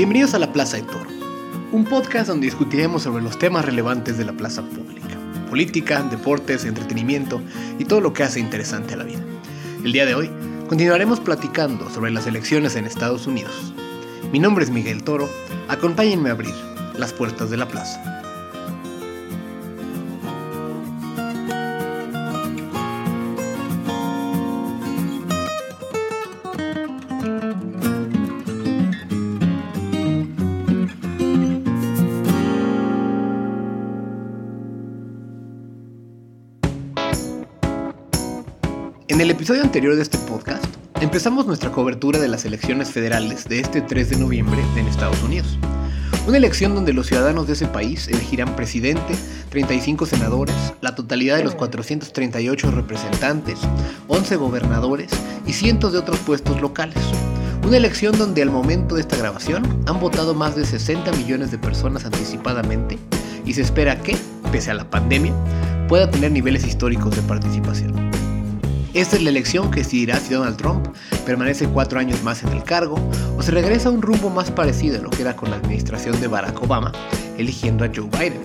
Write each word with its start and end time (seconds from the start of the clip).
Bienvenidos 0.00 0.32
a 0.32 0.38
La 0.38 0.50
Plaza 0.50 0.78
de 0.78 0.84
Toro, 0.84 1.10
un 1.72 1.84
podcast 1.84 2.28
donde 2.28 2.46
discutiremos 2.46 3.02
sobre 3.02 3.22
los 3.22 3.38
temas 3.38 3.66
relevantes 3.66 4.16
de 4.16 4.24
la 4.24 4.32
plaza 4.32 4.62
pública, 4.62 5.18
política, 5.50 6.02
deportes, 6.04 6.64
entretenimiento 6.64 7.42
y 7.78 7.84
todo 7.84 8.00
lo 8.00 8.14
que 8.14 8.22
hace 8.22 8.40
interesante 8.40 8.94
a 8.94 8.96
la 8.96 9.04
vida. 9.04 9.20
El 9.84 9.92
día 9.92 10.06
de 10.06 10.14
hoy 10.14 10.30
continuaremos 10.70 11.20
platicando 11.20 11.90
sobre 11.90 12.12
las 12.12 12.26
elecciones 12.26 12.76
en 12.76 12.86
Estados 12.86 13.26
Unidos. 13.26 13.74
Mi 14.32 14.38
nombre 14.38 14.64
es 14.64 14.70
Miguel 14.70 15.02
Toro, 15.04 15.28
acompáñenme 15.68 16.30
a 16.30 16.32
abrir 16.32 16.54
las 16.96 17.12
puertas 17.12 17.50
de 17.50 17.58
la 17.58 17.68
plaza. 17.68 18.22
Anterior 39.70 39.94
de 39.94 40.02
este 40.02 40.18
podcast, 40.18 40.64
empezamos 41.00 41.46
nuestra 41.46 41.70
cobertura 41.70 42.18
de 42.18 42.26
las 42.26 42.44
elecciones 42.44 42.90
federales 42.90 43.48
de 43.48 43.60
este 43.60 43.80
3 43.80 44.10
de 44.10 44.16
noviembre 44.16 44.60
en 44.76 44.88
Estados 44.88 45.22
Unidos. 45.22 45.58
Una 46.26 46.38
elección 46.38 46.74
donde 46.74 46.92
los 46.92 47.06
ciudadanos 47.06 47.46
de 47.46 47.52
ese 47.52 47.68
país 47.68 48.08
elegirán 48.08 48.56
presidente, 48.56 49.14
35 49.50 50.06
senadores, 50.06 50.56
la 50.80 50.96
totalidad 50.96 51.36
de 51.36 51.44
los 51.44 51.54
438 51.54 52.68
representantes, 52.72 53.60
11 54.08 54.34
gobernadores 54.34 55.12
y 55.46 55.52
cientos 55.52 55.92
de 55.92 56.00
otros 56.00 56.18
puestos 56.18 56.60
locales. 56.60 56.98
Una 57.64 57.76
elección 57.76 58.18
donde 58.18 58.42
al 58.42 58.50
momento 58.50 58.96
de 58.96 59.02
esta 59.02 59.18
grabación 59.18 59.84
han 59.86 60.00
votado 60.00 60.34
más 60.34 60.56
de 60.56 60.66
60 60.66 61.12
millones 61.12 61.52
de 61.52 61.58
personas 61.58 62.04
anticipadamente 62.04 62.98
y 63.46 63.54
se 63.54 63.62
espera 63.62 64.02
que, 64.02 64.16
pese 64.50 64.72
a 64.72 64.74
la 64.74 64.90
pandemia, 64.90 65.32
pueda 65.86 66.10
tener 66.10 66.32
niveles 66.32 66.66
históricos 66.66 67.14
de 67.14 67.22
participación. 67.22 68.19
Esta 68.92 69.16
es 69.16 69.22
la 69.22 69.30
elección 69.30 69.70
que 69.70 69.80
decidirá 69.80 70.18
si 70.18 70.34
Donald 70.34 70.56
Trump 70.56 70.88
permanece 71.24 71.68
cuatro 71.68 72.00
años 72.00 72.24
más 72.24 72.42
en 72.42 72.48
el 72.48 72.64
cargo 72.64 72.96
o 73.38 73.42
se 73.42 73.52
regresa 73.52 73.88
a 73.88 73.92
un 73.92 74.02
rumbo 74.02 74.30
más 74.30 74.50
parecido 74.50 74.98
a 74.98 75.02
lo 75.02 75.10
que 75.10 75.22
era 75.22 75.36
con 75.36 75.50
la 75.50 75.56
administración 75.56 76.20
de 76.20 76.26
Barack 76.26 76.60
Obama, 76.60 76.90
eligiendo 77.38 77.84
a 77.84 77.88
Joe 77.94 78.08
Biden. 78.18 78.42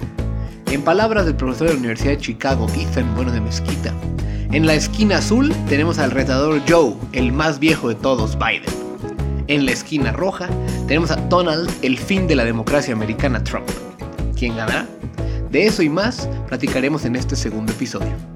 En 0.71 0.83
palabras 0.83 1.25
del 1.25 1.35
profesor 1.35 1.67
de 1.67 1.73
la 1.73 1.79
Universidad 1.79 2.11
de 2.11 2.17
Chicago, 2.19 2.67
Ethan 2.75 3.15
Bueno 3.15 3.31
de 3.31 3.41
Mezquita, 3.41 3.91
en 4.51 4.67
la 4.67 4.75
esquina 4.75 5.17
azul 5.17 5.51
tenemos 5.67 5.97
al 5.97 6.11
retador 6.11 6.61
Joe, 6.67 6.93
el 7.13 7.31
más 7.31 7.59
viejo 7.59 7.89
de 7.89 7.95
todos, 7.95 8.37
Biden. 8.37 8.73
En 9.47 9.65
la 9.65 9.71
esquina 9.71 10.11
roja 10.11 10.47
tenemos 10.87 11.09
a 11.09 11.15
Donald, 11.15 11.71
el 11.81 11.97
fin 11.97 12.27
de 12.27 12.35
la 12.35 12.45
democracia 12.45 12.93
americana, 12.93 13.43
Trump. 13.43 13.67
¿Quién 14.37 14.55
ganará? 14.55 14.87
De 15.49 15.65
eso 15.65 15.81
y 15.81 15.89
más 15.89 16.29
platicaremos 16.47 17.03
en 17.05 17.15
este 17.15 17.35
segundo 17.35 17.71
episodio. 17.71 18.34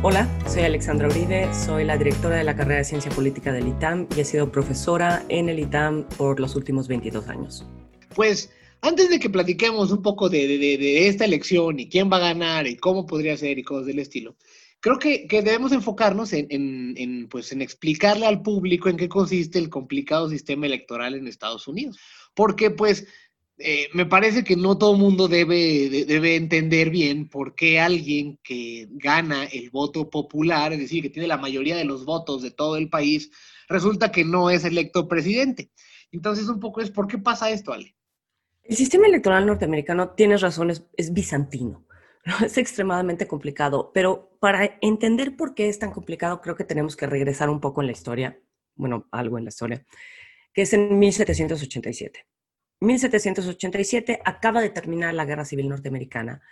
Hola, 0.00 0.28
soy 0.46 0.62
Alexandra 0.62 1.08
Uribe, 1.08 1.52
soy 1.52 1.84
la 1.84 1.98
directora 1.98 2.36
de 2.36 2.44
la 2.44 2.54
carrera 2.54 2.78
de 2.78 2.84
Ciencia 2.84 3.10
Política 3.10 3.52
del 3.52 3.66
ITAM 3.66 4.06
y 4.16 4.20
he 4.20 4.24
sido 4.24 4.52
profesora 4.52 5.26
en 5.28 5.48
el 5.48 5.58
ITAM 5.58 6.08
por 6.10 6.38
los 6.38 6.54
últimos 6.54 6.86
22 6.86 7.26
años. 7.26 7.66
Pues 8.14 8.52
antes 8.80 9.10
de 9.10 9.18
que 9.18 9.28
platiquemos 9.28 9.90
un 9.90 10.00
poco 10.00 10.28
de, 10.28 11.08
esta 11.08 11.24
elección 11.24 11.80
y 11.80 11.88
quién 11.88 12.08
va 12.12 12.18
a 12.18 12.32
ganar 12.32 12.68
y 12.68 12.76
cómo 12.76 13.06
podría 13.06 13.36
ser 13.36 13.58
y 13.58 13.64
cosas 13.64 13.86
del 13.86 13.98
estilo, 13.98 14.36
creo 14.78 15.00
que, 15.00 15.26
debemos 15.28 15.72
enfocarnos 15.72 16.32
en, 16.32 17.26
pues, 17.28 17.50
en 17.50 17.60
explicarle 17.60 18.26
al 18.26 18.40
público 18.40 18.88
en 18.88 18.98
qué 18.98 19.08
consiste 19.08 19.58
el 19.58 19.68
complicado 19.68 20.30
sistema 20.30 20.66
electoral 20.66 21.16
en 21.16 21.26
Estados 21.26 21.66
Unidos. 21.66 21.98
Porque 22.34 22.70
pues 22.70 23.08
eh, 23.58 23.88
me 23.92 24.06
parece 24.06 24.44
que 24.44 24.54
no 24.54 24.78
todo 24.78 24.92
el 24.92 25.00
mundo 25.00 25.26
debe, 25.26 26.04
debe 26.06 26.36
entender 26.36 26.90
bien 26.90 27.28
por 27.28 27.56
qué 27.56 27.80
alguien 27.80 28.38
que 28.44 28.86
gana 28.90 29.44
el 29.46 29.70
voto 29.70 30.08
popular, 30.08 30.72
es 30.72 30.78
decir, 30.78 31.02
que 31.02 31.10
tiene 31.10 31.26
la 31.26 31.38
mayoría 31.38 31.76
de 31.76 31.84
los 31.84 32.04
votos 32.04 32.42
de 32.42 32.52
todo 32.52 32.76
el 32.76 32.88
país, 32.88 33.30
resulta 33.68 34.12
que 34.12 34.24
no 34.24 34.50
es 34.50 34.64
electo 34.64 35.08
presidente. 35.08 35.72
Entonces, 36.12 36.48
un 36.48 36.60
poco 36.60 36.80
es, 36.80 36.90
¿por 36.90 37.08
qué 37.08 37.18
pasa 37.18 37.50
esto, 37.50 37.72
Ale? 37.72 37.96
El 38.62 38.76
sistema 38.76 39.06
electoral 39.06 39.44
norteamericano, 39.44 40.10
tienes 40.10 40.40
razón, 40.40 40.70
es, 40.70 41.12
bizantino. 41.12 41.84
Es 42.44 42.58
extremadamente 42.58 43.26
complicado, 43.26 43.90
pero 43.94 44.36
para 44.38 44.78
entender 44.82 45.36
por 45.36 45.54
qué 45.54 45.68
es 45.68 45.78
tan 45.78 45.90
complicado, 45.90 46.42
creo 46.42 46.56
que 46.56 46.64
tenemos 46.64 46.94
que 46.94 47.06
regresar 47.06 47.48
un 47.48 47.60
poco 47.60 47.80
en 47.80 47.86
la 47.86 47.92
historia, 47.92 48.38
bueno, 48.74 49.08
algo 49.10 49.38
en 49.38 49.44
la 49.44 49.48
historia, 49.48 49.86
que 50.52 50.62
es 50.62 50.72
en 50.74 50.98
1787. 50.98 52.26
1787 52.80 54.20
acaba 54.24 54.60
de 54.60 54.70
terminar 54.70 55.14
la 55.14 55.24
Guerra 55.24 55.44
Civil 55.44 55.68
Norteamericana 55.68 56.42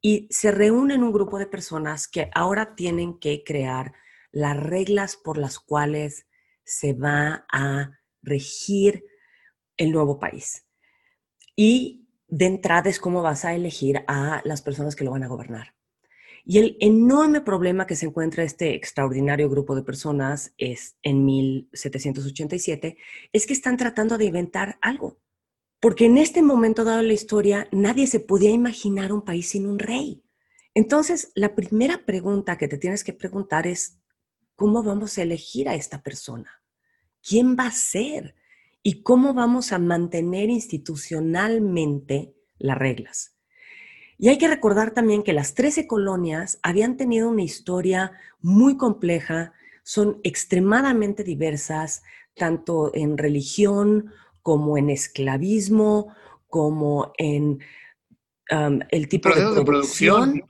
y 0.00 0.28
se 0.30 0.50
reúnen 0.50 1.02
un 1.02 1.12
grupo 1.12 1.38
de 1.38 1.46
personas 1.46 2.08
que 2.08 2.30
ahora 2.34 2.74
tienen 2.74 3.18
que 3.18 3.42
crear 3.44 3.92
las 4.30 4.56
reglas 4.56 5.16
por 5.16 5.38
las 5.38 5.58
cuales 5.58 6.26
se 6.64 6.92
va 6.92 7.46
a 7.52 7.90
regir 8.22 9.04
el 9.76 9.92
nuevo 9.92 10.18
país. 10.18 10.66
Y 11.54 12.06
de 12.28 12.46
entrada 12.46 12.90
es 12.90 12.98
cómo 12.98 13.22
vas 13.22 13.44
a 13.44 13.54
elegir 13.54 14.04
a 14.08 14.42
las 14.44 14.62
personas 14.62 14.96
que 14.96 15.04
lo 15.04 15.12
van 15.12 15.22
a 15.22 15.28
gobernar. 15.28 15.74
Y 16.44 16.58
el 16.58 16.76
enorme 16.80 17.40
problema 17.40 17.86
que 17.86 17.96
se 17.96 18.06
encuentra 18.06 18.44
este 18.44 18.74
extraordinario 18.74 19.48
grupo 19.48 19.74
de 19.74 19.82
personas 19.82 20.54
es 20.58 20.96
en 21.02 21.24
1787 21.24 22.96
es 23.32 23.46
que 23.46 23.52
están 23.52 23.76
tratando 23.76 24.16
de 24.16 24.26
inventar 24.26 24.78
algo. 24.80 25.18
Porque 25.80 26.06
en 26.06 26.18
este 26.18 26.42
momento 26.42 26.84
dado 26.84 27.02
la 27.02 27.12
historia, 27.12 27.68
nadie 27.70 28.06
se 28.06 28.20
podía 28.20 28.50
imaginar 28.50 29.12
un 29.12 29.22
país 29.22 29.50
sin 29.50 29.66
un 29.66 29.78
rey. 29.78 30.22
Entonces, 30.74 31.32
la 31.34 31.54
primera 31.54 32.04
pregunta 32.04 32.58
que 32.58 32.68
te 32.68 32.78
tienes 32.78 33.04
que 33.04 33.12
preguntar 33.12 33.66
es, 33.66 33.98
¿cómo 34.56 34.82
vamos 34.82 35.18
a 35.18 35.22
elegir 35.22 35.68
a 35.68 35.74
esta 35.74 36.02
persona? 36.02 36.62
¿Quién 37.22 37.56
va 37.58 37.66
a 37.66 37.72
ser? 37.72 38.34
¿Y 38.82 39.02
cómo 39.02 39.34
vamos 39.34 39.72
a 39.72 39.78
mantener 39.78 40.48
institucionalmente 40.50 42.34
las 42.58 42.78
reglas? 42.78 43.36
Y 44.18 44.28
hay 44.28 44.38
que 44.38 44.48
recordar 44.48 44.92
también 44.92 45.22
que 45.22 45.32
las 45.32 45.54
13 45.54 45.86
colonias 45.86 46.58
habían 46.62 46.96
tenido 46.96 47.28
una 47.28 47.42
historia 47.42 48.12
muy 48.40 48.76
compleja, 48.76 49.52
son 49.82 50.20
extremadamente 50.24 51.22
diversas, 51.22 52.02
tanto 52.34 52.94
en 52.94 53.18
religión 53.18 54.12
como 54.46 54.78
en 54.78 54.90
esclavismo, 54.90 56.14
como 56.46 57.12
en 57.18 57.58
el 58.48 59.08
tipo 59.08 59.28
de 59.28 59.64
producción. 59.64 60.44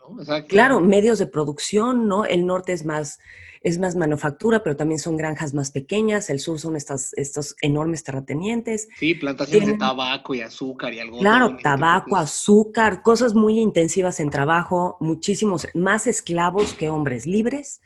Claro, 0.48 0.80
medios 0.80 1.18
de 1.18 1.26
producción, 1.26 2.06
¿no? 2.06 2.26
El 2.26 2.44
norte 2.44 2.74
es 2.74 2.84
más, 2.84 3.18
es 3.62 3.78
más 3.78 3.96
manufactura, 3.96 4.62
pero 4.62 4.76
también 4.76 4.98
son 4.98 5.16
granjas 5.16 5.54
más 5.54 5.70
pequeñas. 5.70 6.28
El 6.28 6.40
sur 6.40 6.58
son 6.58 6.76
estas, 6.76 7.14
estos 7.14 7.56
enormes 7.62 8.04
terratenientes. 8.04 8.86
Sí, 8.98 9.14
plantaciones 9.14 9.66
de 9.66 9.78
tabaco 9.78 10.34
y 10.34 10.42
azúcar 10.42 10.92
y 10.92 11.00
algo. 11.00 11.18
Claro, 11.20 11.56
tabaco, 11.62 12.18
azúcar, 12.18 13.00
cosas 13.00 13.32
muy 13.32 13.58
intensivas 13.58 14.20
en 14.20 14.28
trabajo, 14.28 14.98
muchísimos 15.00 15.68
más 15.72 16.06
esclavos 16.06 16.74
que 16.74 16.90
hombres 16.90 17.26
libres. 17.26 17.80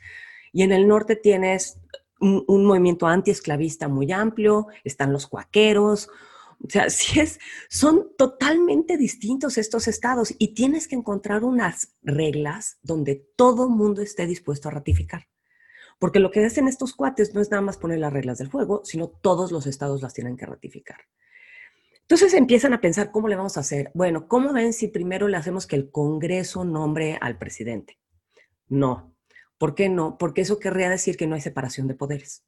Y 0.51 0.63
en 0.63 0.73
el 0.73 0.89
norte 0.89 1.15
tienes 1.15 1.79
un, 2.21 2.65
movimiento 2.65 3.07
antiesclavista 3.07 3.87
muy 3.87 4.11
amplio, 4.11 4.67
están 4.83 5.11
los 5.11 5.27
cuaqueros, 5.27 6.09
o 6.63 6.69
sea, 6.69 6.89
sí 6.89 7.19
es, 7.19 7.39
son 7.69 8.15
totalmente 8.17 8.97
distintos 8.97 9.57
estos 9.57 9.87
estados 9.87 10.33
y 10.37 10.53
tienes 10.53 10.87
que 10.87 10.95
encontrar 10.95 11.43
unas 11.43 11.95
reglas 12.03 12.77
donde 12.83 13.27
todo 13.35 13.69
mundo 13.69 14.01
esté 14.01 14.27
dispuesto 14.27 14.69
a 14.69 14.71
ratificar. 14.71 15.27
Porque 15.99 16.19
lo 16.19 16.31
que 16.31 16.43
hacen 16.43 16.67
estos 16.67 16.95
cuates 16.95 17.35
no 17.35 17.41
es 17.41 17.51
nada 17.51 17.61
más 17.61 17.77
poner 17.77 17.99
las 17.99 18.13
reglas 18.13 18.39
del 18.39 18.49
juego, 18.49 18.81
sino 18.83 19.07
todos 19.07 19.51
los 19.51 19.67
estados 19.67 20.01
las 20.01 20.13
tienen 20.13 20.35
que 20.35 20.47
ratificar. 20.47 20.97
Entonces 22.01 22.33
empiezan 22.33 22.73
a 22.73 22.81
pensar 22.81 23.11
cómo 23.11 23.27
le 23.27 23.35
vamos 23.35 23.55
a 23.55 23.61
hacer. 23.61 23.91
Bueno, 23.93 24.27
¿cómo 24.27 24.51
ven 24.51 24.73
si 24.73 24.87
primero 24.87 25.27
le 25.27 25.37
hacemos 25.37 25.67
que 25.67 25.75
el 25.75 25.91
Congreso 25.91 26.65
nombre 26.65 27.17
al 27.21 27.37
presidente? 27.37 27.99
No, 28.67 29.10
¿Por 29.61 29.75
qué 29.75 29.89
no? 29.89 30.17
Porque 30.17 30.41
eso 30.41 30.57
querría 30.57 30.89
decir 30.89 31.17
que 31.17 31.27
no 31.27 31.35
hay 31.35 31.41
separación 31.41 31.87
de 31.87 31.93
poderes. 31.93 32.43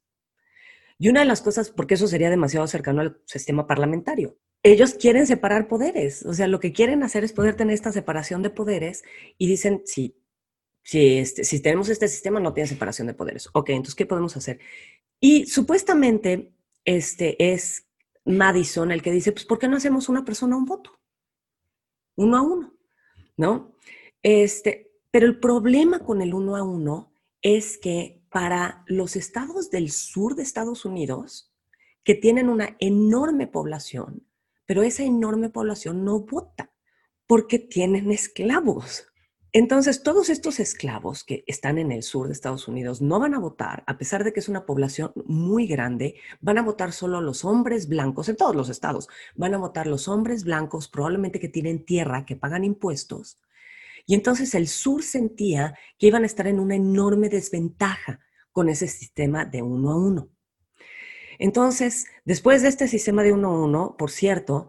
Y 0.98 1.10
una 1.10 1.20
de 1.20 1.26
las 1.26 1.42
cosas, 1.42 1.70
porque 1.70 1.94
eso 1.94 2.08
sería 2.08 2.28
demasiado 2.28 2.66
cercano 2.66 3.02
al 3.02 3.20
sistema 3.24 3.68
parlamentario. 3.68 4.36
Ellos 4.64 4.94
quieren 4.94 5.24
separar 5.24 5.68
poderes, 5.68 6.26
o 6.26 6.34
sea, 6.34 6.48
lo 6.48 6.58
que 6.58 6.72
quieren 6.72 7.04
hacer 7.04 7.22
es 7.22 7.32
poder 7.32 7.54
tener 7.54 7.72
esta 7.72 7.92
separación 7.92 8.42
de 8.42 8.50
poderes 8.50 9.04
y 9.38 9.46
dicen, 9.46 9.82
sí, 9.84 10.16
si, 10.82 11.18
este, 11.18 11.44
si 11.44 11.60
tenemos 11.62 11.88
este 11.88 12.08
sistema 12.08 12.40
no 12.40 12.52
tiene 12.52 12.66
separación 12.66 13.06
de 13.06 13.14
poderes. 13.14 13.48
Ok, 13.52 13.68
entonces, 13.68 13.94
¿qué 13.94 14.06
podemos 14.06 14.36
hacer? 14.36 14.58
Y 15.20 15.46
supuestamente 15.46 16.52
este 16.84 17.52
es 17.52 17.86
Madison 18.24 18.90
el 18.90 19.02
que 19.02 19.12
dice, 19.12 19.30
pues, 19.30 19.44
¿por 19.44 19.60
qué 19.60 19.68
no 19.68 19.76
hacemos 19.76 20.08
una 20.08 20.24
persona 20.24 20.56
un 20.56 20.64
voto? 20.64 20.98
Uno 22.16 22.36
a 22.36 22.42
uno, 22.42 22.74
¿no? 23.36 23.76
Este, 24.20 24.93
pero 25.14 25.26
el 25.26 25.38
problema 25.38 26.00
con 26.00 26.22
el 26.22 26.34
uno 26.34 26.56
a 26.56 26.64
uno 26.64 27.12
es 27.40 27.78
que 27.78 28.20
para 28.30 28.82
los 28.88 29.14
estados 29.14 29.70
del 29.70 29.92
sur 29.92 30.34
de 30.34 30.42
Estados 30.42 30.84
Unidos, 30.84 31.54
que 32.02 32.16
tienen 32.16 32.48
una 32.48 32.76
enorme 32.80 33.46
población, 33.46 34.26
pero 34.66 34.82
esa 34.82 35.04
enorme 35.04 35.50
población 35.50 36.04
no 36.04 36.18
vota 36.18 36.72
porque 37.28 37.60
tienen 37.60 38.10
esclavos. 38.10 39.06
Entonces, 39.52 40.02
todos 40.02 40.30
estos 40.30 40.58
esclavos 40.58 41.22
que 41.22 41.44
están 41.46 41.78
en 41.78 41.92
el 41.92 42.02
sur 42.02 42.26
de 42.26 42.32
Estados 42.32 42.66
Unidos 42.66 43.00
no 43.00 43.20
van 43.20 43.34
a 43.34 43.38
votar, 43.38 43.84
a 43.86 43.96
pesar 43.96 44.24
de 44.24 44.32
que 44.32 44.40
es 44.40 44.48
una 44.48 44.66
población 44.66 45.12
muy 45.26 45.68
grande, 45.68 46.16
van 46.40 46.58
a 46.58 46.62
votar 46.62 46.90
solo 46.90 47.20
los 47.20 47.44
hombres 47.44 47.86
blancos 47.86 48.28
en 48.28 48.36
todos 48.36 48.56
los 48.56 48.68
estados. 48.68 49.08
Van 49.36 49.54
a 49.54 49.58
votar 49.58 49.86
los 49.86 50.08
hombres 50.08 50.42
blancos, 50.42 50.88
probablemente 50.88 51.38
que 51.38 51.48
tienen 51.48 51.84
tierra, 51.84 52.26
que 52.26 52.34
pagan 52.34 52.64
impuestos. 52.64 53.38
Y 54.06 54.14
entonces 54.14 54.54
el 54.54 54.68
sur 54.68 55.02
sentía 55.02 55.78
que 55.98 56.06
iban 56.06 56.22
a 56.22 56.26
estar 56.26 56.46
en 56.46 56.60
una 56.60 56.74
enorme 56.74 57.28
desventaja 57.28 58.20
con 58.52 58.68
ese 58.68 58.88
sistema 58.88 59.44
de 59.44 59.62
uno 59.62 59.90
a 59.90 59.96
uno. 59.96 60.30
Entonces, 61.38 62.06
después 62.24 62.62
de 62.62 62.68
este 62.68 62.86
sistema 62.86 63.22
de 63.22 63.32
uno 63.32 63.48
a 63.48 63.64
uno, 63.64 63.96
por 63.98 64.10
cierto, 64.10 64.68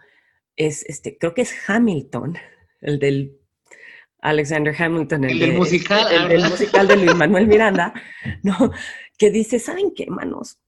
es 0.55 0.83
este, 0.85 1.17
creo 1.17 1.33
que 1.33 1.41
es 1.41 1.53
Hamilton, 1.67 2.37
el 2.81 2.99
del 2.99 3.37
Alexander 4.21 4.73
Hamilton, 4.77 5.25
el, 5.25 5.39
del 5.39 5.53
musical, 5.53 6.31
el, 6.31 6.43
musical 6.49 6.87
de 6.87 6.97
Luis 6.97 7.15
Manuel 7.15 7.47
Miranda, 7.47 7.93
¿no? 8.43 8.71
que 9.17 9.29
dice, 9.29 9.59
¿saben 9.59 9.93
qué, 9.93 10.03
hermanos? 10.03 10.59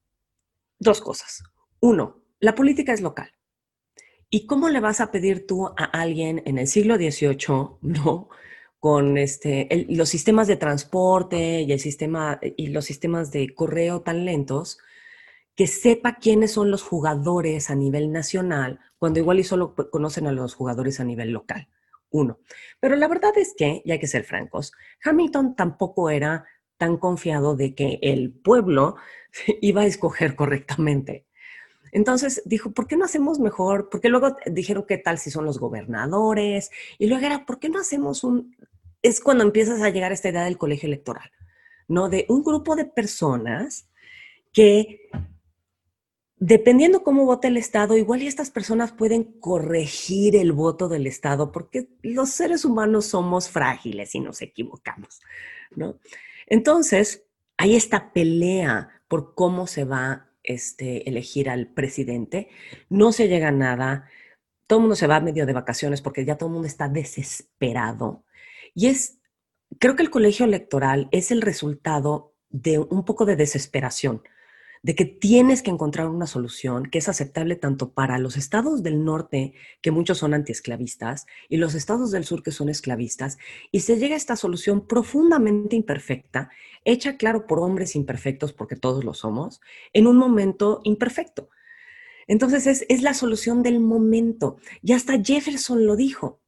Dos 0.79 1.01
cosas. 1.01 1.43
Uno, 1.79 2.23
la 2.39 2.53
política 2.55 2.93
es 2.93 3.01
local. 3.01 3.31
¿Y 4.29 4.45
cómo 4.45 4.69
le 4.69 4.79
vas 4.79 4.99
a 4.99 5.11
pedir 5.11 5.47
tú 5.47 5.67
a 5.67 5.85
alguien 5.85 6.43
en 6.45 6.57
el 6.57 6.67
siglo 6.67 6.97
XVIII, 6.97 7.77
no? 7.81 8.29
Con 8.79 9.17
este, 9.17 9.87
los 9.89 10.09
sistemas 10.09 10.47
de 10.47 10.55
transporte 10.55 11.61
y, 11.61 11.71
el 11.71 11.79
sistema, 11.79 12.39
y 12.41 12.67
los 12.67 12.85
sistemas 12.85 13.31
de 13.31 13.53
correo 13.53 14.01
tan 14.01 14.25
lentos, 14.25 14.77
que 15.55 15.67
sepa 15.67 16.17
quiénes 16.17 16.51
son 16.51 16.69
los 16.69 16.83
jugadores 16.83 17.69
a 17.69 17.75
nivel 17.75 18.11
nacional, 18.11 18.79
cuando 18.99 19.19
igual 19.19 19.39
y 19.39 19.43
solo 19.43 19.73
conocen 19.91 20.27
a 20.27 20.31
los 20.31 20.53
jugadores 20.53 20.99
a 20.99 21.03
nivel 21.03 21.31
local 21.31 21.67
uno. 22.09 22.39
Pero 22.79 22.95
la 22.95 23.07
verdad 23.07 23.31
es 23.37 23.53
que, 23.57 23.81
y 23.83 23.91
hay 23.91 23.99
que 23.99 24.07
ser 24.07 24.23
francos, 24.23 24.71
Hamilton 25.03 25.55
tampoco 25.55 26.09
era 26.09 26.45
tan 26.77 26.97
confiado 26.97 27.55
de 27.55 27.73
que 27.73 27.99
el 28.01 28.31
pueblo 28.31 28.95
iba 29.61 29.81
a 29.81 29.85
escoger 29.85 30.35
correctamente. 30.35 31.25
Entonces 31.91 32.41
dijo, 32.45 32.71
¿por 32.71 32.87
qué 32.87 32.97
no 32.97 33.05
hacemos 33.05 33.39
mejor? 33.39 33.89
Porque 33.89 34.09
luego 34.09 34.35
dijeron, 34.45 34.85
¿qué 34.87 34.97
tal 34.97 35.17
si 35.17 35.31
son 35.31 35.45
los 35.45 35.59
gobernadores? 35.59 36.71
Y 36.97 37.07
luego 37.07 37.25
era, 37.25 37.45
¿por 37.45 37.59
qué 37.59 37.69
no 37.69 37.79
hacemos 37.79 38.23
un... 38.23 38.55
Es 39.01 39.21
cuando 39.21 39.43
empiezas 39.43 39.81
a 39.81 39.89
llegar 39.89 40.11
a 40.11 40.13
esta 40.13 40.29
idea 40.29 40.43
del 40.43 40.57
colegio 40.57 40.87
electoral, 40.87 41.31
¿no? 41.87 42.09
De 42.09 42.25
un 42.29 42.43
grupo 42.43 42.75
de 42.75 42.85
personas 42.85 43.87
que 44.51 45.09
dependiendo 46.39 47.03
cómo 47.03 47.25
vote 47.25 47.47
el 47.47 47.57
Estado, 47.57 47.97
igual 47.97 48.21
y 48.21 48.27
estas 48.27 48.51
personas 48.51 48.91
pueden 48.91 49.23
corregir 49.23 50.35
el 50.35 50.51
voto 50.51 50.87
del 50.87 51.07
Estado, 51.07 51.51
porque 51.51 51.89
los 52.03 52.29
seres 52.29 52.63
humanos 52.63 53.07
somos 53.07 53.49
frágiles 53.49 54.13
y 54.13 54.19
nos 54.19 54.41
equivocamos, 54.41 55.21
¿no? 55.75 55.99
Entonces, 56.45 57.23
hay 57.57 57.75
esta 57.75 58.13
pelea 58.13 59.01
por 59.07 59.33
cómo 59.33 59.67
se 59.67 59.83
va 59.83 60.26
este, 60.47 61.07
elegir 61.07 61.49
al 61.49 61.67
presidente. 61.67 62.49
No 62.89 63.11
se 63.11 63.27
llega 63.27 63.49
a 63.49 63.51
nada. 63.51 64.09
Todo 64.65 64.79
el 64.79 64.81
mundo 64.81 64.95
se 64.95 65.07
va 65.07 65.19
medio 65.19 65.45
de 65.45 65.53
vacaciones 65.53 66.01
porque 66.01 66.25
ya 66.25 66.37
todo 66.37 66.49
el 66.49 66.53
mundo 66.53 66.67
está 66.67 66.89
desesperado. 66.89 68.25
Y 68.73 68.87
es, 68.87 69.19
creo 69.79 69.95
que 69.95 70.03
el 70.03 70.09
colegio 70.09 70.45
electoral 70.45 71.09
es 71.11 71.31
el 71.31 71.41
resultado 71.41 72.35
de 72.49 72.79
un 72.79 73.03
poco 73.05 73.25
de 73.25 73.35
desesperación 73.35 74.23
de 74.83 74.95
que 74.95 75.05
tienes 75.05 75.61
que 75.61 75.71
encontrar 75.71 76.07
una 76.09 76.27
solución 76.27 76.85
que 76.85 76.99
es 76.99 77.09
aceptable 77.09 77.55
tanto 77.55 77.91
para 77.91 78.19
los 78.19 78.37
estados 78.37 78.83
del 78.83 79.03
norte, 79.03 79.53
que 79.81 79.91
muchos 79.91 80.17
son 80.19 80.33
antiesclavistas, 80.33 81.25
y 81.49 81.57
los 81.57 81.75
estados 81.75 82.11
del 82.11 82.25
sur, 82.25 82.43
que 82.43 82.51
son 82.51 82.69
esclavistas, 82.69 83.37
y 83.71 83.81
se 83.81 83.97
llega 83.97 84.15
a 84.15 84.17
esta 84.17 84.35
solución 84.35 84.87
profundamente 84.87 85.75
imperfecta, 85.75 86.49
hecha, 86.85 87.17
claro, 87.17 87.47
por 87.47 87.59
hombres 87.59 87.95
imperfectos, 87.95 88.53
porque 88.53 88.75
todos 88.75 89.03
lo 89.03 89.13
somos, 89.13 89.61
en 89.93 90.07
un 90.07 90.17
momento 90.17 90.81
imperfecto. 90.83 91.49
Entonces 92.27 92.67
es, 92.67 92.85
es 92.89 93.01
la 93.01 93.13
solución 93.13 93.63
del 93.63 93.79
momento. 93.79 94.57
Y 94.81 94.93
hasta 94.93 95.21
Jefferson 95.21 95.85
lo 95.85 95.95
dijo. 95.95 96.41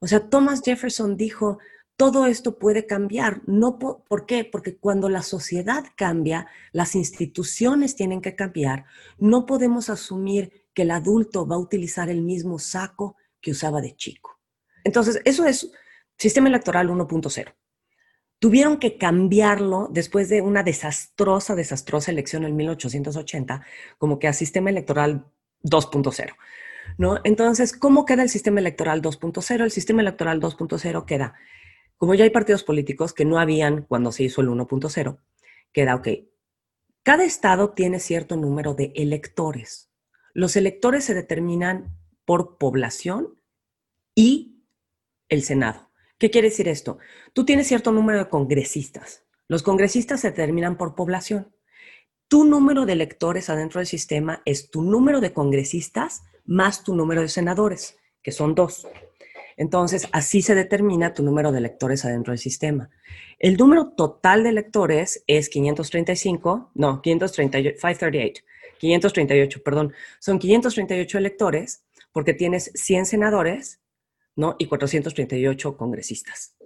O 0.00 0.06
sea, 0.06 0.28
Thomas 0.28 0.62
Jefferson 0.62 1.16
dijo, 1.16 1.58
todo 2.00 2.24
esto 2.24 2.58
puede 2.58 2.86
cambiar. 2.86 3.42
No 3.46 3.78
por, 3.78 4.24
qué? 4.24 4.46
Porque 4.50 4.78
cuando 4.78 5.10
la 5.10 5.20
sociedad 5.20 5.84
cambia, 5.96 6.46
las 6.72 6.94
instituciones 6.94 7.94
tienen 7.94 8.22
que 8.22 8.34
cambiar. 8.34 8.86
No 9.18 9.44
podemos 9.44 9.90
asumir 9.90 10.66
que 10.72 10.80
el 10.80 10.92
adulto 10.92 11.46
va 11.46 11.56
a 11.56 11.58
utilizar 11.58 12.08
el 12.08 12.22
mismo 12.22 12.58
saco 12.58 13.16
que 13.42 13.50
usaba 13.50 13.82
de 13.82 13.96
chico. 13.96 14.40
Entonces, 14.82 15.20
eso 15.26 15.44
es 15.44 15.72
sistema 16.16 16.48
electoral 16.48 16.88
1.0. 16.88 17.52
Tuvieron 18.38 18.78
que 18.78 18.96
cambiarlo 18.96 19.90
después 19.92 20.30
de 20.30 20.40
una 20.40 20.62
desastrosa, 20.62 21.54
desastrosa 21.54 22.12
elección 22.12 22.44
en 22.44 22.56
1880, 22.56 23.62
como 23.98 24.18
que 24.18 24.26
a 24.26 24.32
sistema 24.32 24.70
electoral 24.70 25.26
2.0. 25.64 26.34
¿no? 26.96 27.20
Entonces, 27.24 27.74
¿cómo 27.74 28.06
queda 28.06 28.22
el 28.22 28.30
sistema 28.30 28.60
electoral 28.60 29.02
2.0? 29.02 29.64
El 29.64 29.70
sistema 29.70 30.00
electoral 30.00 30.40
2.0 30.40 31.04
queda 31.04 31.34
como 32.00 32.14
ya 32.14 32.24
hay 32.24 32.30
partidos 32.30 32.64
políticos 32.64 33.12
que 33.12 33.26
no 33.26 33.38
habían 33.38 33.82
cuando 33.82 34.10
se 34.10 34.22
hizo 34.22 34.40
el 34.40 34.48
1.0, 34.48 35.18
queda 35.70 35.96
ok. 35.96 36.08
Cada 37.02 37.24
estado 37.24 37.74
tiene 37.74 38.00
cierto 38.00 38.38
número 38.38 38.72
de 38.72 38.94
electores. 38.96 39.90
Los 40.32 40.56
electores 40.56 41.04
se 41.04 41.12
determinan 41.12 41.94
por 42.24 42.56
población 42.56 43.38
y 44.14 44.64
el 45.28 45.42
Senado. 45.42 45.90
¿Qué 46.16 46.30
quiere 46.30 46.48
decir 46.48 46.68
esto? 46.68 46.96
Tú 47.34 47.44
tienes 47.44 47.66
cierto 47.66 47.92
número 47.92 48.20
de 48.20 48.30
congresistas. 48.30 49.26
Los 49.46 49.62
congresistas 49.62 50.20
se 50.20 50.30
determinan 50.30 50.78
por 50.78 50.94
población. 50.94 51.54
Tu 52.28 52.46
número 52.46 52.86
de 52.86 52.94
electores 52.94 53.50
adentro 53.50 53.78
del 53.78 53.86
sistema 53.86 54.40
es 54.46 54.70
tu 54.70 54.80
número 54.80 55.20
de 55.20 55.34
congresistas 55.34 56.22
más 56.46 56.82
tu 56.82 56.94
número 56.94 57.20
de 57.20 57.28
senadores, 57.28 57.98
que 58.22 58.32
son 58.32 58.54
dos. 58.54 58.88
Entonces, 59.60 60.08
así 60.12 60.40
se 60.40 60.54
determina 60.54 61.12
tu 61.12 61.22
número 61.22 61.52
de 61.52 61.58
electores 61.58 62.06
adentro 62.06 62.32
del 62.32 62.38
sistema. 62.38 62.88
El 63.38 63.58
número 63.58 63.90
total 63.90 64.42
de 64.42 64.48
electores 64.48 65.22
es 65.26 65.50
535, 65.50 66.70
no, 66.76 67.02
538, 67.02 67.76
538, 67.78 68.42
538, 68.78 69.62
perdón. 69.62 69.92
Son 70.18 70.38
538 70.38 71.18
electores 71.18 71.84
porque 72.10 72.32
tienes 72.32 72.70
100 72.74 73.04
senadores, 73.04 73.82
¿no? 74.34 74.56
Y 74.58 74.64
438 74.64 75.76
congresistas. 75.76 76.56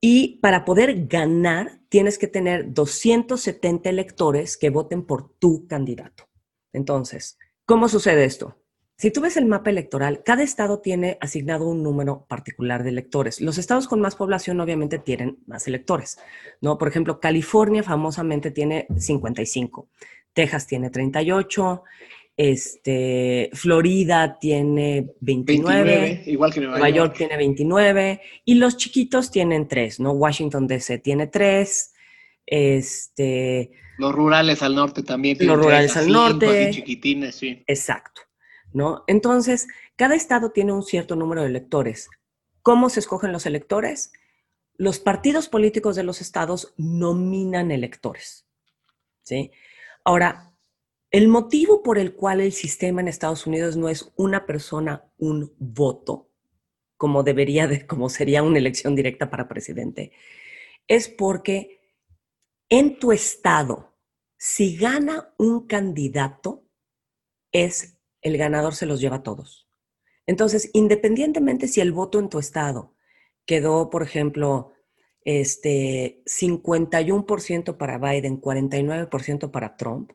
Y 0.00 0.38
para 0.38 0.64
poder 0.64 1.08
ganar, 1.08 1.80
tienes 1.90 2.16
que 2.16 2.26
tener 2.26 2.72
270 2.72 3.90
electores 3.90 4.56
que 4.56 4.70
voten 4.70 5.04
por 5.04 5.34
tu 5.34 5.66
candidato. 5.66 6.26
Entonces, 6.72 7.38
¿cómo 7.66 7.86
sucede 7.86 8.24
esto? 8.24 8.56
Si 9.00 9.12
tú 9.12 9.20
ves 9.20 9.36
el 9.36 9.46
mapa 9.46 9.70
electoral, 9.70 10.24
cada 10.24 10.42
estado 10.42 10.80
tiene 10.80 11.18
asignado 11.20 11.68
un 11.68 11.84
número 11.84 12.26
particular 12.26 12.82
de 12.82 12.88
electores. 12.88 13.40
Los 13.40 13.56
estados 13.56 13.86
con 13.86 14.00
más 14.00 14.16
población 14.16 14.58
obviamente 14.58 14.98
tienen 14.98 15.38
más 15.46 15.68
electores, 15.68 16.18
¿no? 16.60 16.78
Por 16.78 16.88
ejemplo, 16.88 17.20
California 17.20 17.84
famosamente 17.84 18.50
tiene 18.50 18.88
55, 18.96 19.88
Texas 20.32 20.66
tiene 20.66 20.90
38, 20.90 21.84
este, 22.36 23.50
Florida 23.52 24.36
tiene 24.40 25.12
29, 25.20 26.24
igual 26.26 26.52
que 26.52 26.60
Nueva, 26.60 26.90
York. 26.90 27.14
tiene 27.16 27.36
29 27.36 28.20
y 28.46 28.54
los 28.56 28.76
chiquitos 28.78 29.30
tienen 29.30 29.68
3, 29.68 30.00
¿no? 30.00 30.10
Washington 30.10 30.66
DC 30.66 30.98
tiene 30.98 31.28
3, 31.28 31.94
este... 32.46 33.70
Los 33.96 34.12
rurales 34.12 34.60
al 34.64 34.74
norte 34.74 35.04
también 35.04 35.38
tienen 35.38 35.56
Los 35.56 35.64
rurales 35.64 35.96
al 35.96 36.10
norte. 36.10 36.70
chiquitines, 36.72 37.36
sí. 37.36 37.62
Exacto. 37.68 38.22
¿No? 38.72 39.04
Entonces, 39.06 39.66
cada 39.96 40.14
estado 40.14 40.50
tiene 40.50 40.72
un 40.72 40.82
cierto 40.82 41.16
número 41.16 41.42
de 41.42 41.48
electores. 41.48 42.08
¿Cómo 42.62 42.90
se 42.90 43.00
escogen 43.00 43.32
los 43.32 43.46
electores? 43.46 44.12
Los 44.74 44.98
partidos 45.00 45.48
políticos 45.48 45.96
de 45.96 46.04
los 46.04 46.20
estados 46.20 46.74
nominan 46.76 47.70
electores. 47.70 48.46
¿sí? 49.22 49.50
Ahora, 50.04 50.54
el 51.10 51.28
motivo 51.28 51.82
por 51.82 51.98
el 51.98 52.14
cual 52.14 52.40
el 52.40 52.52
sistema 52.52 53.00
en 53.00 53.08
Estados 53.08 53.46
Unidos 53.46 53.76
no 53.76 53.88
es 53.88 54.12
una 54.16 54.44
persona, 54.44 55.10
un 55.16 55.54
voto, 55.58 56.30
como 56.96 57.22
debería 57.22 57.66
de, 57.66 57.86
como 57.86 58.08
sería 58.08 58.42
una 58.42 58.58
elección 58.58 58.94
directa 58.94 59.30
para 59.30 59.48
presidente, 59.48 60.12
es 60.86 61.08
porque 61.08 61.80
en 62.68 62.98
tu 62.98 63.12
estado, 63.12 63.96
si 64.36 64.76
gana 64.76 65.32
un 65.38 65.66
candidato, 65.66 66.64
es 67.52 67.97
el 68.22 68.36
ganador 68.38 68.74
se 68.74 68.86
los 68.86 69.00
lleva 69.00 69.16
a 69.16 69.22
todos. 69.22 69.68
Entonces, 70.26 70.70
independientemente 70.74 71.68
si 71.68 71.80
el 71.80 71.92
voto 71.92 72.18
en 72.18 72.28
tu 72.28 72.38
estado 72.38 72.94
quedó, 73.46 73.90
por 73.90 74.02
ejemplo, 74.02 74.72
este 75.24 76.22
51% 76.26 77.76
para 77.76 77.98
Biden, 77.98 78.40
49% 78.40 79.50
para 79.50 79.76
Trump, 79.76 80.12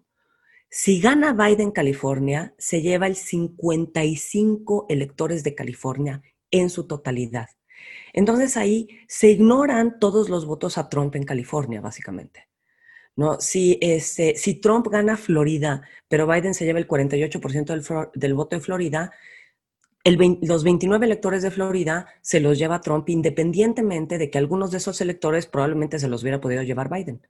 Si 0.70 1.00
gana 1.00 1.34
Biden 1.34 1.72
California, 1.72 2.56
se 2.58 2.82
lleva 2.82 3.06
el 3.06 3.16
55 3.16 4.88
electores 4.90 5.44
de 5.44 5.54
California 5.54 6.24
en 6.50 6.72
su 6.72 6.88
totalidad. 6.88 7.50
Entonces 8.12 8.58
ahí 8.58 8.88
se 9.08 9.30
ignoran 9.30 10.00
todos 10.00 10.30
los 10.30 10.46
votos 10.48 10.80
a 10.80 10.90
Trump 10.90 11.16
en 11.16 11.26
California, 11.26 11.80
básicamente. 11.80 12.48
¿No? 13.16 13.40
Si, 13.40 13.78
este, 13.82 14.36
si 14.36 14.56
Trump 14.56 14.88
gana 14.88 15.18
Florida, 15.18 15.82
pero 16.08 16.28
Biden 16.28 16.54
se 16.54 16.66
lleva 16.66 16.80
el 16.80 16.88
48% 16.88 17.66
del, 17.66 17.84
del 18.14 18.34
voto 18.34 18.56
de 18.56 18.62
Florida, 18.62 19.12
los 20.06 20.64
29 20.66 21.06
electores 21.06 21.44
de 21.44 21.52
Florida 21.52 22.08
se 22.22 22.42
los 22.42 22.58
lleva 22.58 22.82
Trump 22.82 23.08
independientemente 23.08 24.18
de 24.18 24.30
que 24.30 24.38
algunos 24.38 24.72
de 24.72 24.78
esos 24.80 25.00
electores 25.00 25.46
probablemente 25.46 25.98
se 25.98 26.10
los 26.10 26.24
hubiera 26.24 26.42
podido 26.42 26.62
llevar 26.62 26.90
Biden. 26.90 27.22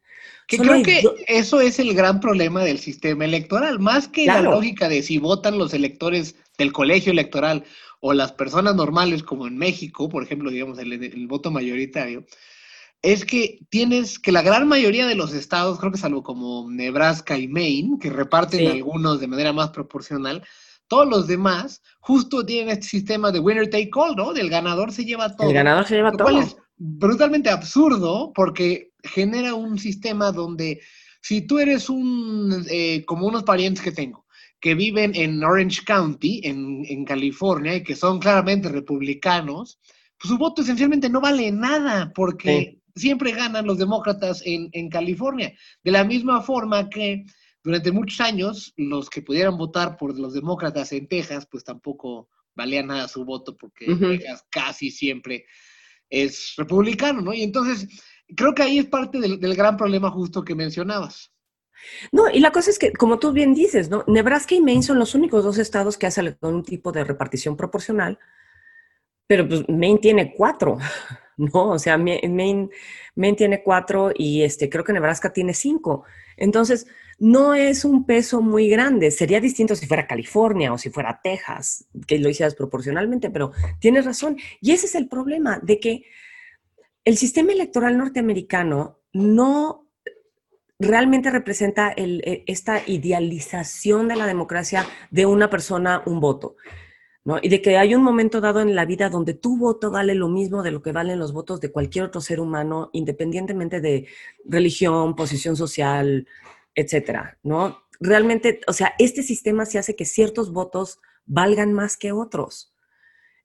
Que 0.48 0.58
creo 0.58 0.82
que 0.82 1.04
eso 1.28 1.62
es 1.62 1.78
el 1.78 1.94
gran 1.94 2.20
problema 2.20 2.64
del 2.64 2.80
sistema 2.80 3.26
electoral, 3.26 3.80
más 3.80 4.08
que 4.08 4.26
la 4.26 4.42
lógica 4.42 4.90
de 4.90 5.04
si 5.04 5.20
votan 5.20 5.60
los 5.60 5.74
electores 5.74 6.36
del 6.58 6.72
colegio 6.72 7.12
electoral 7.12 7.64
o 8.00 8.14
las 8.14 8.32
personas 8.32 8.76
normales 8.76 9.22
como 9.22 9.46
en 9.48 9.58
México, 9.58 10.10
por 10.10 10.24
ejemplo, 10.24 10.50
digamos 10.50 10.80
el, 10.80 11.28
voto 11.28 11.52
mayoritario, 11.52 12.26
es 13.04 13.26
que 13.26 13.60
tienes 13.70 14.18
que 14.18 14.32
la 14.32 14.42
gran 14.42 14.68
mayoría 14.68 15.06
de 15.06 15.16
los 15.16 15.34
estados, 15.34 15.78
creo 15.78 15.92
que 15.92 15.98
salvo 15.98 16.24
como 16.24 16.72
Nebraska 16.72 17.38
y 17.38 17.50
Maine, 17.50 18.00
que 18.00 18.10
reparten 18.10 18.72
algunos 18.72 19.20
de 19.20 19.28
manera 19.28 19.52
más 19.52 19.70
proporcional, 19.72 20.42
todos 20.88 21.08
los 21.08 21.28
demás 21.28 21.82
justo 22.00 22.46
tienen 22.46 22.70
este 22.70 22.88
sistema 22.88 23.32
de 23.32 23.40
winner 23.40 23.70
take 23.70 23.92
all, 23.94 24.16
¿no? 24.16 24.34
Del 24.34 24.50
ganador 24.50 24.94
se 24.94 25.04
lleva 25.04 25.36
todo. 25.36 25.50
El 25.50 25.54
ganador 25.54 25.86
se 25.86 25.96
lleva 25.96 26.12
todo. 26.14 26.24
Cual 26.24 26.44
es 26.44 26.56
brutalmente 26.78 27.50
absurdo 27.50 28.32
porque 28.34 28.94
genera 29.04 29.54
un 29.54 29.78
sistema 29.78 30.32
donde 30.32 30.80
si 31.22 31.42
tú 31.42 31.60
eres 31.60 31.90
un, 31.90 32.66
eh, 32.70 33.04
como 33.06 33.28
unos 33.28 33.44
parientes 33.44 33.84
que 33.84 33.92
tengo, 33.92 34.26
que 34.62 34.76
viven 34.76 35.14
en 35.14 35.44
Orange 35.44 35.84
County, 35.86 36.40
en, 36.46 37.04
California, 37.04 37.76
y 37.76 37.84
que 37.84 37.98
son 37.98 38.20
claramente 38.20 38.70
republicanos, 38.70 39.78
pues 40.18 40.30
su 40.30 40.38
voto 40.38 40.62
esencialmente 40.62 41.10
no 41.10 41.20
vale 41.20 41.52
nada 41.52 42.14
porque 42.16 42.80
siempre 42.96 43.32
ganan 43.32 43.66
los 43.66 43.78
demócratas 43.78 44.42
en, 44.46 44.70
en 44.74 44.90
California. 44.90 45.54
De 45.84 45.92
la 45.92 46.04
misma 46.04 46.42
forma 46.42 46.90
que 46.90 47.26
durante 47.64 47.92
muchos 47.92 48.20
años, 48.20 48.74
los 48.76 49.10
que 49.10 49.22
pudieran 49.22 49.58
votar 49.58 49.98
por 49.98 50.18
los 50.20 50.34
demócratas 50.34 50.92
en 50.92 51.08
Texas, 51.08 51.48
pues 51.50 51.64
tampoco 51.64 52.30
valía 52.56 52.84
nada 52.84 53.08
su 53.08 53.24
voto, 53.24 53.58
porque 53.58 53.86
Texas 53.86 54.46
casi 54.50 54.92
siempre 54.92 55.46
es 56.10 56.54
republicano, 56.58 57.22
¿no? 57.22 57.34
Y 57.34 57.42
entonces, 57.42 57.88
creo 58.36 58.54
que 58.54 58.64
ahí 58.64 58.80
es 58.80 58.86
parte 58.86 59.20
del, 59.20 59.56
gran 59.56 59.78
problema 59.78 60.12
justo 60.12 60.44
que 60.44 60.56
mencionabas. 60.56 61.32
No, 62.12 62.30
y 62.30 62.40
la 62.40 62.52
cosa 62.52 62.70
es 62.70 62.80
que, 62.80 62.94
como 62.94 63.20
tú 63.20 63.32
bien 63.32 63.54
dices, 63.54 63.90
¿no? 63.90 64.04
Nebraska 64.08 64.56
y 64.56 64.62
Maine 64.62 64.84
son 64.84 65.00
los 65.00 65.16
únicos 65.16 65.44
dos 65.44 65.58
estados 65.58 65.98
que 65.98 66.08
hacen 66.08 66.38
un 66.42 66.64
tipo 66.64 66.92
de 66.92 67.04
repartición 67.04 67.58
proporcional, 67.58 68.20
pero 69.28 69.48
pues 69.48 69.68
Maine 69.68 70.00
tiene 70.00 70.34
cuatro, 70.36 70.78
¿no? 71.38 71.72
O 71.72 71.80
sea, 71.80 71.98
Maine, 71.98 72.70
Maine 73.16 73.38
tiene 73.38 73.64
cuatro 73.64 74.12
y 74.16 74.44
este, 74.44 74.70
creo 74.70 74.84
que 74.84 74.94
Nebraska 74.94 75.34
tiene 75.34 75.54
cinco. 75.54 76.04
Entonces, 76.38 76.88
no 77.20 77.54
es 77.54 77.86
un 77.86 78.06
peso 78.06 78.42
muy 78.42 78.70
grande. 78.70 79.12
Sería 79.12 79.40
distinto 79.40 79.76
si 79.76 79.88
fuera 79.88 80.08
California 80.08 80.74
o 80.74 80.78
si 80.78 80.90
fuera 80.90 81.20
Texas, 81.24 81.86
que 82.08 82.20
lo 82.20 82.30
hicieras 82.30 82.56
proporcionalmente, 82.56 83.30
pero 83.30 83.52
tienes 83.80 84.06
razón. 84.06 84.38
Y 84.62 84.72
ese 84.72 84.88
es 84.88 84.96
el 84.96 85.08
problema, 85.08 85.60
de 85.62 85.80
que 85.80 86.04
el 87.06 87.18
sistema 87.18 87.52
electoral 87.52 87.98
norteamericano 87.98 89.00
no 89.12 89.88
realmente 90.80 91.30
representa 91.30 91.94
e, 91.96 92.44
esta 92.48 92.82
idealización 92.86 94.08
de 94.08 94.16
la 94.16 94.28
democracia 94.28 94.86
de 95.12 95.26
una 95.26 95.50
persona, 95.50 96.04
un 96.06 96.20
voto. 96.20 96.56
¿No? 97.26 97.40
Y 97.42 97.50
de 97.50 97.62
que 97.62 97.78
hay 97.78 97.96
un 97.96 98.04
momento 98.04 98.42
dado 98.42 98.62
en 98.62 98.76
la 98.76 98.86
vida 98.86 99.10
donde 99.10 99.34
tu 99.34 99.58
voto 99.58 99.92
vale 99.92 100.16
lo 100.16 100.28
mismo 100.28 100.64
de 100.64 100.72
lo 100.72 100.82
que 100.82 100.92
valen 100.92 101.20
los 101.20 101.34
votos 101.34 101.62
de 101.62 101.72
cualquier 101.72 102.06
otro 102.06 102.22
ser 102.22 102.40
humano, 102.40 102.90
independientemente 102.94 103.82
de 103.82 104.08
religión, 104.46 105.16
posición 105.16 105.56
social, 105.56 106.28
etcétera, 106.76 107.38
¿no? 107.44 107.84
Realmente, 108.00 108.62
o 108.68 108.74
sea, 108.74 108.94
este 109.00 109.24
sistema 109.24 109.66
se 109.66 109.80
hace 109.80 109.96
que 109.96 110.06
ciertos 110.06 110.52
votos 110.52 111.00
valgan 111.26 111.72
más 111.72 111.96
que 111.96 112.12
otros, 112.12 112.74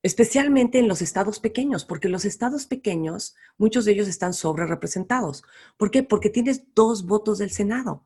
especialmente 0.03 0.79
en 0.79 0.89
los 0.89 1.03
estados 1.03 1.39
pequeños, 1.39 1.85
porque 1.85 2.09
los 2.09 2.25
estados 2.25 2.67
pequeños, 2.67 3.37
muchos 3.57 3.85
de 3.85 3.93
ellos 3.93 4.09
están 4.09 4.35
sobre 4.35 4.67
representados. 4.67 5.45
¿Por 5.77 5.91
qué? 5.91 6.03
Porque 6.03 6.31
tienes 6.31 6.65
dos 6.75 7.07
votos 7.07 7.39
del 7.39 7.51
Senado. 7.51 8.05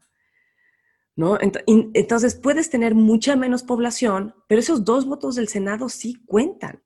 ¿No? 1.14 1.38
Entonces 1.40 2.34
puedes 2.34 2.70
tener 2.70 2.94
mucha 2.94 3.36
menos 3.36 3.62
población, 3.62 4.34
pero 4.48 4.60
esos 4.60 4.84
dos 4.84 5.06
votos 5.06 5.34
del 5.34 5.48
Senado 5.48 5.88
sí 5.88 6.22
cuentan. 6.26 6.82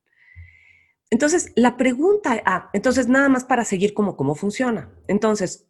Entonces, 1.09 1.53
la 1.55 1.77
pregunta, 1.77 2.41
ah, 2.45 2.69
entonces 2.73 3.07
nada 3.07 3.29
más 3.29 3.45
para 3.45 3.63
seguir 3.63 3.93
como 3.93 4.17
cómo 4.17 4.35
funciona. 4.35 4.91
Entonces, 5.07 5.67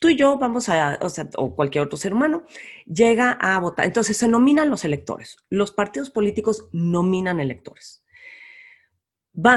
tú 0.00 0.08
y 0.08 0.16
yo 0.16 0.38
vamos 0.38 0.68
a, 0.68 0.98
o, 1.00 1.42
o 1.42 1.54
cualquier 1.54 1.84
otro 1.84 1.96
ser 1.96 2.12
humano, 2.12 2.44
llega 2.86 3.32
a 3.32 3.58
votar. 3.60 3.86
Entonces 3.86 4.16
se 4.16 4.28
nominan 4.28 4.70
los 4.70 4.84
electores. 4.84 5.36
Los 5.48 5.70
partidos 5.70 6.10
políticos 6.10 6.68
nominan 6.72 7.40
electores. 7.40 8.04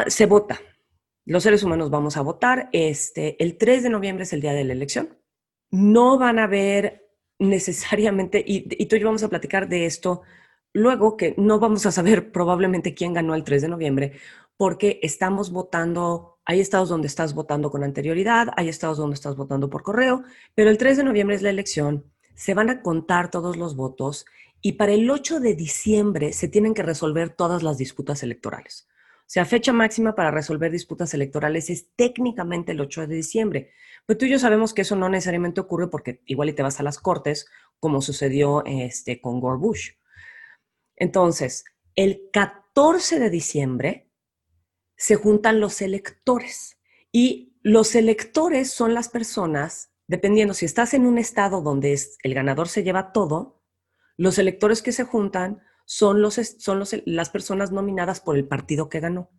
se 0.07 0.25
vota. 0.27 0.59
Los 1.25 1.43
seres 1.43 1.63
humanos 1.63 1.89
vamos 1.89 2.15
a 2.15 2.21
votar. 2.21 2.69
Este, 2.71 3.41
el 3.43 3.57
3 3.57 3.83
de 3.83 3.89
noviembre 3.89 4.23
es 4.23 4.33
el 4.33 4.41
día 4.41 4.53
de 4.53 4.63
la 4.63 4.73
elección. 4.73 5.17
No 5.71 6.17
van 6.17 6.39
a 6.39 6.47
ver 6.47 7.06
necesariamente, 7.39 8.43
y, 8.45 8.85
tú 8.87 8.95
y 8.95 8.99
yo 8.99 9.07
vamos 9.07 9.23
a 9.23 9.29
platicar 9.29 9.67
de 9.69 9.85
esto 9.85 10.21
luego, 10.73 11.17
que 11.17 11.33
no 11.37 11.59
vamos 11.59 11.85
a 11.85 11.91
saber 11.91 12.31
probablemente 12.31 12.93
quién 12.93 13.13
ganó 13.13 13.35
el 13.35 13.43
3 13.43 13.63
de 13.63 13.67
noviembre, 13.67 14.13
porque 14.57 14.99
estamos 15.03 15.51
votando 15.51 16.37
hay 16.49 16.61
estados 16.61 16.87
donde 16.87 17.07
estás 17.07 17.33
votando 17.33 17.69
con 17.69 17.83
anterioridad, 17.83 18.47
hay 18.55 18.69
estados 18.69 18.97
donde 18.97 19.15
estás 19.15 19.35
votando 19.35 19.69
por 19.69 19.83
correo, 19.83 20.23
pero 20.55 20.69
el 20.69 20.77
3 20.77 20.95
de 20.97 21.03
noviembre 21.03 21.35
es 21.35 21.41
la 21.41 21.49
elección, 21.49 22.05
se 22.35 22.53
van 22.53 22.69
a 22.69 22.81
contar 22.81 23.29
todos 23.29 23.57
los 23.57 23.75
votos 23.75 24.25
y 24.61 24.73
para 24.73 24.93
el 24.93 25.09
8 25.09 25.41
de 25.41 25.55
diciembre 25.55 26.31
se 26.31 26.47
tienen 26.47 26.73
que 26.73 26.83
resolver 26.83 27.31
todas 27.31 27.63
las 27.63 27.77
disputas 27.77 28.23
electorales. 28.23 28.87
O 29.19 29.29
sea, 29.29 29.43
fecha 29.43 29.73
máxima 29.73 30.15
para 30.15 30.31
resolver 30.31 30.71
disputas 30.71 31.13
electorales 31.13 31.69
es 31.69 31.89
técnicamente 31.97 32.71
el 32.71 32.79
8 32.79 33.07
de 33.07 33.15
diciembre. 33.15 33.71
Pero 34.07 34.17
tú 34.17 34.25
y 34.25 34.29
yo 34.29 34.39
sabemos 34.39 34.73
que 34.73 34.81
eso 34.81 34.95
no 34.95 35.09
necesariamente 35.09 35.59
ocurre 35.61 35.89
porque 35.89 36.21
igual 36.25 36.49
y 36.49 36.53
te 36.53 36.63
vas 36.63 36.79
a 36.79 36.83
las 36.83 36.97
cortes, 36.97 37.47
como 37.79 38.01
sucedió 38.01 38.63
este, 38.65 39.21
con 39.21 39.41
Gore 39.41 39.59
Bush. 39.59 39.91
Entonces, 40.95 41.65
el 41.95 42.29
14 42.31 43.19
de 43.19 43.29
diciembre 43.29 44.09
se 44.95 45.15
juntan 45.15 45.59
los 45.59 45.81
electores. 45.81 46.79
Y 47.11 47.57
los 47.61 47.95
electores 47.95 48.71
son 48.71 48.93
las 48.93 49.09
personas, 49.09 49.91
dependiendo 50.07 50.53
si 50.53 50.65
estás 50.65 50.93
en 50.93 51.05
un 51.05 51.17
estado 51.17 51.61
donde 51.61 51.99
el 52.23 52.33
ganador 52.33 52.69
se 52.69 52.83
lleva 52.83 53.11
todo, 53.11 53.61
los 54.15 54.39
electores 54.39 54.81
que 54.81 54.93
se 54.93 55.03
juntan 55.03 55.61
son 55.85 56.21
los, 56.21 56.39
las 57.05 57.29
personas 57.29 57.71
nominadas 57.71 58.21
por 58.21 58.37
el 58.37 58.47
partido 58.47 58.87
que 58.87 59.01
ganó. 59.01 59.31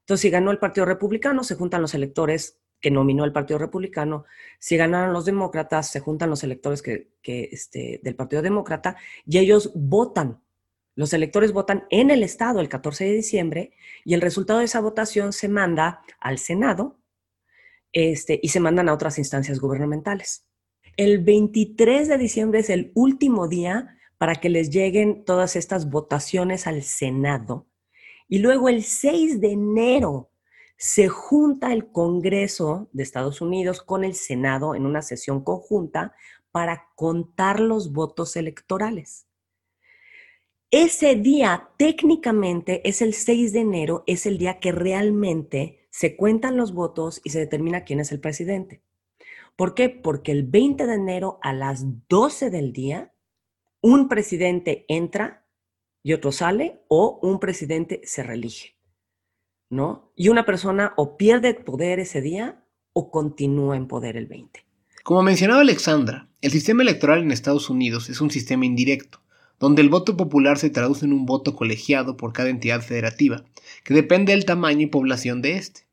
Entonces, 0.00 0.22
si 0.22 0.30
ganó 0.30 0.50
el 0.52 0.58
Partido 0.58 0.86
Republicano, 0.86 1.44
se 1.44 1.54
juntan 1.54 1.82
los 1.82 1.94
electores 1.94 2.60
que 2.80 2.90
nominó 2.90 3.24
el 3.24 3.32
Partido 3.32 3.58
Republicano. 3.58 4.24
Si 4.58 4.76
ganaron 4.76 5.12
los 5.12 5.24
demócratas, 5.24 5.90
se 5.90 6.00
juntan 6.00 6.30
los 6.30 6.44
electores 6.44 6.82
que, 6.82 7.08
este, 7.24 8.00
del 8.02 8.14
Partido 8.14 8.42
Demócrata 8.42 8.96
y 9.26 9.38
ellos 9.38 9.72
votan 9.74 10.40
los 10.96 11.12
electores 11.12 11.52
votan 11.52 11.84
en 11.90 12.10
el 12.10 12.22
Estado 12.22 12.58
el 12.58 12.70
14 12.70 13.04
de 13.04 13.12
diciembre 13.12 13.72
y 14.04 14.14
el 14.14 14.22
resultado 14.22 14.60
de 14.60 14.64
esa 14.64 14.80
votación 14.80 15.34
se 15.34 15.46
manda 15.46 16.00
al 16.18 16.38
Senado 16.38 16.98
este, 17.92 18.40
y 18.42 18.48
se 18.48 18.60
mandan 18.60 18.88
a 18.88 18.94
otras 18.94 19.18
instancias 19.18 19.60
gubernamentales. 19.60 20.46
El 20.96 21.22
23 21.22 22.08
de 22.08 22.16
diciembre 22.16 22.60
es 22.60 22.70
el 22.70 22.92
último 22.94 23.46
día 23.46 23.98
para 24.16 24.36
que 24.36 24.48
les 24.48 24.70
lleguen 24.70 25.24
todas 25.26 25.54
estas 25.54 25.90
votaciones 25.90 26.66
al 26.66 26.82
Senado. 26.82 27.66
Y 28.26 28.38
luego 28.38 28.70
el 28.70 28.82
6 28.82 29.40
de 29.42 29.52
enero 29.52 30.30
se 30.76 31.08
junta 31.08 31.72
el 31.72 31.90
Congreso 31.90 32.88
de 32.92 33.02
Estados 33.02 33.40
Unidos 33.40 33.82
con 33.82 34.04
el 34.04 34.14
Senado 34.14 34.74
en 34.74 34.86
una 34.86 35.02
sesión 35.02 35.42
conjunta 35.42 36.14
para 36.50 36.88
contar 36.94 37.60
los 37.60 37.92
votos 37.92 38.36
electorales. 38.36 39.26
Ese 40.70 41.14
día 41.14 41.70
técnicamente 41.78 42.86
es 42.88 43.00
el 43.00 43.14
6 43.14 43.52
de 43.52 43.60
enero, 43.60 44.04
es 44.06 44.26
el 44.26 44.36
día 44.36 44.58
que 44.58 44.72
realmente 44.72 45.86
se 45.90 46.16
cuentan 46.16 46.56
los 46.56 46.74
votos 46.74 47.20
y 47.24 47.30
se 47.30 47.38
determina 47.38 47.84
quién 47.84 48.00
es 48.00 48.12
el 48.12 48.20
presidente. 48.20 48.82
¿Por 49.56 49.74
qué? 49.74 49.88
Porque 49.88 50.32
el 50.32 50.42
20 50.42 50.86
de 50.86 50.94
enero 50.94 51.38
a 51.40 51.52
las 51.54 51.86
12 52.08 52.50
del 52.50 52.72
día, 52.72 53.14
un 53.80 54.08
presidente 54.08 54.84
entra 54.88 55.46
y 56.02 56.12
otro 56.12 56.32
sale 56.32 56.82
o 56.88 57.18
un 57.22 57.40
presidente 57.40 58.02
se 58.04 58.22
reelige, 58.22 58.75
¿no? 59.70 60.12
Y 60.16 60.28
una 60.28 60.44
persona 60.44 60.92
o 60.96 61.16
pierde 61.16 61.54
poder 61.54 61.98
ese 61.98 62.20
día 62.20 62.62
o 62.92 63.10
continúa 63.10 63.76
en 63.76 63.88
poder 63.88 64.16
el 64.16 64.26
20. 64.26 64.64
Como 65.02 65.22
mencionaba 65.22 65.60
Alexandra, 65.60 66.28
el 66.40 66.50
sistema 66.50 66.82
electoral 66.82 67.22
en 67.22 67.30
Estados 67.30 67.70
Unidos 67.70 68.08
es 68.08 68.20
un 68.20 68.30
sistema 68.30 68.66
indirecto, 68.66 69.20
donde 69.58 69.82
el 69.82 69.88
voto 69.88 70.16
popular 70.16 70.58
se 70.58 70.70
traduce 70.70 71.04
en 71.04 71.12
un 71.12 71.26
voto 71.26 71.54
colegiado 71.54 72.16
por 72.16 72.32
cada 72.32 72.50
entidad 72.50 72.82
federativa, 72.82 73.44
que 73.84 73.94
depende 73.94 74.32
del 74.32 74.44
tamaño 74.44 74.82
y 74.82 74.86
población 74.86 75.42
de 75.42 75.56
éste. 75.56 75.86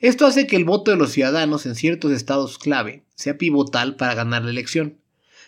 Esto 0.00 0.26
hace 0.26 0.46
que 0.46 0.56
el 0.56 0.64
voto 0.64 0.90
de 0.90 0.96
los 0.96 1.12
ciudadanos 1.12 1.64
en 1.64 1.74
ciertos 1.74 2.12
estados 2.12 2.58
clave 2.58 3.04
sea 3.14 3.38
pivotal 3.38 3.96
para 3.96 4.14
ganar 4.14 4.42
la 4.42 4.50
elección. 4.50 4.98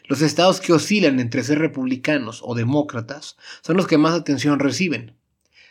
Los 0.06 0.22
estados 0.22 0.60
que 0.60 0.72
oscilan 0.72 1.20
entre 1.20 1.42
ser 1.42 1.58
republicanos 1.58 2.40
o 2.42 2.54
demócratas 2.54 3.36
son 3.62 3.76
los 3.76 3.86
que 3.86 3.98
más 3.98 4.14
atención 4.14 4.58
reciben. 4.58 5.14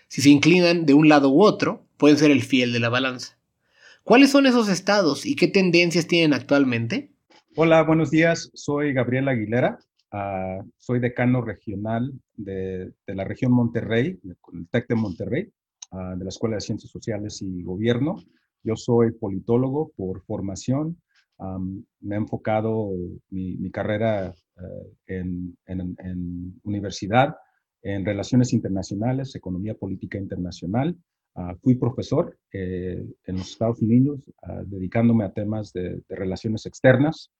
Si 0.09 0.21
se 0.21 0.29
inclinan 0.29 0.85
de 0.85 0.93
un 0.93 1.09
lado 1.09 1.29
u 1.29 1.41
otro, 1.41 1.86
pueden 1.97 2.17
ser 2.17 2.31
el 2.31 2.43
fiel 2.43 2.73
de 2.73 2.79
la 2.79 2.89
balanza. 2.89 3.37
¿Cuáles 4.03 4.31
son 4.31 4.45
esos 4.45 4.69
estados 4.69 5.25
y 5.25 5.35
qué 5.35 5.47
tendencias 5.47 6.07
tienen 6.07 6.33
actualmente? 6.33 7.11
Hola, 7.55 7.83
buenos 7.83 8.11
días. 8.11 8.49
Soy 8.53 8.93
Gabriel 8.93 9.27
Aguilera. 9.27 9.79
Uh, 10.13 10.63
soy 10.77 10.99
decano 10.99 11.41
regional 11.41 12.13
de, 12.35 12.93
de, 13.05 13.15
la 13.15 13.25
región 13.25 13.51
Monterrey, 13.51 14.17
con 14.39 14.59
el 14.59 14.69
TEC 14.69 14.87
de 14.87 14.95
Monterrey, 14.95 15.51
uh, 15.91 16.17
de 16.17 16.23
la 16.23 16.29
Escuela 16.29 16.55
de 16.55 16.61
Ciencias 16.61 16.89
Sociales 16.89 17.41
y 17.41 17.63
Gobierno. 17.63 18.15
Yo 18.63 18.77
soy 18.77 19.11
politólogo 19.11 19.91
por 19.97 20.23
formación. 20.23 21.01
Um, 21.39 21.83
me 21.99 22.15
he 22.15 22.17
enfocado 22.19 22.91
mi, 23.29 23.57
mi 23.57 23.69
carrera 23.69 24.33
uh, 24.55 24.95
en, 25.07 25.57
en, 25.65 25.95
en, 25.99 26.59
universidad, 26.63 27.35
en 27.81 28.05
relaciones 28.05 28.53
internacionales, 28.53 29.35
economía 29.35 29.73
política 29.73 30.17
internacional. 30.17 30.95
Fui 31.61 31.75
profesor 31.75 32.37
eh, 32.51 33.05
en 33.25 33.35
los 33.35 33.51
Estados 33.51 33.81
Unidos, 33.81 34.31
dedicándome 34.65 35.23
a 35.23 35.31
temas 35.31 35.71
de, 35.73 36.01
relaciones 36.09 36.65
externas 36.65 37.31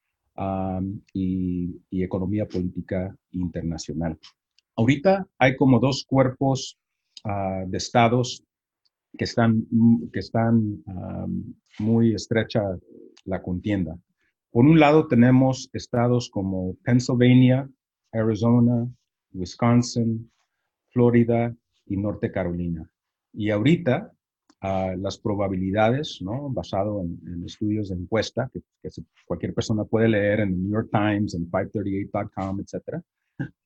y, 1.13 1.81
economía 1.91 2.47
política 2.47 3.15
internacional. 3.31 4.17
Ahorita 4.75 5.27
hay 5.39 5.55
como 5.55 5.79
dos 5.79 6.05
cuerpos 6.07 6.77
uh, 7.25 7.67
de 7.67 7.77
estados 7.77 8.43
que 9.17 9.23
están, 9.23 9.65
que 10.13 10.19
están 10.19 10.83
um, 10.85 11.53
muy 11.79 12.13
estrecha 12.13 12.61
la 13.25 13.41
contienda. 13.41 13.97
Por 14.51 14.65
un 14.65 14.79
lado 14.79 15.07
tenemos 15.07 15.69
estados 15.73 16.29
como 16.29 16.75
Pennsylvania, 16.83 17.67
Arizona, 18.11 18.87
Wisconsin, 19.33 20.31
Florida 20.89 21.55
y 21.87 21.97
Norte 21.97 22.31
Carolina. 22.31 22.89
Y 23.33 23.49
ahorita 23.51 24.11
uh, 24.63 24.97
las 24.97 25.17
probabilidades, 25.17 26.19
¿no? 26.21 26.49
basado 26.49 27.01
en, 27.01 27.43
estudios 27.45 27.89
de 27.89 27.95
encuesta 27.95 28.49
que, 28.53 28.61
cualquier 29.25 29.53
persona 29.53 29.83
puede 29.83 30.09
leer 30.09 30.41
en 30.41 30.63
New 30.63 30.71
York 30.71 30.89
Times, 30.91 31.33
en 31.35 31.49
538.com, 31.49 32.59
etcétera, 32.61 33.01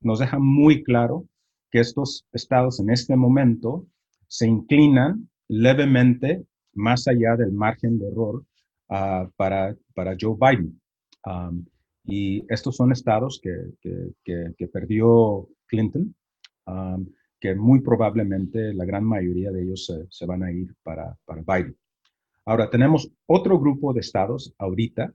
nos 0.02 0.20
deja 0.20 0.40
muy 0.40 0.84
claro 0.84 1.26
que 1.72 1.80
estos 1.80 2.26
estados 2.34 2.80
en 2.80 2.90
este 2.90 3.16
momento 3.16 3.88
se 4.28 4.48
inclinan 4.48 5.30
levemente 5.48 6.44
más 6.74 7.08
allá 7.08 7.36
del 7.38 7.52
margen 7.52 8.00
de 8.00 8.08
error 8.08 8.44
uh, 8.90 9.30
para, 9.36 9.76
para 9.94 10.16
Joe 10.20 10.36
Biden. 10.40 10.82
Y 12.04 12.44
estos 12.50 12.76
son 12.76 12.92
estados 12.92 13.40
que, 13.42 13.54
que, 14.24 14.68
perdió 14.68 15.48
Clinton, 15.68 16.16
que 17.42 17.56
muy 17.56 17.82
probablemente 17.82 18.72
la 18.74 18.86
gran 18.86 19.04
mayoría 19.04 19.52
de 19.52 19.64
ellos 19.64 19.86
se, 19.88 20.06
se 20.10 20.26
van 20.28 20.44
a 20.44 20.52
ir 20.52 20.74
para, 20.84 21.18
para, 21.26 21.42
Biden. 21.42 21.76
Ahora, 22.46 22.70
tenemos 22.70 23.12
otro 23.26 23.60
grupo 23.60 23.94
de 23.94 24.00
estados 24.00 24.54
ahorita 24.60 25.12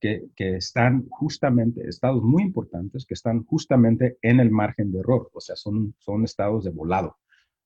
que, 0.00 0.24
que, 0.34 0.56
están 0.56 1.08
justamente, 1.08 1.88
estados 1.88 2.22
muy 2.22 2.42
importantes, 2.42 3.06
que 3.06 3.14
están 3.14 3.44
justamente 3.44 4.18
en 4.22 4.40
el 4.40 4.50
margen 4.50 4.90
de 4.90 4.98
error, 4.98 5.30
o 5.32 5.40
sea, 5.40 5.54
son, 5.54 5.94
son 5.98 6.24
estados 6.24 6.64
de 6.64 6.70
volado. 6.70 7.16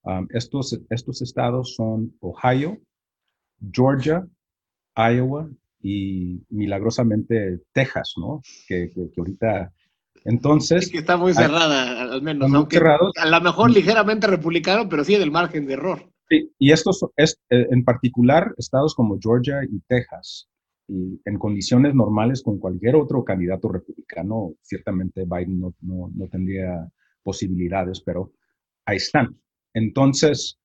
Um, 0.02 0.26
estos, 0.30 0.78
estos 0.90 1.22
estados 1.22 1.74
son 1.74 2.14
Ohio, 2.20 2.78
Georgia, 3.72 4.26
Iowa 4.94 5.48
y 5.80 6.44
milagrosamente 6.50 7.60
Texas, 7.72 8.14
¿no? 8.18 8.42
Que, 8.68 8.90
que, 8.90 9.10
que 9.10 9.20
ahorita... 9.20 9.72
Entonces... 10.24 10.90
que 10.90 10.98
está 10.98 11.16
muy 11.16 11.34
cerrada, 11.34 12.02
al 12.02 12.22
menos. 12.22 12.48
Muy 12.48 12.66
cerrados. 12.70 13.12
A 13.16 13.26
lo 13.26 13.40
mejor 13.40 13.70
ligeramente 13.70 14.26
republicano, 14.26 14.88
pero 14.88 15.04
sí 15.04 15.14
en 15.14 15.22
el 15.22 15.30
margen 15.30 15.66
de 15.66 15.74
error. 15.74 16.10
Sí, 16.28 16.50
y 16.58 16.72
estos, 16.72 17.04
es, 17.16 17.38
eh, 17.50 17.66
en 17.70 17.84
particular, 17.84 18.54
estados 18.56 18.94
como 18.94 19.18
Georgia 19.20 19.60
y 19.70 19.80
Texas, 19.80 20.48
y 20.88 21.20
en 21.24 21.38
condiciones 21.38 21.94
normales 21.94 22.42
con 22.42 22.58
cualquier 22.58 22.96
otro 22.96 23.24
candidato 23.24 23.68
republicano, 23.68 24.54
ciertamente 24.62 25.24
Biden 25.24 25.60
no, 25.60 25.74
no, 25.80 26.10
no 26.14 26.28
tendría 26.28 26.88
posibilidades, 27.22 28.00
pero 28.00 28.32
ahí 28.86 28.96
están. 28.96 29.38
Entonces, 29.74 30.58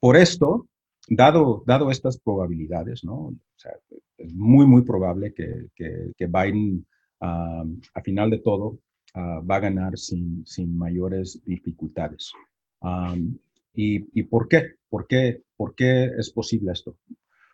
por 0.00 0.16
esto, 0.16 0.66
dado, 1.08 1.62
dado 1.66 1.90
estas 1.90 2.18
probabilidades, 2.18 3.04
¿no? 3.04 3.14
O 3.14 3.36
sea, 3.56 3.72
es 4.18 4.34
muy, 4.34 4.66
muy 4.66 4.82
probable 4.82 5.32
que, 5.32 5.68
que, 5.74 6.12
que 6.16 6.26
Biden, 6.26 6.86
uh, 7.20 7.80
a 7.94 8.02
final 8.02 8.30
de 8.30 8.38
todo, 8.38 8.78
uh, 9.14 9.46
va 9.46 9.56
a 9.56 9.60
ganar 9.60 9.96
sin, 9.98 10.44
sin 10.46 10.76
mayores 10.76 11.42
dificultades. 11.44 12.32
Um, 12.80 13.38
y, 13.74 14.06
¿Y 14.18 14.24
por 14.24 14.48
qué? 14.48 14.74
¿Por 14.88 15.06
qué? 15.06 15.42
¿Por 15.56 15.74
qué 15.74 16.10
es 16.18 16.30
posible 16.30 16.72
esto? 16.72 16.96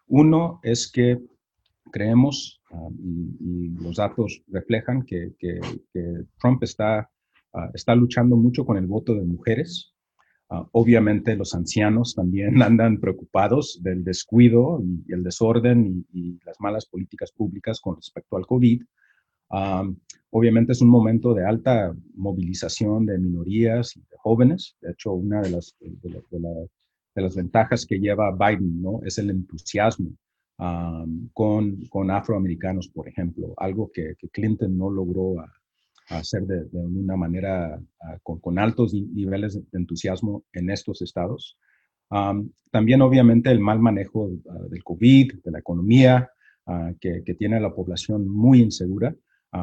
Uno 0.06 0.60
es 0.62 0.90
que 0.90 1.18
creemos, 1.92 2.60
uh, 2.70 2.90
y, 2.98 3.36
y, 3.40 3.68
los 3.82 3.96
datos 3.96 4.42
reflejan 4.48 5.02
que, 5.02 5.34
que, 5.38 5.60
que 5.92 6.24
Trump 6.38 6.62
está, 6.62 7.10
está 7.74 7.94
luchando 7.94 8.36
mucho 8.36 8.64
con 8.64 8.76
el 8.76 8.86
voto 8.86 9.14
de 9.14 9.24
mujeres, 9.24 9.94
Uh, 10.50 10.64
obviamente 10.72 11.36
los 11.36 11.54
ancianos 11.54 12.14
también 12.14 12.62
andan 12.62 13.00
preocupados 13.00 13.80
del 13.82 14.02
descuido 14.02 14.80
y, 14.82 15.12
el 15.12 15.22
desorden 15.22 16.06
y, 16.10 16.18
y, 16.18 16.38
las 16.44 16.58
malas 16.58 16.86
políticas 16.86 17.32
públicas 17.32 17.80
con 17.80 17.96
respecto 17.96 18.36
al 18.36 18.46
COVID. 18.46 18.82
Obviamente 20.30 20.72
es 20.72 20.82
un 20.82 20.88
momento 20.88 21.32
de 21.32 21.46
alta 21.46 21.94
movilización 22.14 23.06
de 23.06 23.18
minorías 23.18 23.96
y 23.96 24.00
de 24.00 24.16
jóvenes. 24.18 24.76
De 24.80 24.92
hecho, 24.92 25.12
una 25.12 25.40
de 25.40 25.50
las, 25.50 25.76
las 27.14 27.37
ventajas 27.37 27.87
que 27.87 27.98
lleva 27.98 28.37
Biden 28.37 28.82
¿no? 28.82 29.00
es 29.04 29.18
el 29.18 29.30
entusiasmo 29.30 30.11
con, 31.32 31.87
con, 31.88 32.11
afroamericanos, 32.11 32.88
por 32.88 33.08
ejemplo, 33.08 33.54
algo 33.56 33.90
que, 33.92 34.16
Clinton 34.32 34.76
no 34.76 34.90
logró 34.90 35.37
hacer 36.08 36.42
de, 36.46 36.66
una 36.72 37.16
manera 37.16 37.78
uh, 37.78 38.38
con, 38.40 38.58
altos 38.58 38.92
niveles 38.92 39.54
de 39.54 39.78
entusiasmo 39.78 40.44
en 40.52 40.70
estos 40.70 41.02
estados. 41.02 41.56
También, 42.70 43.02
obviamente, 43.02 43.50
el 43.50 43.61
mal 43.61 43.78
manejo 43.78 44.24
uh, 44.24 44.68
del 44.68 44.82
COVID, 44.82 45.42
de 45.44 45.50
la 45.50 45.58
economía, 45.61 46.30
que, 47.00 47.22
que, 47.24 47.32
tiene 47.32 47.56
a 47.56 47.61
la 47.61 47.74
población 47.74 48.28
muy 48.28 48.61
insegura. 48.61 49.14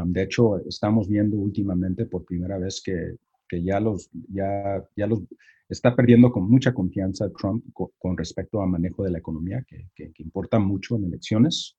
De 0.06 0.24
hecho, 0.24 0.58
estamos 0.67 1.08
viendo 1.08 1.38
últimamente 1.38 2.06
por 2.06 2.26
primera 2.26 2.58
vez 2.58 2.82
que, 2.84 3.17
que 3.48 3.63
ya, 3.63 3.80
los, 3.80 4.10
ya, 4.30 4.84
ya 4.95 5.08
los 5.08 5.21
está 5.69 5.95
perdiendo 5.95 6.32
con 6.32 6.50
mucha 6.50 6.74
confianza 6.74 7.30
Trump 7.32 7.63
con, 7.74 8.17
respecto 8.17 8.62
al 8.62 8.69
manejo 8.69 9.04
de 9.04 9.12
la 9.12 9.19
economía, 9.19 9.63
que, 9.67 9.89
que, 9.95 10.12
importa 10.24 10.60
mucho 10.60 10.95
en 10.95 11.06
elecciones. 11.06 11.78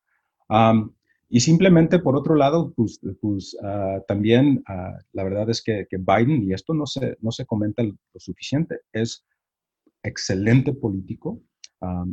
Y 1.29 1.40
simplemente, 1.40 1.99
por 1.99 2.16
otro 2.16 2.37
lado, 2.37 2.73
pues, 2.77 3.01
pues 3.21 3.57
uh, 3.61 4.01
también 4.07 4.62
uh, 4.69 4.97
la 5.12 5.25
verdad 5.25 5.51
es 5.51 5.61
que, 5.61 5.87
que, 5.90 5.97
Biden, 5.97 6.45
y 6.45 6.53
esto 6.53 6.73
no 6.73 6.87
se, 6.87 7.16
no 7.21 7.33
se 7.33 7.45
comenta 7.45 7.83
lo 7.83 7.97
suficiente, 8.14 8.81
es 8.92 9.25
excelente 10.05 10.73
político, 10.73 11.40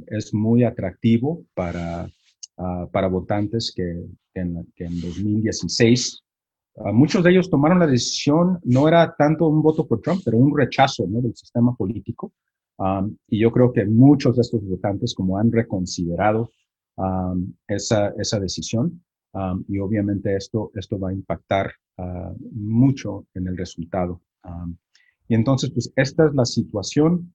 es 0.08 0.34
muy 0.34 0.64
atractivo 0.64 1.46
para, 1.54 2.10
uh, 2.58 2.90
para 2.92 3.08
votantes 3.08 3.74
que, 3.76 4.06
en, 4.34 4.66
que 4.76 4.86
en 4.86 5.02
2016 5.02 6.24
muchos 6.94 7.24
de 7.24 7.32
ellos 7.32 7.50
tomaron 7.50 7.80
la 7.80 7.88
decisión, 7.88 8.60
no 8.64 8.88
era 8.88 9.16
tanto 9.16 9.48
un 9.48 9.62
voto 9.62 9.88
por 9.88 10.02
Trump, 10.02 10.22
pero 10.26 10.38
un 10.38 10.58
rechazo 10.58 11.06
del 11.08 11.36
sistema 11.36 11.76
político. 11.76 12.34
Um, 12.78 13.16
y 13.28 13.40
yo 13.40 13.52
creo 13.52 13.72
que 13.72 13.86
muchos 13.86 14.36
de 14.36 14.42
estos 14.42 14.64
votantes, 14.66 15.14
como 15.14 15.38
han 15.38 15.52
reconsiderado 15.52 16.50
esa, 17.68 18.10
esa 18.20 18.40
decisión 18.40 19.04
y 19.68 19.80
obviamente 19.80 20.36
esto, 20.36 20.72
esto 20.76 21.00
va 21.00 21.10
a 21.10 21.14
impactar 21.14 21.72
uh, 21.98 22.36
mucho 22.52 23.26
en 23.34 23.48
el 23.48 23.58
resultado. 23.58 24.22
Y 25.28 25.34
entonces, 25.34 25.72
pues 25.72 25.92
esta 25.96 26.28
es 26.28 26.36
la 26.36 26.46
situación, 26.46 27.34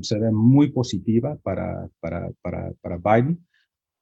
se 0.00 0.18
ve 0.18 0.32
muy 0.32 0.72
positiva 0.72 1.36
para, 1.42 1.88
para, 2.00 2.30
para 2.42 2.96
Biden, 2.96 3.46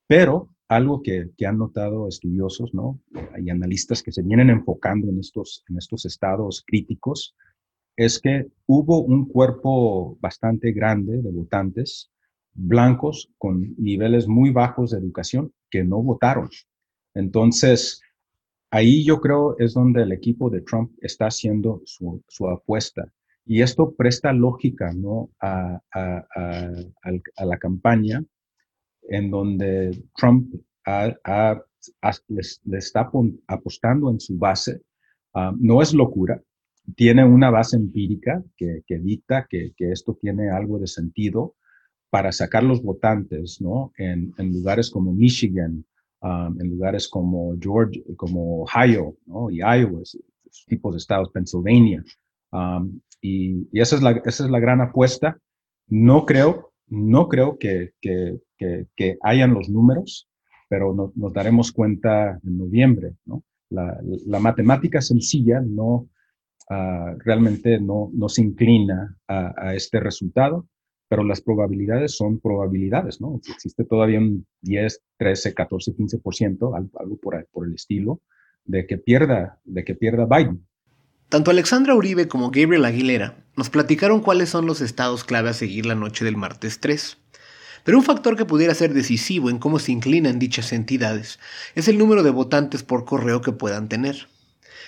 pero 0.09 0.49
algo 0.68 1.03
que, 1.03 1.31
que, 1.37 1.47
han 1.47 1.59
notado 1.59 2.09
estudiosos, 2.09 2.75
¿no? 2.75 3.01
Hay 3.35 3.49
analistas 3.49 4.03
que 4.03 4.12
se 4.12 4.23
vienen 4.23 4.51
enfocando 4.51 5.09
en 5.09 5.21
estos, 5.21 5.64
en 5.68 5.79
estos 5.79 6.05
estados 6.05 6.64
críticos, 6.66 7.37
es 7.97 8.21
que 8.21 8.47
hubo 8.66 9.03
un 9.03 9.27
cuerpo 9.29 10.18
bastante 10.21 10.73
grande 10.73 11.21
de 11.21 11.31
votantes 11.31 12.11
blancos 12.55 13.31
con 13.38 13.75
niveles 13.77 14.27
muy 14.27 14.51
bajos 14.51 14.90
de 14.90 14.99
educación 14.99 15.53
que 15.71 15.85
no 15.85 16.03
votaron. 16.03 16.49
Entonces, 17.14 18.01
ahí 18.71 19.05
yo 19.05 19.21
creo 19.21 19.57
es 19.59 19.75
donde 19.75 20.03
el 20.03 20.12
equipo 20.12 20.51
de 20.51 20.61
Trump 20.62 20.92
está 21.01 21.27
haciendo 21.27 21.83
su, 21.85 22.49
apuesta. 22.49 23.12
Y 23.44 23.62
esto 23.62 23.94
presta 23.94 24.33
lógica 24.33 24.92
¿no? 24.92 25.31
a, 25.40 25.81
la 27.38 27.59
campaña 27.59 28.23
en 29.09 29.31
donde 29.31 30.05
Trump 30.16 30.55
le 32.29 32.79
está 32.79 33.11
apostando 33.47 34.11
en 34.11 34.21
su 34.21 34.38
base. 34.38 34.83
Ah, 35.35 35.53
no 35.59 35.83
es 35.83 35.92
locura, 35.92 36.40
tiene 36.97 37.25
una 37.25 37.51
base 37.51 37.77
empírica 37.77 38.42
que, 38.57 38.83
dicta 38.88 39.47
que, 39.49 39.73
esto 39.79 40.16
tiene 40.21 40.51
algo 40.51 40.79
de 40.79 40.87
sentido 40.87 41.55
para 42.11 42.33
sacar 42.33 42.64
los 42.64 42.83
votantes 42.83 43.61
¿no? 43.61 43.92
en, 43.99 44.33
lugares 44.38 44.90
como 44.90 45.12
Michigan, 45.12 45.85
um, 46.23 46.61
en 46.61 46.71
lugares 46.71 47.09
como 47.09 47.55
Georgia, 47.61 48.03
como 48.16 48.62
Ohio 48.62 49.16
¿no? 49.27 49.51
y 49.51 49.59
Iowa, 49.59 50.01
tipos 50.66 50.94
de 50.94 50.99
estados, 50.99 51.31
Pennsylvania. 51.31 52.03
Um, 52.51 53.01
y, 53.21 53.68
esa, 53.79 53.97
es 53.97 54.03
la, 54.03 54.12
esa 54.25 54.44
es 54.44 54.51
la 54.51 54.61
gran 54.61 54.81
apuesta. 54.81 55.38
No 55.88 56.25
creo, 56.25 56.73
no 56.90 57.29
creo 57.29 57.59
que, 57.59 57.92
que, 58.01 58.38
que, 58.59 59.18
hayan 59.22 59.55
los 59.55 59.68
números, 59.68 60.29
pero 60.68 61.12
nos 61.14 61.33
daremos 61.33 61.72
cuenta 61.72 62.38
en 62.44 62.59
noviembre. 62.59 63.14
¿no? 63.24 63.42
La, 63.70 64.38
matemática 64.40 65.01
sencilla 65.01 65.61
no, 65.61 66.09
uh, 66.70 67.18
realmente 67.18 67.81
no, 67.81 68.11
no 68.12 68.29
se 68.29 68.42
inclina 68.42 69.16
a, 69.27 69.74
este 69.74 70.01
resultado 70.01 70.66
pero 71.11 71.24
las 71.24 71.40
probabilidades 71.40 72.14
son 72.18 72.38
probabilidades, 72.38 73.18
¿no? 73.18 73.40
Existe 73.48 73.83
todavía 73.85 74.18
un 74.18 74.46
10, 74.61 75.01
13, 75.16 75.55
14, 75.55 75.96
15%, 75.96 76.90
algo 77.01 77.16
por, 77.16 77.48
por 77.51 77.66
el 77.66 77.74
estilo, 77.74 78.20
de 78.66 78.87
que 78.87 78.98
pierda, 78.98 79.59
de 79.64 79.85
que 79.85 79.94
pierda 79.94 80.27
Biden. 80.27 80.66
Tanto 81.31 81.51
Alexandra 81.51 81.94
Uribe 81.94 82.29
como 82.29 82.51
Gabriel 82.51 82.85
Aguilera 82.85 83.47
nos 83.59 83.71
platicaron 83.71 84.21
cuáles 84.21 84.51
son 84.51 84.66
los 84.66 84.81
estados 84.81 85.25
clave 85.25 85.51
a 85.51 85.53
seguir 85.53 85.85
la 85.85 85.97
noche 85.97 86.25
del 86.25 86.37
martes 86.37 86.79
3. 86.79 87.18
Pero 87.83 87.99
un 87.99 88.05
factor 88.05 88.37
que 88.37 88.44
pudiera 88.44 88.73
ser 88.73 88.94
decisivo 88.94 89.51
en 89.51 89.59
cómo 89.59 89.81
se 89.81 89.90
inclinan 89.90 90.38
dichas 90.38 90.73
entidades 90.73 91.40
es 91.75 91.88
el 91.88 91.99
número 91.99 92.23
de 92.23 92.31
votantes 92.31 92.85
por 92.85 93.05
correo 93.05 93.40
que 93.40 93.51
puedan 93.51 93.88
tener. 93.88 94.29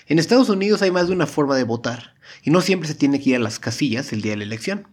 En 0.06 0.20
Estados 0.20 0.50
Unidos 0.50 0.82
hay 0.82 0.92
más 0.92 1.08
de 1.08 1.14
una 1.14 1.26
forma 1.26 1.56
de 1.56 1.64
votar, 1.64 2.14
y 2.44 2.50
no 2.52 2.60
siempre 2.60 2.86
se 2.86 2.94
tiene 2.94 3.20
que 3.20 3.30
ir 3.30 3.36
a 3.36 3.40
las 3.40 3.58
casillas 3.58 4.12
el 4.12 4.22
día 4.22 4.32
de 4.32 4.36
la 4.36 4.44
elección. 4.44 4.86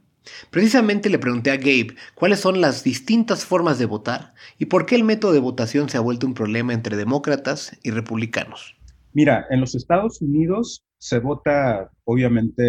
Precisamente 0.50 1.12
le 1.12 1.20
pregunté 1.20 1.52
a 1.52 1.58
Gabe 1.58 1.96
cuáles 2.16 2.40
son 2.40 2.62
las 2.62 2.84
distintas 2.84 3.46
formas 3.46 3.78
de 3.78 3.86
votar 3.86 4.34
y 4.58 4.66
por 4.66 4.88
qué 4.88 4.96
el 4.96 5.04
método 5.04 5.34
de 5.34 5.40
votación 5.40 5.88
se 5.88 5.98
ha 5.98 6.02
vuelto 6.02 6.26
un 6.26 6.34
problema 6.34 6.74
entre 6.74 6.98
demócratas 6.98 7.78
y 7.84 7.92
republicanos. 7.92 8.77
Mira, 9.18 9.48
en 9.50 9.62
los 9.62 9.74
Estados 9.74 10.22
Unidos 10.22 10.86
se 11.00 11.18
vota 11.18 11.92
obviamente 12.04 12.64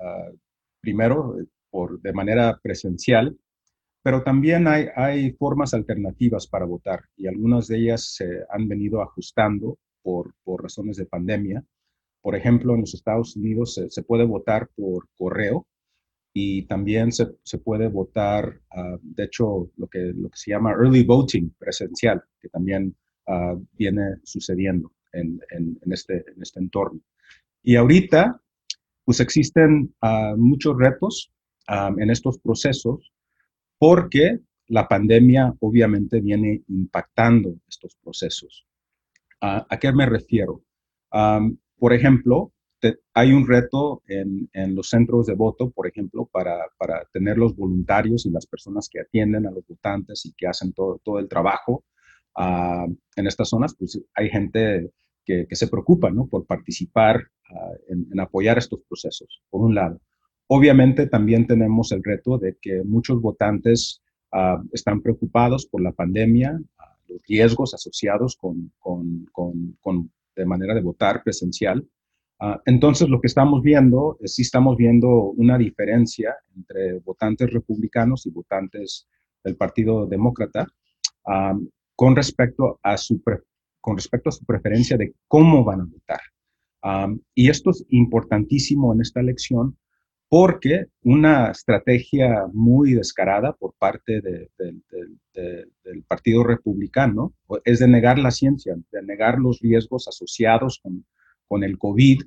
ah, 0.00 0.30
primero 0.80 1.36
por, 1.68 2.00
de 2.00 2.12
manera 2.12 2.60
presencial, 2.62 3.36
pero 4.00 4.22
también 4.22 4.68
hay, 4.68 4.86
hay, 4.94 5.32
formas 5.32 5.74
alternativas 5.74 6.46
para 6.46 6.64
votar 6.64 7.00
y 7.16 7.26
algunas 7.26 7.66
de 7.66 7.78
ellas 7.78 8.14
se 8.14 8.24
han 8.50 8.68
venido 8.68 9.02
ajustando 9.02 9.78
por, 10.00 10.32
por 10.44 10.62
razones 10.62 10.96
de 10.96 11.06
pandemia. 11.06 11.64
Por 12.22 12.36
ejemplo, 12.36 12.74
en 12.74 12.82
los 12.82 12.94
Estados 12.94 13.34
Unidos 13.34 13.80
se 13.88 14.02
puede 14.04 14.24
votar 14.24 14.68
por 14.76 15.08
correo, 15.18 15.66
y 16.32 16.66
también 16.66 17.10
se, 17.10 17.26
se 17.42 17.58
puede 17.58 17.88
votar, 17.88 18.60
ah, 18.70 18.96
de 19.02 19.24
hecho, 19.24 19.72
lo 19.76 19.88
que, 19.88 20.12
lo 20.14 20.28
que 20.28 20.38
se 20.38 20.52
llama 20.52 20.70
early 20.70 21.02
voting 21.02 21.50
presencial, 21.58 22.22
que 22.40 22.48
también 22.48 22.94
uh, 23.26 23.60
viene 23.72 24.18
sucediendo 24.22 24.92
en, 25.12 25.40
en, 25.50 25.92
este, 25.92 26.24
en 26.34 26.42
este 26.42 26.60
entorno. 26.60 27.00
Y 27.62 27.76
ahorita, 27.76 28.40
pues 29.04 29.20
existen 29.20 29.94
uh, 30.02 30.36
muchos 30.36 30.76
retos 30.78 31.32
en 31.98 32.10
estos 32.10 32.38
procesos 32.38 33.12
porque 33.78 34.40
la 34.66 34.88
pandemia 34.88 35.54
obviamente 35.60 36.20
viene 36.20 36.62
impactando 36.66 37.54
estos 37.68 37.96
procesos. 38.02 38.66
¿A 39.40 39.78
qué 39.78 39.92
me 39.92 40.06
refiero? 40.06 40.62
por 41.78 41.92
ejemplo, 41.92 42.52
hay 43.14 43.32
un 43.32 43.46
reto 43.46 44.02
en, 44.06 44.74
los 44.74 44.88
centros 44.88 45.26
de 45.26 45.34
voto, 45.34 45.70
por 45.70 45.86
ejemplo, 45.86 46.28
para, 46.30 46.66
tener 47.12 47.38
los 47.38 47.54
voluntarios 47.56 48.26
y 48.26 48.30
las 48.30 48.46
personas 48.46 48.88
que 48.88 49.00
atienden 49.00 49.46
a 49.46 49.50
los 49.50 49.66
votantes 49.66 50.26
y 50.26 50.32
que 50.32 50.46
hacen 50.46 50.72
todo, 50.72 51.00
todo 51.04 51.18
el 51.18 51.28
trabajo 51.28 51.84
ah, 52.36 52.86
en 53.16 53.26
estas 53.26 53.48
zonas, 53.48 53.74
pues 53.78 54.00
hay 54.14 54.28
gente 54.28 54.90
que, 55.24 55.46
se 55.52 55.68
preocupa 55.68 56.10
¿no? 56.10 56.26
por 56.26 56.44
participar 56.46 57.22
ah, 57.50 57.72
en, 57.88 58.18
apoyar 58.18 58.58
estos 58.58 58.80
procesos, 58.88 59.42
por 59.50 59.62
un 59.62 59.74
lado. 59.74 60.00
Obviamente 60.48 61.06
también 61.06 61.46
tenemos 61.46 61.92
el 61.92 62.02
reto 62.02 62.38
de 62.38 62.56
que 62.60 62.82
muchos 62.82 63.20
votantes 63.20 64.02
ah, 64.32 64.62
están 64.72 65.00
preocupados 65.00 65.66
por 65.66 65.80
la 65.82 65.92
pandemia, 65.92 66.60
los 67.08 67.20
riesgos 67.28 67.74
asociados 67.74 68.36
con, 68.36 68.72
con, 68.78 69.26
con, 69.80 70.10
de 70.36 70.46
manera 70.46 70.74
de 70.74 70.80
votar 70.80 71.22
presencial 71.22 71.86
Ah, 72.42 72.58
entonces, 72.64 73.08
lo 73.10 73.20
que 73.20 73.26
estamos 73.26 73.62
viendo, 73.62 74.16
es, 74.20 74.34
sí 74.34 74.42
estamos 74.42 74.78
viendo 74.78 75.08
una 75.10 75.58
diferencia 75.58 76.34
entre 76.56 76.98
votantes 77.00 77.52
republicanos 77.52 78.24
y 78.24 78.30
votantes 78.30 79.06
del 79.44 79.56
Partido 79.56 80.06
Demócrata 80.06 80.66
ah, 81.26 81.54
con, 82.00 82.16
respecto 82.16 82.80
a 82.82 82.96
su 82.96 83.22
con 83.82 83.96
respecto 83.96 84.30
a 84.30 84.32
su 84.32 84.44
preferencia 84.46 84.96
de 84.96 85.12
cómo 85.28 85.64
van 85.64 85.82
a 85.82 85.84
votar. 85.84 86.20
Ah, 86.82 87.12
y 87.34 87.50
esto 87.50 87.70
es 87.70 87.84
importantísimo 87.90 88.94
en 88.94 89.02
esta 89.02 89.20
elección 89.20 89.76
porque 90.28 90.86
una 91.02 91.50
estrategia 91.50 92.46
muy 92.52 92.94
descarada 92.94 93.52
por 93.52 93.74
parte 93.78 94.22
del 94.22 96.04
Partido 96.06 96.44
Republicano 96.44 97.34
es 97.64 97.80
de 97.80 97.88
negar 97.88 98.18
la 98.18 98.30
ciencia, 98.30 98.76
de 98.92 99.02
negar 99.02 99.38
los 99.38 99.60
riesgos 99.60 100.08
asociados 100.08 100.80
con 100.82 101.04
con 101.50 101.64
el 101.64 101.76
COVID 101.78 102.22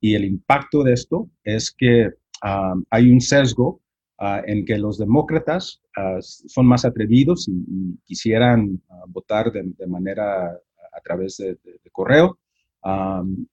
y 0.00 0.14
el 0.16 0.24
impacto 0.24 0.82
de 0.82 0.94
esto 0.94 1.30
es 1.44 1.70
que 1.70 2.10
ah, 2.42 2.74
hay 2.90 3.08
un 3.08 3.20
sesgo 3.20 3.80
ah, 4.18 4.42
en 4.46 4.64
que 4.64 4.78
los 4.78 4.98
demócratas 4.98 5.82
ah, 5.96 6.18
son 6.20 6.66
más 6.66 6.84
atrevidos 6.84 7.48
y, 7.48 7.96
quisieran 8.04 8.82
votar 9.08 9.52
de, 9.52 9.86
manera 9.86 10.50
a 10.50 11.00
través 11.02 11.36
de, 11.38 11.58
correo 11.92 12.38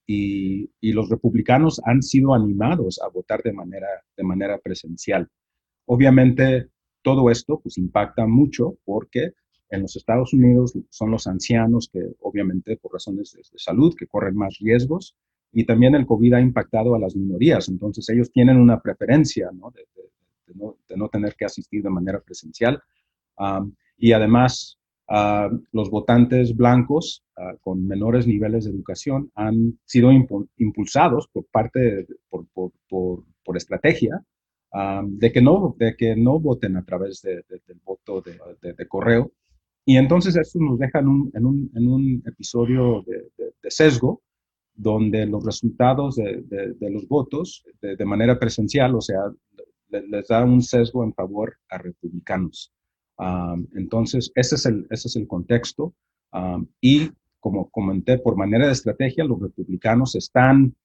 y, 0.05 0.69
y, 0.81 0.91
los 0.91 1.09
republicanos 1.09 1.81
han 1.85 2.01
sido 2.01 2.33
animados 2.33 2.99
a 3.01 3.07
votar 3.07 3.41
de 3.43 3.53
manera, 3.53 3.87
de 4.17 4.23
manera 4.23 4.57
presencial. 4.57 5.27
Obviamente 5.85 6.69
todo 7.01 7.29
esto 7.29 7.59
pues 7.59 7.77
impacta 7.77 8.27
mucho 8.27 8.77
porque 8.85 9.33
en 9.69 9.81
los 9.81 9.95
Estados 9.95 10.33
Unidos 10.33 10.77
son 10.89 11.11
los 11.11 11.27
ancianos 11.27 11.89
que 11.91 12.01
obviamente 12.19 12.77
por 12.77 12.93
razones 12.93 13.33
de, 13.33 13.41
salud 13.57 13.95
que 13.97 14.07
corren 14.07 14.35
más 14.35 14.57
riesgos 14.59 15.15
y 15.51 15.65
también 15.65 15.95
el 15.95 16.05
COVID 16.05 16.33
ha 16.33 16.41
impactado 16.41 16.95
a 16.95 16.99
las 16.99 17.15
minorías, 17.15 17.67
entonces 17.69 18.07
ellos 18.09 18.31
tienen 18.31 18.57
una 18.57 18.81
preferencia 18.81 19.49
¿no? 19.53 19.71
De, 19.71 19.85
no, 20.55 21.09
tener 21.09 21.35
que 21.35 21.45
asistir 21.45 21.83
de 21.83 21.89
manera 21.89 22.19
presencial. 22.19 22.81
y 23.97 24.11
además 24.11 24.77
los 25.71 25.89
votantes 25.89 26.55
blancos 26.55 27.23
con 27.61 27.85
menores 27.85 28.27
niveles 28.27 28.65
de 28.65 28.71
educación 28.71 29.31
han 29.35 29.79
sido 29.85 30.09
impulsados 30.57 31.27
por 31.33 31.45
parte, 31.45 32.07
por, 32.29 32.45
por, 32.53 32.71
por, 33.43 33.57
estrategia, 33.57 34.23
de, 35.03 35.31
que 35.31 35.41
no, 35.41 35.75
de 35.77 35.95
que 35.97 36.15
no 36.15 36.39
voten 36.39 36.77
a 36.77 36.85
través 36.85 37.21
del 37.21 37.81
voto 37.83 38.21
de, 38.21 38.87
correo 38.87 39.31
y 39.85 39.97
entonces 39.97 40.35
esto 40.35 40.59
nos 40.59 40.77
deja 40.77 40.99
en 40.99 41.07
un, 41.07 41.31
en 41.33 41.45
un, 41.45 41.71
en 41.75 41.87
un 41.87 42.23
episodio 42.25 43.03
de, 43.07 43.69
sesgo, 43.69 44.21
donde 44.73 45.25
los 45.25 45.43
resultados 45.43 46.15
de, 46.15 46.75
los 46.79 47.07
votos, 47.07 47.63
de, 47.81 48.05
manera 48.05 48.39
presencial, 48.39 48.95
o 48.95 49.01
sea, 49.01 49.19
les 49.91 50.27
da 50.27 50.43
un 50.43 50.61
sesgo 50.61 51.03
en 51.03 51.13
favor 51.13 51.57
a 51.69 51.77
republicanos. 51.77 52.73
entonces, 53.75 54.31
ese 54.35 54.55
es 54.55 54.65
el, 54.65 54.87
ese 54.89 55.07
es 55.07 55.15
el 55.15 55.27
contexto. 55.27 55.93
y 56.79 57.11
como 57.39 57.69
comenté, 57.71 58.19
por 58.19 58.37
manera 58.37 58.67
de 58.67 58.73
estrategia, 58.73 59.23
los 59.23 59.41
republicanos 59.41 60.15
están 60.15 60.75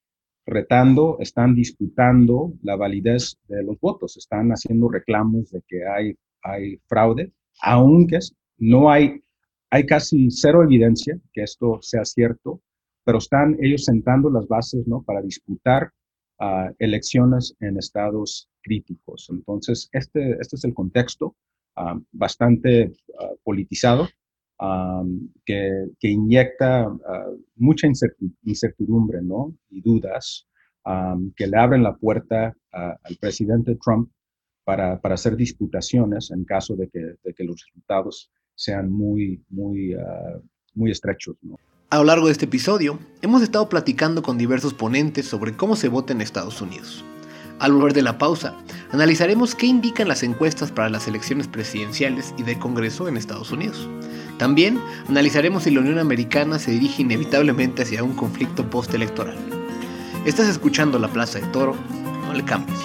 retando, 0.46 1.18
están 1.20 1.54
disputando 1.54 2.54
la 2.62 2.76
validez 2.76 3.36
de 3.48 3.62
los 3.62 3.78
votos, 3.80 4.16
están 4.16 4.50
haciendo 4.50 4.88
reclamos 4.88 5.50
de 5.50 5.62
que 5.66 5.86
hay, 5.86 6.16
hay 6.42 6.78
fraude, 6.86 7.32
aunque 7.60 8.20
no 8.58 8.90
hay, 8.90 9.22
hay 9.70 9.84
casi 9.86 10.30
cero 10.30 10.62
evidencia 10.62 11.18
que 11.32 11.42
esto 11.42 11.78
sea 11.82 12.04
cierto, 12.04 12.62
pero 13.04 13.18
están 13.18 13.56
ellos 13.60 13.84
sentando 13.84 14.30
las 14.30 14.46
bases 14.46 14.86
¿no? 14.86 15.02
para 15.02 15.20
disputar 15.20 15.90
ah, 16.38 16.70
elecciones 16.78 17.54
en 17.60 17.76
estados 17.78 18.48
críticos. 18.62 19.28
Entonces, 19.30 19.88
este, 19.92 20.32
este 20.40 20.56
es 20.56 20.64
el 20.64 20.74
contexto 20.74 21.36
ah, 21.76 21.98
bastante 22.12 22.92
ah, 23.20 23.30
politizado 23.42 24.08
que, 25.44 25.88
inyecta 26.00 26.84
ah, 26.84 27.30
mucha 27.56 27.86
incertidumbre 28.44 29.20
¿no? 29.22 29.54
y 29.70 29.80
dudas, 29.80 30.46
que 31.34 31.48
le 31.48 31.56
abren 31.56 31.82
la 31.82 31.96
puerta 31.96 32.54
al 32.70 33.16
presidente 33.20 33.76
Trump 33.84 34.08
para, 34.62 35.00
para, 35.00 35.14
hacer 35.16 35.34
disputaciones 35.34 36.30
en 36.30 36.44
caso 36.44 36.76
de 36.76 36.88
que, 36.88 37.16
de 37.24 37.34
que 37.34 37.42
los 37.42 37.60
resultados 37.66 38.30
sean 38.54 38.92
muy, 38.92 39.42
muy, 39.48 39.96
muy 40.74 40.92
estrechos. 40.92 41.36
A 41.88 41.98
lo 41.98 42.04
largo 42.04 42.26
de 42.26 42.32
este 42.32 42.46
episodio, 42.46 42.98
hemos 43.22 43.42
estado 43.42 43.68
platicando 43.68 44.20
con 44.20 44.36
diversos 44.36 44.74
ponentes 44.74 45.28
sobre 45.28 45.56
cómo 45.56 45.76
se 45.76 45.86
vota 45.86 46.12
en 46.12 46.20
Estados 46.20 46.60
Unidos. 46.60 47.04
Al 47.60 47.72
volver 47.72 47.92
de 47.92 48.02
la 48.02 48.18
pausa, 48.18 48.56
analizaremos 48.90 49.54
qué 49.54 49.66
indican 49.66 50.08
las 50.08 50.24
encuestas 50.24 50.72
para 50.72 50.88
las 50.88 51.06
elecciones 51.06 51.46
presidenciales 51.46 52.34
y 52.36 52.42
de 52.42 52.58
Congreso 52.58 53.06
en 53.06 53.16
Estados 53.16 53.52
Unidos. 53.52 53.88
También 54.36 54.80
analizaremos 55.08 55.62
si 55.62 55.70
la 55.70 55.78
Unión 55.78 56.00
Americana 56.00 56.58
se 56.58 56.72
dirige 56.72 57.02
inevitablemente 57.02 57.82
hacia 57.82 58.02
un 58.02 58.16
conflicto 58.16 58.68
postelectoral. 58.68 59.38
Estás 60.24 60.48
escuchando 60.48 60.98
La 60.98 61.06
Plaza 61.06 61.38
de 61.38 61.46
Toro, 61.46 61.76
no 62.26 62.34
le 62.34 62.44
cambies. 62.44 62.80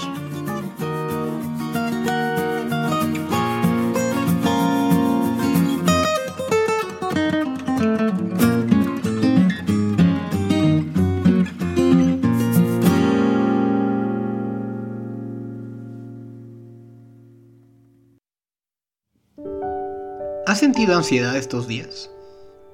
Sentido 20.62 20.96
ansiedad 20.96 21.36
estos 21.36 21.68
días? 21.68 22.12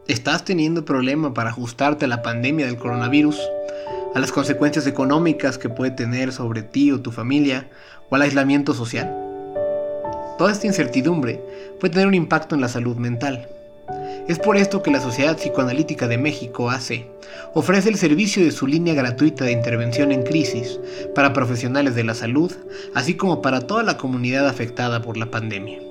¿Estás 0.10 0.43
teniendo 0.43 0.84
problema 0.84 1.34
para 1.34 1.52
ajustarte 1.52 2.04
a 2.04 2.10
la 2.10 2.21
pandemia 2.21 2.65
del 2.65 2.76
coronavirus, 2.76 3.39
a 4.13 4.19
las 4.19 4.34
consecuencias 4.34 4.88
económicas 4.88 5.58
que 5.58 5.69
puede 5.69 5.91
tener 5.91 6.34
sobre 6.34 6.63
ti 6.63 6.91
o 6.91 7.00
tu 7.00 7.13
familia, 7.13 7.69
o 8.10 8.15
al 8.15 8.23
aislamiento 8.23 8.73
social? 8.73 9.08
Toda 10.38 10.52
esta 10.52 10.67
incertidumbre 10.67 11.41
puede 11.80 11.93
tener 11.93 12.08
un 12.08 12.13
impacto 12.13 12.56
en 12.56 12.62
la 12.62 12.67
salud 12.67 12.97
mental. 12.97 13.47
Es 14.28 14.38
por 14.38 14.58
esto 14.58 14.84
que 14.84 14.91
la 14.91 15.00
Sociedad 15.00 15.38
Psicoanalítica 15.38 16.10
de 16.10 16.17
México, 16.17 16.69
AC, 16.69 17.06
ofrece 17.54 17.88
el 17.88 17.95
servicio 17.95 18.43
de 18.43 18.52
su 18.52 18.67
línea 18.67 18.95
gratuita 18.95 19.45
de 19.45 19.54
intervención 19.54 20.12
en 20.12 20.23
crisis 20.23 20.78
para 21.15 21.32
profesionales 21.32 21.95
de 21.95 22.04
la 22.04 22.15
salud, 22.15 22.52
así 22.93 23.15
como 23.15 23.41
para 23.41 23.62
toda 23.62 23.84
la 23.84 23.95
comunidad 23.95 24.45
afectada 24.45 25.02
por 25.02 25.15
la 25.15 25.32
pandemia. 25.32 25.87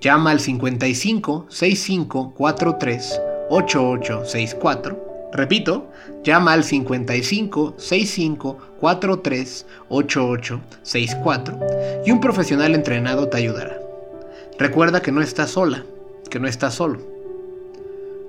Llama 0.00 0.30
al 0.30 0.40
55 0.40 1.46
65 1.50 2.32
43 2.34 3.20
8864. 3.50 5.10
Repito, 5.32 5.90
llama 6.24 6.54
al 6.54 6.64
55 6.64 7.74
65 7.76 8.58
43 8.80 9.66
8864 9.88 11.60
y 12.06 12.10
un 12.10 12.20
profesional 12.20 12.74
entrenado 12.74 13.28
te 13.28 13.36
ayudará. 13.36 13.78
Recuerda 14.58 15.02
que 15.02 15.12
no 15.12 15.20
estás 15.20 15.50
sola, 15.50 15.84
que 16.30 16.40
no 16.40 16.48
estás 16.48 16.74
solo. 16.74 17.00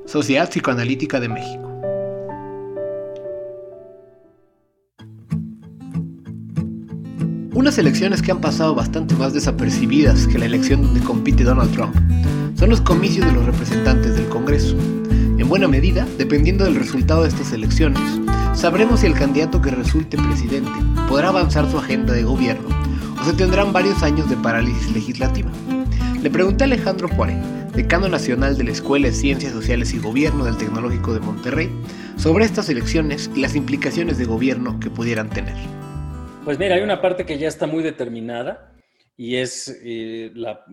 Sociedad 0.05 0.49
Psicoanalítica 0.49 1.19
de 1.19 1.29
México. 1.29 1.70
Unas 7.53 7.77
elecciones 7.77 8.21
que 8.21 8.31
han 8.31 8.39
pasado 8.39 8.73
bastante 8.73 9.13
más 9.15 9.33
desapercibidas 9.33 10.25
que 10.25 10.39
la 10.39 10.45
elección 10.45 10.83
donde 10.83 11.01
compite 11.01 11.43
Donald 11.43 11.73
Trump 11.73 11.93
son 12.57 12.69
los 12.69 12.79
comicios 12.79 13.25
de 13.25 13.33
los 13.33 13.45
representantes 13.45 14.15
del 14.15 14.29
Congreso. 14.29 14.77
En 15.37 15.49
buena 15.49 15.67
medida, 15.67 16.07
dependiendo 16.17 16.63
del 16.63 16.75
resultado 16.75 17.23
de 17.23 17.27
estas 17.27 17.51
elecciones, 17.51 18.01
sabremos 18.53 19.01
si 19.01 19.07
el 19.07 19.15
candidato 19.15 19.61
que 19.61 19.69
resulte 19.69 20.17
presidente 20.17 20.71
podrá 21.09 21.27
avanzar 21.27 21.69
su 21.69 21.77
agenda 21.77 22.13
de 22.13 22.23
gobierno 22.23 22.69
o 23.21 23.25
se 23.25 23.33
tendrán 23.33 23.73
varios 23.73 24.01
años 24.01 24.29
de 24.29 24.37
parálisis 24.37 24.89
legislativa. 24.93 25.51
Le 26.23 26.29
pregunté 26.29 26.63
a 26.63 26.67
Alejandro 26.67 27.09
Juárez, 27.09 27.35
decano 27.75 28.07
nacional 28.07 28.57
de 28.57 28.63
la 28.63 28.71
Escuela 28.71 29.07
de 29.07 29.13
Ciencias 29.13 29.51
Sociales 29.51 29.93
y 29.93 29.99
Gobierno 29.99 30.45
del 30.45 30.55
Tecnológico 30.55 31.13
de 31.13 31.19
Monterrey, 31.19 31.69
sobre 32.15 32.45
estas 32.45 32.69
elecciones 32.69 33.29
y 33.35 33.41
las 33.41 33.55
implicaciones 33.55 34.17
de 34.17 34.23
gobierno 34.23 34.79
que 34.79 34.89
pudieran 34.89 35.29
tener. 35.29 35.57
Pues 36.43 36.57
mira, 36.57 36.73
hay 36.73 36.81
una 36.81 37.01
parte 37.01 37.23
que 37.23 37.37
ya 37.37 37.47
está 37.47 37.67
muy 37.67 37.83
determinada 37.83 38.75
y 39.15 39.35
es 39.35 39.79
eh, 39.85 40.31
la, 40.33 40.65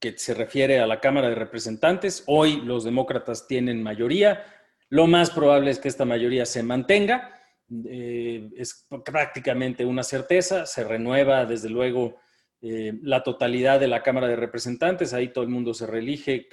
que 0.00 0.18
se 0.18 0.34
refiere 0.34 0.80
a 0.80 0.86
la 0.88 0.98
Cámara 0.98 1.28
de 1.28 1.36
Representantes. 1.36 2.24
Hoy 2.26 2.60
los 2.62 2.82
demócratas 2.82 3.46
tienen 3.46 3.84
mayoría. 3.84 4.44
Lo 4.88 5.06
más 5.06 5.30
probable 5.30 5.70
es 5.70 5.78
que 5.78 5.86
esta 5.86 6.04
mayoría 6.04 6.44
se 6.44 6.64
mantenga. 6.64 7.40
Eh, 7.88 8.50
es 8.56 8.88
prácticamente 9.04 9.84
una 9.84 10.02
certeza. 10.02 10.66
Se 10.66 10.82
renueva, 10.82 11.46
desde 11.46 11.70
luego, 11.70 12.16
eh, 12.60 12.94
la 13.02 13.22
totalidad 13.22 13.78
de 13.78 13.86
la 13.86 14.02
Cámara 14.02 14.26
de 14.26 14.34
Representantes. 14.34 15.14
Ahí 15.14 15.28
todo 15.28 15.44
el 15.44 15.50
mundo 15.50 15.72
se 15.72 15.86
reelige 15.86 16.48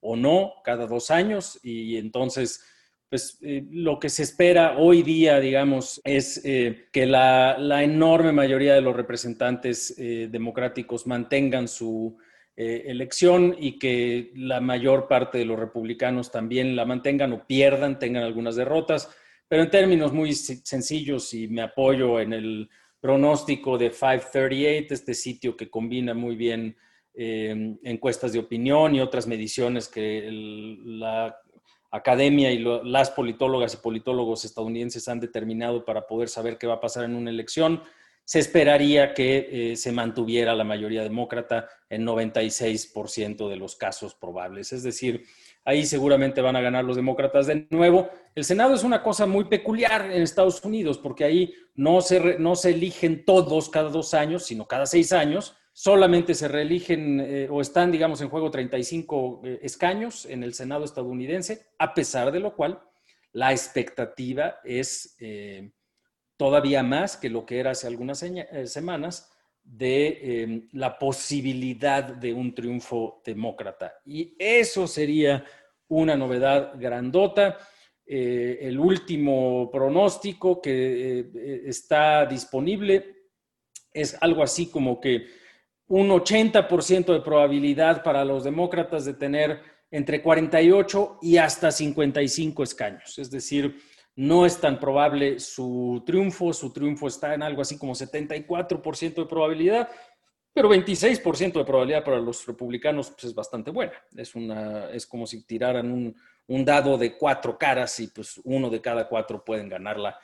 o 0.00 0.16
no 0.16 0.52
cada 0.64 0.86
dos 0.86 1.10
años 1.10 1.58
y 1.62 1.96
entonces 1.96 2.62
pues 3.10 3.38
eh, 3.42 3.66
lo 3.72 3.98
que 3.98 4.08
se 4.08 4.22
espera 4.22 4.78
hoy 4.78 5.02
día, 5.02 5.40
digamos, 5.40 6.00
es 6.04 6.40
eh, 6.44 6.86
que 6.92 7.06
la, 7.06 7.56
enorme 7.82 8.30
mayoría 8.30 8.74
de 8.74 8.80
los 8.80 8.94
representantes 8.94 9.96
eh, 9.98 10.28
democráticos 10.30 11.06
mantengan 11.06 11.68
su 11.68 12.16
elección 12.62 13.56
y 13.58 13.78
que 13.78 14.32
la 14.34 14.60
mayor 14.60 15.08
parte 15.08 15.38
de 15.38 15.46
los 15.46 15.58
republicanos 15.58 16.30
también 16.30 16.76
la 16.76 16.84
mantengan 16.84 17.32
o 17.32 17.46
pierdan, 17.46 17.98
tengan 17.98 18.22
algunas 18.22 18.54
derrotas. 18.54 19.08
Pero 19.48 19.62
en 19.62 19.70
términos 19.70 20.12
muy 20.12 20.34
sencillos, 20.34 21.32
y 21.32 21.48
me 21.48 21.62
apoyo 21.62 22.20
en 22.20 22.34
el 22.34 22.68
pronóstico 23.00 23.78
de 23.78 23.88
538, 23.88 24.92
este 24.92 25.14
sitio 25.14 25.56
que 25.56 25.70
combina 25.70 26.12
muy 26.12 26.36
bien 26.36 26.76
encuestas 27.14 28.34
de 28.34 28.40
opinión 28.40 28.94
y 28.94 29.00
otras 29.00 29.26
mediciones 29.26 29.88
que 29.88 30.28
la 30.30 31.34
academia 31.90 32.52
y 32.52 32.64
las 32.84 33.10
politólogas 33.10 33.74
y 33.74 33.78
politólogos 33.78 34.44
estadounidenses 34.44 35.08
han 35.08 35.20
determinado 35.20 35.84
para 35.84 36.06
poder 36.06 36.28
saber 36.28 36.58
qué 36.58 36.66
va 36.66 36.74
a 36.74 36.80
pasar 36.80 37.04
en 37.04 37.14
una 37.14 37.30
elección, 37.30 37.82
se 38.24 38.38
esperaría 38.38 39.12
que 39.12 39.72
eh, 39.72 39.76
se 39.76 39.90
mantuviera 39.90 40.54
la 40.54 40.62
mayoría 40.62 41.02
demócrata 41.02 41.68
en 41.88 42.06
96% 42.06 43.48
de 43.48 43.56
los 43.56 43.74
casos 43.74 44.14
probables. 44.14 44.72
Es 44.72 44.84
decir, 44.84 45.24
ahí 45.64 45.84
seguramente 45.84 46.40
van 46.40 46.54
a 46.54 46.60
ganar 46.60 46.84
los 46.84 46.94
demócratas 46.94 47.48
de 47.48 47.66
nuevo. 47.70 48.08
El 48.36 48.44
Senado 48.44 48.74
es 48.74 48.84
una 48.84 49.02
cosa 49.02 49.26
muy 49.26 49.46
peculiar 49.46 50.12
en 50.12 50.22
Estados 50.22 50.64
Unidos 50.64 50.98
porque 50.98 51.24
ahí 51.24 51.52
no 51.74 52.00
se, 52.02 52.38
no 52.38 52.54
se 52.54 52.70
eligen 52.70 53.24
todos 53.24 53.68
cada 53.68 53.88
dos 53.88 54.14
años, 54.14 54.46
sino 54.46 54.64
cada 54.64 54.86
seis 54.86 55.12
años 55.12 55.56
solamente 55.80 56.34
se 56.34 56.46
reeligen 56.46 57.20
eh, 57.20 57.48
o 57.50 57.62
están, 57.62 57.90
digamos, 57.90 58.20
en 58.20 58.28
juego 58.28 58.50
35 58.50 59.40
eh, 59.42 59.60
escaños 59.62 60.26
en 60.26 60.42
el 60.42 60.52
Senado 60.52 60.84
estadounidense, 60.84 61.68
a 61.78 61.94
pesar 61.94 62.30
de 62.32 62.40
lo 62.40 62.54
cual 62.54 62.82
la 63.32 63.50
expectativa 63.52 64.56
es 64.62 65.16
eh, 65.20 65.70
todavía 66.36 66.82
más 66.82 67.16
que 67.16 67.30
lo 67.30 67.46
que 67.46 67.60
era 67.60 67.70
hace 67.70 67.86
algunas 67.86 68.22
semanas 68.66 69.32
de 69.62 70.68
la 70.72 70.98
posibilidad 70.98 72.04
de 72.04 72.34
un 72.34 72.54
triunfo 72.54 73.22
demócrata. 73.24 73.94
Y 74.04 74.34
eso 74.38 74.86
sería 74.86 75.44
una 75.88 76.14
novedad 76.14 76.72
grandota. 76.76 77.56
el 78.06 78.78
último 78.78 79.70
pronóstico 79.70 80.60
que 80.60 81.62
está 81.66 82.26
disponible 82.26 83.28
es 83.92 84.16
algo 84.20 84.42
así 84.42 84.70
como 84.70 85.00
que 85.00 85.40
un 85.90 86.08
80% 86.08 87.12
de 87.12 87.20
probabilidad 87.20 88.04
para 88.04 88.24
los 88.24 88.44
demócratas 88.44 89.04
de 89.04 89.14
tener 89.14 89.60
entre 89.90 90.22
48 90.22 91.18
y 91.20 91.36
hasta 91.36 91.72
55 91.72 92.62
escaños. 92.62 93.18
Es 93.18 93.28
decir, 93.28 93.76
no 94.14 94.46
es 94.46 94.60
tan 94.60 94.78
probable 94.78 95.40
su 95.40 96.00
triunfo, 96.06 96.52
su 96.52 96.72
triunfo 96.72 97.08
está 97.08 97.34
en 97.34 97.42
algo 97.42 97.62
así 97.62 97.76
como 97.76 97.96
74% 97.96 99.14
de 99.14 99.26
probabilidad, 99.26 99.88
pero 100.52 100.70
26% 100.70 101.54
de 101.54 101.64
probabilidad 101.64 102.04
para 102.04 102.20
los 102.20 102.46
republicanos 102.46 103.10
pues, 103.10 103.24
es 103.24 103.34
bastante 103.34 103.72
buena. 103.72 103.94
Es, 104.16 104.36
una, 104.36 104.90
es 104.90 105.04
como 105.06 105.26
si 105.26 105.44
tiraran 105.44 105.90
un, 105.90 106.14
un 106.46 106.64
dado 106.64 106.98
de 106.98 107.16
cuatro 107.16 107.58
caras 107.58 107.98
y 107.98 108.06
pues 108.06 108.40
uno 108.44 108.70
de 108.70 108.80
cada 108.80 109.08
cuatro 109.08 109.44
pueden 109.44 109.68
ganarla 109.68 110.16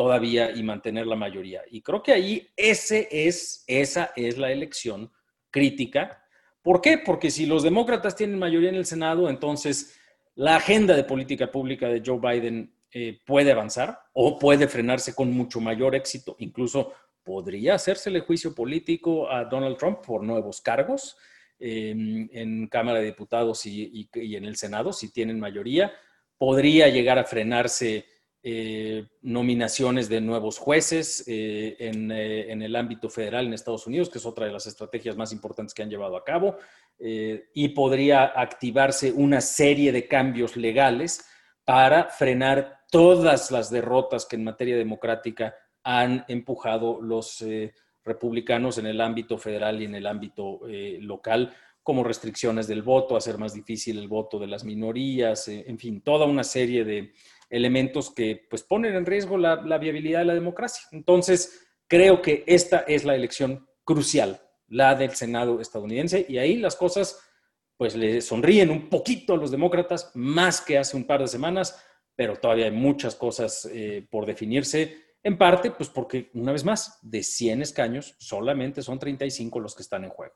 todavía 0.00 0.50
y 0.50 0.62
mantener 0.62 1.06
la 1.06 1.14
mayoría. 1.14 1.60
Y 1.70 1.82
creo 1.82 2.02
que 2.02 2.12
ahí 2.12 2.48
ese 2.56 3.06
es, 3.10 3.64
esa 3.66 4.12
es 4.16 4.38
la 4.38 4.50
elección 4.50 5.12
crítica. 5.50 6.24
¿Por 6.62 6.80
qué? 6.80 6.96
Porque 6.96 7.30
si 7.30 7.44
los 7.44 7.62
demócratas 7.62 8.16
tienen 8.16 8.38
mayoría 8.38 8.70
en 8.70 8.76
el 8.76 8.86
Senado, 8.86 9.28
entonces 9.28 10.00
la 10.36 10.56
agenda 10.56 10.96
de 10.96 11.04
política 11.04 11.50
pública 11.50 11.86
de 11.88 12.02
Joe 12.02 12.18
Biden 12.18 12.72
eh, 12.90 13.20
puede 13.26 13.52
avanzar 13.52 14.00
o 14.14 14.38
puede 14.38 14.68
frenarse 14.68 15.14
con 15.14 15.32
mucho 15.32 15.60
mayor 15.60 15.94
éxito. 15.94 16.34
Incluso 16.38 16.94
podría 17.22 17.74
hacérsele 17.74 18.20
juicio 18.20 18.54
político 18.54 19.30
a 19.30 19.44
Donald 19.44 19.76
Trump 19.76 19.98
por 19.98 20.22
nuevos 20.22 20.62
cargos. 20.62 21.18
en 21.58 22.68
Cámara 22.68 23.00
de 23.00 23.04
Diputados 23.04 23.66
y, 23.66 24.08
en 24.14 24.46
el 24.46 24.56
Senado, 24.56 24.94
si 24.94 25.12
tienen 25.12 25.38
mayoría. 25.38 25.92
Podría 26.38 26.88
llegar 26.88 27.18
a 27.18 27.24
frenarse 27.24 28.06
eh, 28.42 29.06
nominaciones 29.22 30.08
de 30.08 30.20
nuevos 30.20 30.58
jueces 30.58 31.24
eh, 31.26 31.76
en, 31.78 32.10
en, 32.10 32.62
el 32.62 32.76
ámbito 32.76 33.08
federal 33.10 33.46
en 33.46 33.54
Estados 33.54 33.86
Unidos, 33.86 34.08
que 34.08 34.18
es 34.18 34.26
otra 34.26 34.46
de 34.46 34.52
las 34.52 34.66
estrategias 34.66 35.16
más 35.16 35.32
importantes 35.32 35.74
que 35.74 35.82
han 35.82 35.90
llevado 35.90 36.16
a 36.16 36.24
cabo, 36.24 36.56
y 36.98 37.68
podría 37.70 38.24
activarse 38.24 39.10
una 39.10 39.40
serie 39.40 39.90
de 39.90 40.06
cambios 40.06 40.56
legales 40.56 41.24
para 41.64 42.10
frenar 42.10 42.80
todas 42.90 43.50
las 43.50 43.70
derrotas 43.70 44.26
que 44.26 44.36
en 44.36 44.44
materia 44.44 44.76
democrática 44.76 45.54
han 45.82 46.26
empujado 46.28 47.00
los 47.00 47.42
republicanos 48.04 48.78
en 48.78 48.86
el 48.86 49.00
ámbito 49.00 49.38
federal 49.38 49.80
y 49.80 49.84
en 49.84 49.94
el 49.94 50.06
ámbito 50.06 50.60
eh, 50.68 50.98
local, 51.00 51.54
como 51.82 52.04
restricciones 52.04 52.66
del 52.66 52.82
voto, 52.82 53.16
hacer 53.16 53.38
más 53.38 53.54
difícil 53.54 53.98
el 53.98 54.08
voto 54.08 54.38
de 54.38 54.46
las 54.46 54.64
minorías, 54.64 55.48
eh, 55.48 55.64
en 55.66 55.78
fin, 55.78 56.02
toda 56.02 56.26
una 56.26 56.44
serie 56.44 56.84
de 56.84 57.12
elementos 57.50 58.10
que 58.10 58.46
pues 58.48 58.62
ponen 58.62 58.94
en 58.94 59.04
riesgo 59.04 59.36
la, 59.36 59.56
viabilidad 59.78 60.20
de 60.20 60.24
la 60.24 60.34
democracia. 60.34 60.86
Entonces, 60.92 61.66
creo 61.86 62.22
que 62.22 62.44
esta 62.46 62.78
es 62.80 63.04
la 63.04 63.14
elección 63.14 63.68
crucial, 63.84 64.40
la 64.68 64.94
del 64.94 65.10
Senado 65.10 65.60
estadounidense, 65.60 66.24
y 66.28 66.38
ahí 66.38 66.56
las 66.56 66.76
cosas 66.76 67.20
pues 67.76 67.96
le 67.96 68.20
sonríen 68.20 68.70
un 68.70 68.88
poquito 68.88 69.34
a 69.34 69.36
los 69.36 69.50
demócratas, 69.50 70.10
más 70.14 70.60
que 70.60 70.78
hace 70.78 70.96
un 70.96 71.04
par 71.04 71.20
de 71.20 71.28
semanas, 71.28 71.82
pero 72.14 72.36
todavía 72.36 72.66
hay 72.66 72.72
muchas 72.72 73.14
cosas 73.14 73.68
eh, 73.72 74.06
por 74.10 74.26
definirse 74.26 75.10
en 75.22 75.36
parte, 75.36 75.70
pues 75.70 75.88
porque, 75.88 76.30
una 76.34 76.52
vez 76.52 76.64
más, 76.64 76.98
de 77.02 77.22
100 77.22 77.62
escaños, 77.62 78.16
solamente 78.18 78.82
son 78.82 78.98
35 78.98 79.60
los 79.60 79.74
que 79.74 79.82
están 79.82 80.04
en 80.04 80.10
juego. 80.10 80.34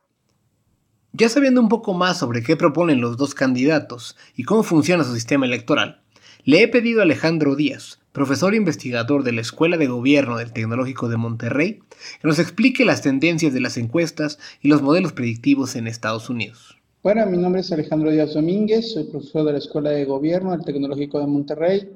Ya 1.12 1.29
sabiendo 1.29 1.61
un 1.61 1.68
poco 1.68 1.94
más 1.94 2.18
sobre 2.18 2.42
qué 2.42 2.57
proponen 2.57 3.00
los 3.00 3.16
dos 3.16 3.35
candidatos 3.35 4.16
y 4.35 4.42
cómo 4.42 4.62
funciona 4.62 5.05
su 5.05 5.14
sistema 5.14 5.46
electoral, 5.46 6.03
le 6.44 6.62
he 6.62 6.68
pedido 6.68 7.00
a 7.00 7.02
Alejandro 7.04 7.57
Díaz, 7.57 8.00
profesor 8.12 8.54
e 8.54 8.59
investigador 8.59 9.24
de 9.24 9.33
la 9.33 9.40
Escuela 9.40 9.76
de 9.76 9.87
Gobierno 9.87 10.38
del 10.38 10.52
Tecnológico 10.52 11.09
de 11.09 11.16
Monterrey, 11.16 11.80
que 12.20 12.28
nos 12.28 12.38
explique 12.38 12.85
las 12.85 13.02
tendencias 13.02 13.52
de 13.52 13.61
las 13.61 13.76
encuestas 13.76 14.38
y 14.62 14.68
los 14.68 14.83
modelos 14.83 15.12
predictivos 15.12 15.76
en 15.76 15.87
Estados 15.87 16.30
Unidos. 16.30 16.78
Bueno, 17.02 17.26
mi 17.26 17.37
nombre 17.37 17.61
es 17.61 17.72
Alejandro 17.72 18.11
Díaz 18.11 18.35
Domínguez, 18.35 18.92
soy 18.92 19.04
profesor 19.04 19.44
de 19.46 19.52
la 19.52 19.59
Escuela 19.59 19.90
de 19.90 20.04
Gobierno 20.04 20.52
del 20.52 20.64
Tecnológico 20.64 21.18
de 21.18 21.26
Monterrey 21.26 21.88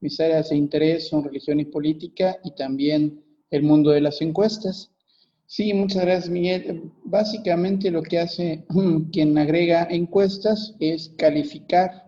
mis 0.00 0.20
áreas 0.20 0.50
de 0.50 0.56
interés 0.56 1.08
son 1.08 1.24
religión 1.24 1.58
y 1.58 1.64
política 1.64 2.38
y 2.44 2.52
también 2.52 3.24
el 3.50 3.62
mundo 3.62 3.90
de 3.90 4.00
las 4.00 4.20
encuestas. 4.22 4.92
Sí, 5.46 5.72
muchas 5.74 6.04
gracias, 6.04 6.30
Miguel. 6.30 6.92
Básicamente 7.04 7.90
lo 7.90 8.02
que 8.02 8.20
hace 8.20 8.64
quien 9.12 9.36
agrega 9.36 9.88
encuestas 9.90 10.76
es 10.78 11.12
calificar 11.16 12.07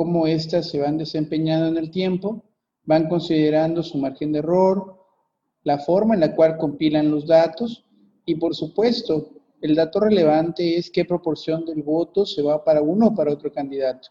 cómo 0.00 0.26
éstas 0.26 0.70
se 0.70 0.80
van 0.80 0.96
desempeñando 0.96 1.66
en 1.68 1.76
el 1.76 1.90
tiempo, 1.90 2.42
van 2.84 3.06
considerando 3.06 3.82
su 3.82 3.98
margen 3.98 4.32
de 4.32 4.38
error, 4.38 4.96
la 5.62 5.76
forma 5.76 6.14
en 6.14 6.20
la 6.20 6.34
cual 6.34 6.56
compilan 6.56 7.10
los 7.10 7.26
datos 7.26 7.84
y, 8.24 8.36
por 8.36 8.54
supuesto, 8.54 9.28
el 9.60 9.74
dato 9.74 10.00
relevante 10.00 10.78
es 10.78 10.90
qué 10.90 11.04
proporción 11.04 11.66
del 11.66 11.82
voto 11.82 12.24
se 12.24 12.40
va 12.40 12.64
para 12.64 12.80
uno 12.80 13.08
o 13.08 13.14
para 13.14 13.30
otro 13.30 13.52
candidato. 13.52 14.08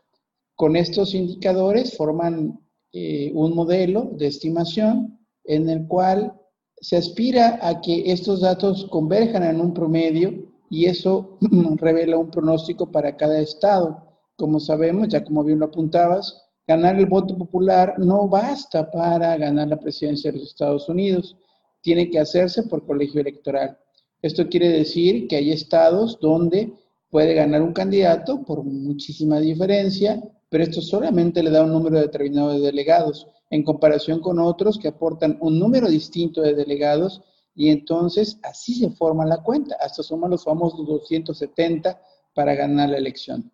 Con 0.53 0.75
estos 0.75 1.15
indicadores 1.15 1.97
forman 1.97 2.59
eh, 2.93 3.31
un 3.33 3.55
modelo 3.55 4.11
de 4.13 4.27
estimación 4.27 5.19
en 5.43 5.69
el 5.69 5.87
cual 5.87 6.39
se 6.79 6.97
aspira 6.97 7.57
a 7.67 7.81
que 7.81 8.11
estos 8.11 8.41
datos 8.41 8.85
converjan 8.91 9.41
en 9.41 9.59
un 9.59 9.73
promedio 9.73 10.51
y 10.69 10.85
eso 10.85 11.39
revela 11.77 12.19
un 12.19 12.29
pronóstico 12.29 12.91
para 12.91 13.17
cada 13.17 13.39
estado. 13.39 14.08
Como 14.39 14.59
sabemos, 14.59 15.09
ya 15.09 15.23
como 15.23 15.43
bien 15.43 15.59
lo 15.59 15.65
apuntabas, 15.65 16.41
ganar 16.67 16.97
el 16.97 17.05
voto 17.05 17.37
popular 17.37 17.93
no 17.99 18.27
basta 18.27 18.89
para 18.89 19.37
ganar 19.37 19.67
la 19.67 19.79
presidencia 19.79 20.31
de 20.31 20.39
los 20.39 20.47
Estados 20.47 20.89
Unidos, 20.89 21.37
tiene 21.81 22.09
que 22.09 22.19
hacerse 22.19 22.63
por 22.63 22.85
colegio 22.87 23.21
electoral. 23.21 23.77
Esto 24.23 24.49
quiere 24.49 24.69
decir 24.69 25.27
que 25.27 25.35
hay 25.35 25.51
estados 25.51 26.19
donde 26.19 26.73
puede 27.11 27.35
ganar 27.35 27.61
un 27.61 27.73
candidato 27.73 28.43
por 28.43 28.63
muchísima 28.63 29.39
diferencia 29.39 30.23
pero 30.49 30.63
esto 30.63 30.81
solamente 30.81 31.43
le 31.43 31.51
da 31.51 31.63
un 31.63 31.71
número 31.71 31.99
determinado 31.99 32.53
de 32.53 32.59
delegados 32.59 33.27
en 33.51 33.63
comparación 33.63 34.19
con 34.19 34.39
otros 34.39 34.77
que 34.77 34.87
aportan 34.87 35.37
un 35.41 35.59
número 35.59 35.87
distinto 35.87 36.41
de 36.41 36.55
delegados 36.55 37.21
y 37.55 37.69
entonces 37.69 38.39
así 38.43 38.75
se 38.75 38.89
forma 38.91 39.25
la 39.25 39.43
cuenta, 39.43 39.75
hasta 39.79 40.01
suman 40.01 40.31
los 40.31 40.43
famosos 40.43 40.85
270 40.85 42.01
para 42.33 42.55
ganar 42.55 42.89
la 42.89 42.97
elección. 42.97 43.51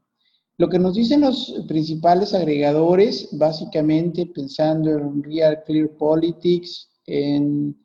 Lo 0.57 0.69
que 0.69 0.79
nos 0.79 0.95
dicen 0.95 1.21
los 1.21 1.53
principales 1.67 2.33
agregadores, 2.33 3.27
básicamente 3.33 4.25
pensando 4.27 4.89
en 4.89 5.21
Real 5.21 5.61
Clear 5.65 5.89
Politics, 5.97 6.89
en 7.07 7.75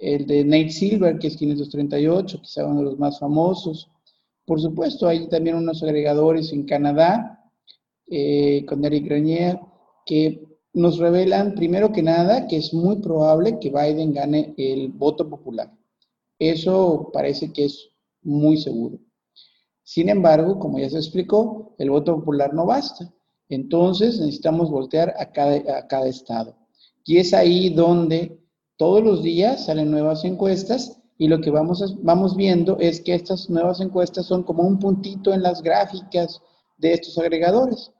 el 0.00 0.26
de 0.26 0.44
Nate 0.44 0.70
Silver, 0.70 1.18
que 1.18 1.28
es 1.28 1.36
538, 1.36 2.40
quizá 2.42 2.66
uno 2.66 2.80
de 2.80 2.84
los 2.86 2.98
más 2.98 3.20
famosos. 3.20 3.88
Por 4.44 4.60
supuesto, 4.60 5.06
hay 5.06 5.28
también 5.28 5.56
unos 5.56 5.82
agregadores 5.82 6.52
en 6.52 6.64
Canadá, 6.64 7.38
eh, 8.08 8.64
con 8.66 8.84
Eric 8.84 9.04
Grenier, 9.04 9.60
que 10.04 10.42
nos 10.72 10.98
revelan, 10.98 11.54
primero 11.54 11.92
que 11.92 12.02
nada, 12.02 12.46
que 12.48 12.56
es 12.56 12.74
muy 12.74 12.96
probable 12.96 13.58
que 13.60 13.70
Biden 13.70 14.12
gane 14.12 14.54
el 14.56 14.88
voto 14.88 15.28
popular. 15.28 15.70
Eso 16.38 17.10
parece 17.12 17.52
que 17.52 17.66
es 17.66 17.90
muy 18.22 18.56
seguro. 18.56 18.98
Sin 19.88 20.10
embargo, 20.10 20.58
como 20.58 20.78
ya 20.78 20.90
se 20.90 20.98
explicó, 20.98 21.74
el 21.78 21.88
voto 21.88 22.16
popular 22.16 22.52
no 22.52 22.66
basta. 22.66 23.10
Entonces 23.48 24.20
necesitamos 24.20 24.70
voltear 24.70 25.14
a 25.18 25.32
cada, 25.32 25.86
a 25.88 26.06
estado. 26.06 26.54
Y 27.06 27.16
es 27.16 27.32
ahí 27.32 27.70
donde 27.70 28.38
todos 28.76 29.02
los 29.02 29.22
días 29.22 29.64
salen 29.64 29.90
nuevas 29.90 30.26
encuestas 30.26 31.00
y 31.16 31.28
lo 31.28 31.40
que 31.40 31.48
vamos, 31.48 31.96
vamos 32.02 32.36
viendo 32.36 32.76
es 32.78 33.00
que 33.00 33.14
estas 33.14 33.48
nuevas 33.48 33.80
encuestas 33.80 34.26
son 34.26 34.42
como 34.42 34.62
un 34.62 34.78
puntito 34.78 35.32
en 35.32 35.42
las 35.42 35.62
gráficas 35.62 36.42
de 36.76 36.92
estos 36.92 37.16
agregadores. 37.16 37.90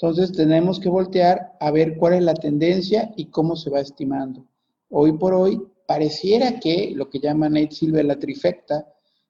Entonces 0.00 0.32
tenemos 0.32 0.80
que 0.80 0.88
voltear 0.88 1.52
a 1.60 1.70
ver 1.70 1.98
cuál 1.98 2.14
es 2.14 2.22
la 2.22 2.32
tendencia 2.32 3.12
y 3.14 3.26
cómo 3.26 3.56
se 3.56 3.68
va 3.68 3.80
estimando. 3.80 4.46
Hoy 4.88 5.12
por 5.18 5.34
hoy 5.34 5.60
pareciera 5.86 6.58
que 6.58 6.92
lo 6.96 7.10
que 7.10 7.20
llama 7.20 7.50
Nate 7.50 7.72
Silver 7.72 8.06
la 8.06 8.18
trifecta, 8.18 8.86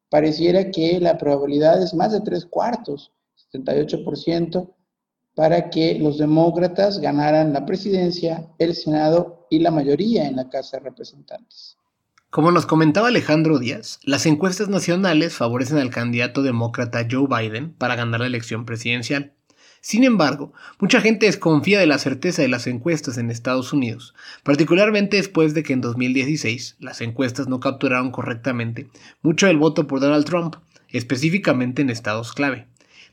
pareciera 0.09 0.71
que 0.71 1.01
la 1.01 1.19
probabilidad 1.19 1.83
es 1.83 1.95
más 1.95 2.12
de 2.12 2.21
tres 2.21 2.47
cuartos, 2.47 3.12
78%, 3.53 4.73
para 5.35 5.69
que 5.69 5.99
los 5.99 6.19
demócratas 6.19 6.99
ganaran 6.99 7.53
la 7.53 7.66
presidencia, 7.66 8.49
el 8.59 8.75
Senado 8.75 9.47
y 9.51 9.59
la 9.59 9.71
mayoría 9.71 10.27
en 10.27 10.37
la 10.37 10.49
Casa 10.49 10.79
de 10.79 10.85
Representantes. 10.85 11.77
Como 12.31 12.51
nos 12.51 12.66
comentaba 12.66 13.09
Alejandro 13.09 13.59
Díaz, 13.59 14.01
las 14.03 14.27
encuestas 14.27 14.69
nacionales 14.69 15.35
favorecen 15.35 15.79
al 15.79 15.90
candidato 15.90 16.42
demócrata 16.42 17.07
Joe 17.09 17.29
Biden 17.29 17.73
para 17.75 17.97
ganar 17.97 18.21
la 18.21 18.27
elección 18.27 18.64
presidencial. 18.64 19.36
Sin 19.88 20.03
embargo, 20.03 20.53
mucha 20.81 21.01
gente 21.01 21.27
desconfía 21.27 21.79
de 21.79 21.87
la 21.87 21.99
certeza 21.99 22.42
de 22.42 22.49
las 22.49 22.66
encuestas 22.66 23.18
en 23.18 23.31
Estados 23.31 23.72
Unidos, 23.72 24.14
particularmente 24.42 25.16
después 25.16 25.55
de 25.55 25.62
que 25.62 25.75
en 25.75 25.81
2016 25.81 26.75
las 26.81 27.01
encuestas 27.03 27.46
no 27.46 27.61
capturaron 27.61 28.11
correctamente 28.11 28.88
mucho 29.22 29.46
del 29.46 29.59
voto 29.59 29.87
por 29.87 30.01
Donald 30.01 30.25
Trump, 30.25 30.57
específicamente 30.88 31.83
en 31.83 31.90
estados 31.90 32.33
clave. 32.33 32.66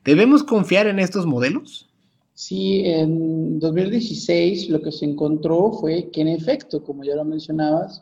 ¿Debemos 0.04 0.44
confiar 0.44 0.88
en 0.88 0.98
estos 0.98 1.28
modelos? 1.28 1.92
Sí, 2.34 2.82
en 2.86 3.60
2016 3.60 4.72
lo 4.72 4.82
que 4.82 4.92
se 4.92 5.06
encontró 5.06 5.74
fue 5.74 6.10
que 6.10 6.22
en 6.22 6.30
efecto, 6.30 6.84
como 6.84 7.04
ya 7.04 7.14
lo 7.14 7.24
mencionabas, 7.24 8.02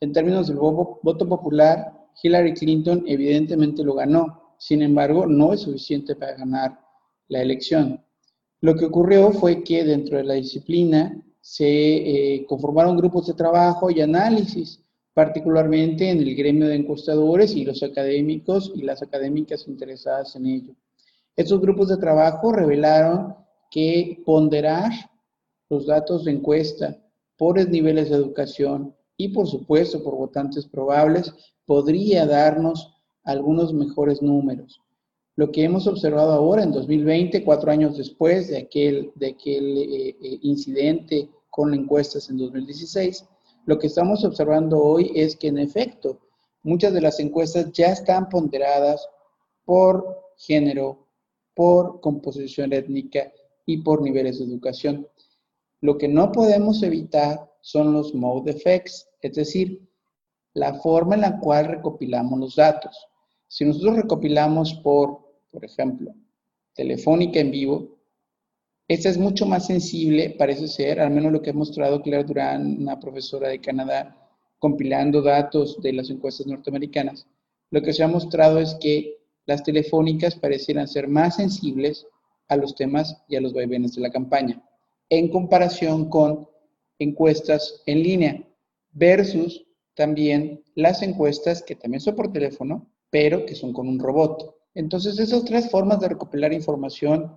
en 0.00 0.12
términos 0.12 0.46
del 0.46 0.58
voto 0.58 1.28
popular, 1.28 1.92
Hillary 2.22 2.54
Clinton 2.54 3.02
evidentemente 3.08 3.82
lo 3.82 3.94
ganó. 3.94 4.54
Sin 4.58 4.80
embargo, 4.80 5.26
no 5.26 5.52
es 5.52 5.62
suficiente 5.62 6.14
para 6.14 6.36
ganar 6.36 6.78
la 7.26 7.42
elección. 7.42 8.00
Lo 8.62 8.76
que 8.76 8.84
ocurrió 8.84 9.32
fue 9.32 9.64
que 9.64 9.82
dentro 9.82 10.18
de 10.18 10.22
la 10.22 10.34
disciplina 10.34 11.20
se 11.40 11.66
eh, 11.66 12.46
conformaron 12.46 12.96
grupos 12.96 13.26
de 13.26 13.34
trabajo 13.34 13.90
y 13.90 14.00
análisis, 14.00 14.80
particularmente 15.12 16.08
en 16.08 16.18
el 16.20 16.36
gremio 16.36 16.68
de 16.68 16.76
encuestadores 16.76 17.56
y 17.56 17.64
los 17.64 17.82
académicos 17.82 18.70
y 18.76 18.82
las 18.82 19.02
académicas 19.02 19.66
interesadas 19.66 20.36
en 20.36 20.46
ello. 20.46 20.76
Estos 21.34 21.60
grupos 21.60 21.88
de 21.88 21.96
trabajo 21.96 22.52
revelaron 22.52 23.34
que 23.68 24.22
ponderar 24.24 24.92
los 25.68 25.86
datos 25.86 26.24
de 26.24 26.30
encuesta 26.30 26.96
por 27.36 27.68
niveles 27.68 28.10
de 28.10 28.16
educación 28.16 28.94
y 29.16 29.30
por 29.30 29.48
supuesto 29.48 30.04
por 30.04 30.14
votantes 30.14 30.66
probables 30.66 31.34
podría 31.66 32.26
darnos 32.26 32.94
algunos 33.24 33.74
mejores 33.74 34.22
números. 34.22 34.80
Lo 35.36 35.50
que 35.50 35.64
hemos 35.64 35.86
observado 35.86 36.32
ahora 36.32 36.62
en 36.62 36.72
2020, 36.72 37.44
cuatro 37.44 37.70
años 37.70 37.96
después 37.96 38.48
de 38.48 38.58
aquel, 38.58 39.12
de 39.14 39.28
aquel 39.28 39.78
eh, 39.78 40.08
eh, 40.20 40.38
incidente 40.42 41.30
con 41.48 41.72
encuestas 41.72 42.28
en 42.28 42.38
2016, 42.38 43.24
lo 43.64 43.78
que 43.78 43.86
estamos 43.86 44.24
observando 44.24 44.78
hoy 44.78 45.10
es 45.14 45.36
que 45.36 45.48
en 45.48 45.58
efecto 45.58 46.18
muchas 46.62 46.92
de 46.92 47.00
las 47.00 47.18
encuestas 47.20 47.72
ya 47.72 47.92
están 47.92 48.28
ponderadas 48.28 49.08
por 49.64 50.22
género, 50.36 51.06
por 51.54 52.00
composición 52.00 52.72
étnica 52.72 53.32
y 53.64 53.78
por 53.78 54.02
niveles 54.02 54.38
de 54.38 54.46
educación. 54.46 55.06
Lo 55.80 55.96
que 55.96 56.08
no 56.08 56.30
podemos 56.32 56.82
evitar 56.82 57.52
son 57.60 57.92
los 57.92 58.14
mode 58.14 58.50
effects, 58.50 59.08
es 59.20 59.34
decir, 59.34 59.88
la 60.54 60.74
forma 60.74 61.14
en 61.14 61.22
la 61.22 61.40
cual 61.40 61.66
recopilamos 61.66 62.38
los 62.38 62.56
datos. 62.56 62.96
Si 63.48 63.64
nosotros 63.64 63.96
recopilamos 63.96 64.74
por, 64.74 65.21
por 65.52 65.64
ejemplo, 65.64 66.14
telefónica 66.74 67.38
en 67.38 67.50
vivo, 67.50 67.98
esta 68.88 69.08
es 69.08 69.18
mucho 69.18 69.46
más 69.46 69.66
sensible, 69.66 70.34
parece 70.36 70.66
ser, 70.66 71.00
al 71.00 71.10
menos 71.10 71.32
lo 71.32 71.40
que 71.40 71.50
ha 71.50 71.54
mostrado 71.54 72.02
Claire 72.02 72.24
Durán, 72.24 72.78
una 72.80 72.98
profesora 72.98 73.48
de 73.48 73.60
Canadá, 73.60 74.18
compilando 74.58 75.22
datos 75.22 75.80
de 75.80 75.92
las 75.92 76.10
encuestas 76.10 76.46
norteamericanas. 76.46 77.26
Lo 77.70 77.80
que 77.82 77.92
se 77.92 78.02
ha 78.02 78.08
mostrado 78.08 78.58
es 78.58 78.74
que 78.80 79.18
las 79.46 79.62
telefónicas 79.62 80.34
parecieran 80.34 80.88
ser 80.88 81.08
más 81.08 81.36
sensibles 81.36 82.06
a 82.48 82.56
los 82.56 82.74
temas 82.74 83.16
y 83.28 83.36
a 83.36 83.40
los 83.40 83.52
vaivenes 83.52 83.94
de 83.94 84.02
la 84.02 84.10
campaña, 84.10 84.62
en 85.08 85.28
comparación 85.28 86.08
con 86.08 86.48
encuestas 86.98 87.82
en 87.86 88.02
línea, 88.02 88.44
versus 88.92 89.64
también 89.94 90.62
las 90.74 91.02
encuestas 91.02 91.62
que 91.62 91.76
también 91.76 92.00
son 92.00 92.14
por 92.14 92.32
teléfono, 92.32 92.90
pero 93.10 93.44
que 93.46 93.54
son 93.54 93.72
con 93.72 93.88
un 93.88 93.98
robot. 93.98 94.54
Entonces, 94.74 95.18
esas 95.18 95.44
tres 95.44 95.70
formas 95.70 96.00
de 96.00 96.08
recopilar 96.08 96.52
información 96.52 97.32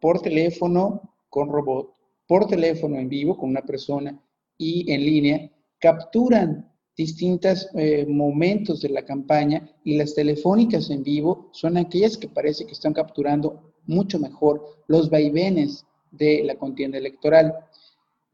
por 0.00 0.20
teléfono 0.20 1.14
con 1.28 1.48
robot, 1.48 1.94
por 2.26 2.46
teléfono 2.46 2.96
en 2.96 3.08
vivo 3.08 3.36
con 3.36 3.50
una 3.50 3.62
persona 3.62 4.20
y 4.58 4.90
en 4.92 5.00
línea, 5.00 5.50
capturan 5.78 6.70
distintos 6.96 7.68
eh, 7.74 8.04
momentos 8.06 8.82
de 8.82 8.90
la 8.90 9.04
campaña 9.04 9.70
y 9.84 9.96
las 9.96 10.14
telefónicas 10.14 10.90
en 10.90 11.02
vivo 11.02 11.48
son 11.52 11.76
aquellas 11.76 12.16
que 12.16 12.28
parece 12.28 12.66
que 12.66 12.72
están 12.72 12.92
capturando 12.92 13.72
mucho 13.86 14.18
mejor 14.18 14.82
los 14.86 15.08
vaivenes 15.08 15.86
de 16.10 16.42
la 16.44 16.56
contienda 16.56 16.98
electoral. 16.98 17.54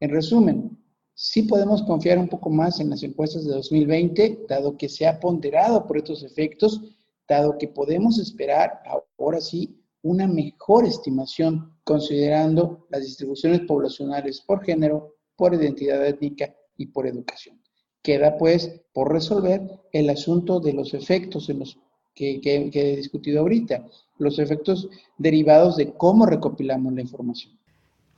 En 0.00 0.10
resumen, 0.10 0.76
sí 1.14 1.42
podemos 1.42 1.82
confiar 1.82 2.18
un 2.18 2.28
poco 2.28 2.50
más 2.50 2.80
en 2.80 2.90
las 2.90 3.02
encuestas 3.02 3.44
de 3.44 3.52
2020, 3.52 4.46
dado 4.48 4.76
que 4.76 4.88
se 4.88 5.06
ha 5.06 5.20
ponderado 5.20 5.86
por 5.86 5.98
estos 5.98 6.22
efectos, 6.22 6.82
dado 7.28 7.58
que 7.58 7.68
podemos 7.68 8.18
esperar 8.18 8.82
ahora 9.18 9.40
sí 9.40 9.80
una 10.02 10.26
mejor 10.26 10.86
estimación 10.86 11.72
considerando 11.84 12.86
las 12.90 13.02
distribuciones 13.02 13.60
poblacionales 13.60 14.40
por 14.40 14.64
género, 14.64 15.16
por 15.36 15.54
identidad 15.54 16.06
étnica 16.06 16.54
y 16.76 16.86
por 16.86 17.06
educación. 17.06 17.60
Queda 18.02 18.36
pues 18.38 18.82
por 18.92 19.12
resolver 19.12 19.80
el 19.92 20.10
asunto 20.10 20.60
de 20.60 20.72
los 20.72 20.94
efectos 20.94 21.48
en 21.48 21.60
los 21.60 21.78
que, 22.14 22.40
que 22.40 22.70
he 22.72 22.96
discutido 22.96 23.40
ahorita, 23.40 23.84
los 24.18 24.38
efectos 24.38 24.88
derivados 25.18 25.76
de 25.76 25.92
cómo 25.92 26.24
recopilamos 26.24 26.92
la 26.94 27.02
información. 27.02 27.58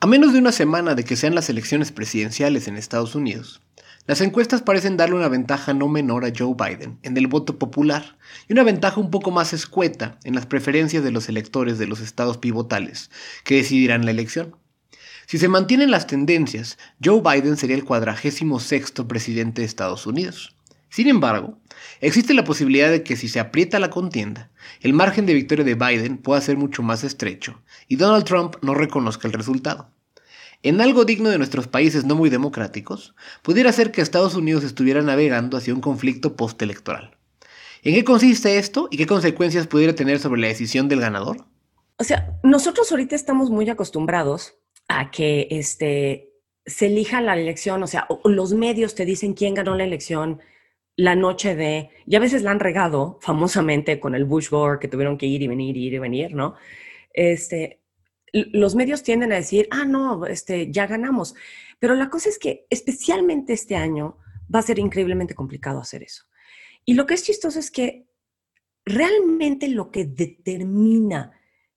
A 0.00 0.06
menos 0.06 0.32
de 0.32 0.38
una 0.38 0.52
semana 0.52 0.94
de 0.94 1.04
que 1.04 1.16
sean 1.16 1.34
las 1.34 1.50
elecciones 1.50 1.90
presidenciales 1.90 2.68
en 2.68 2.76
Estados 2.76 3.16
Unidos, 3.16 3.60
las 4.08 4.22
encuestas 4.22 4.62
parecen 4.62 4.96
darle 4.96 5.16
una 5.16 5.28
ventaja 5.28 5.74
no 5.74 5.86
menor 5.86 6.24
a 6.24 6.32
Joe 6.34 6.54
Biden 6.54 6.98
en 7.02 7.14
el 7.18 7.26
voto 7.26 7.58
popular 7.58 8.16
y 8.48 8.54
una 8.54 8.62
ventaja 8.62 8.98
un 8.98 9.10
poco 9.10 9.30
más 9.30 9.52
escueta 9.52 10.18
en 10.24 10.34
las 10.34 10.46
preferencias 10.46 11.04
de 11.04 11.10
los 11.10 11.28
electores 11.28 11.78
de 11.78 11.86
los 11.86 12.00
estados 12.00 12.38
pivotales 12.38 13.10
que 13.44 13.56
decidirán 13.56 14.06
la 14.06 14.10
elección. 14.12 14.56
Si 15.26 15.36
se 15.36 15.48
mantienen 15.48 15.90
las 15.90 16.06
tendencias, 16.06 16.78
Joe 17.04 17.20
Biden 17.20 17.58
sería 17.58 17.76
el 17.76 17.84
cuadragésimo 17.84 18.60
sexto 18.60 19.06
presidente 19.06 19.60
de 19.60 19.66
Estados 19.66 20.06
Unidos. 20.06 20.56
Sin 20.88 21.06
embargo, 21.06 21.58
existe 22.00 22.32
la 22.32 22.44
posibilidad 22.44 22.90
de 22.90 23.02
que 23.02 23.14
si 23.14 23.28
se 23.28 23.40
aprieta 23.40 23.78
la 23.78 23.90
contienda, 23.90 24.50
el 24.80 24.94
margen 24.94 25.26
de 25.26 25.34
victoria 25.34 25.66
de 25.66 25.74
Biden 25.74 26.16
pueda 26.16 26.40
ser 26.40 26.56
mucho 26.56 26.82
más 26.82 27.04
estrecho 27.04 27.60
y 27.88 27.96
Donald 27.96 28.24
Trump 28.24 28.56
no 28.62 28.72
reconozca 28.72 29.28
el 29.28 29.34
resultado. 29.34 29.90
En 30.62 30.80
algo 30.80 31.04
digno 31.04 31.30
de 31.30 31.38
nuestros 31.38 31.68
países 31.68 32.04
no 32.04 32.16
muy 32.16 32.30
democráticos, 32.30 33.14
pudiera 33.42 33.72
ser 33.72 33.92
que 33.92 34.00
Estados 34.00 34.34
Unidos 34.34 34.64
estuviera 34.64 35.02
navegando 35.02 35.56
hacia 35.56 35.72
un 35.72 35.80
conflicto 35.80 36.34
postelectoral. 36.34 37.16
¿En 37.82 37.94
qué 37.94 38.04
consiste 38.04 38.58
esto 38.58 38.88
y 38.90 38.96
qué 38.96 39.06
consecuencias 39.06 39.68
pudiera 39.68 39.94
tener 39.94 40.18
sobre 40.18 40.40
la 40.40 40.48
decisión 40.48 40.88
del 40.88 41.00
ganador? 41.00 41.44
O 41.96 42.04
sea, 42.04 42.38
nosotros 42.42 42.90
ahorita 42.90 43.14
estamos 43.14 43.50
muy 43.50 43.70
acostumbrados 43.70 44.56
a 44.88 45.10
que 45.12 45.46
este, 45.50 46.32
se 46.66 46.86
elija 46.86 47.20
la 47.20 47.34
elección, 47.34 47.82
o 47.82 47.86
sea, 47.86 48.08
los 48.24 48.52
medios 48.52 48.96
te 48.96 49.04
dicen 49.04 49.34
quién 49.34 49.54
ganó 49.54 49.76
la 49.76 49.84
elección, 49.84 50.40
la 50.96 51.14
noche 51.14 51.54
de, 51.54 51.90
y 52.06 52.16
a 52.16 52.20
veces 52.20 52.42
la 52.42 52.50
han 52.50 52.58
regado 52.58 53.18
famosamente 53.20 54.00
con 54.00 54.16
el 54.16 54.24
Bush 54.24 54.50
Gore, 54.50 54.80
que 54.80 54.88
tuvieron 54.88 55.16
que 55.16 55.26
ir 55.26 55.42
y 55.42 55.46
venir, 55.46 55.76
ir 55.76 55.94
y 55.94 55.98
venir, 55.98 56.34
¿no? 56.34 56.56
Este, 57.12 57.80
los 58.32 58.74
medios 58.74 59.02
tienden 59.02 59.32
a 59.32 59.36
decir, 59.36 59.68
ah, 59.70 59.84
no, 59.84 60.26
este, 60.26 60.70
ya 60.70 60.86
ganamos. 60.86 61.34
Pero 61.78 61.94
la 61.94 62.10
cosa 62.10 62.28
es 62.28 62.38
que 62.38 62.66
especialmente 62.70 63.52
este 63.52 63.76
año 63.76 64.18
va 64.54 64.60
a 64.60 64.62
ser 64.62 64.78
increíblemente 64.78 65.34
complicado 65.34 65.80
hacer 65.80 66.02
eso. 66.02 66.24
Y 66.84 66.94
lo 66.94 67.06
que 67.06 67.14
es 67.14 67.22
chistoso 67.22 67.58
es 67.58 67.70
que 67.70 68.08
realmente 68.84 69.68
lo 69.68 69.90
que 69.90 70.04
determina 70.04 71.32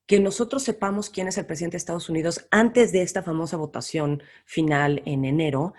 que 0.05 0.19
nosotros 0.19 0.63
sepamos 0.63 1.09
quién 1.09 1.27
es 1.27 1.37
el 1.37 1.45
presidente 1.45 1.75
de 1.75 1.79
Estados 1.79 2.09
Unidos 2.09 2.47
antes 2.51 2.91
de 2.91 3.01
esta 3.01 3.23
famosa 3.23 3.57
votación 3.57 4.21
final 4.45 5.01
en 5.05 5.25
enero 5.25 5.73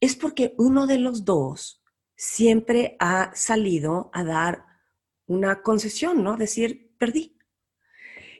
es 0.00 0.16
porque 0.16 0.54
uno 0.58 0.86
de 0.86 0.98
los 0.98 1.24
dos 1.24 1.82
siempre 2.16 2.96
ha 3.00 3.32
salido 3.34 4.10
a 4.12 4.24
dar 4.24 4.64
una 5.26 5.62
concesión, 5.62 6.22
¿no? 6.22 6.36
Decir, 6.36 6.94
perdí. 6.98 7.35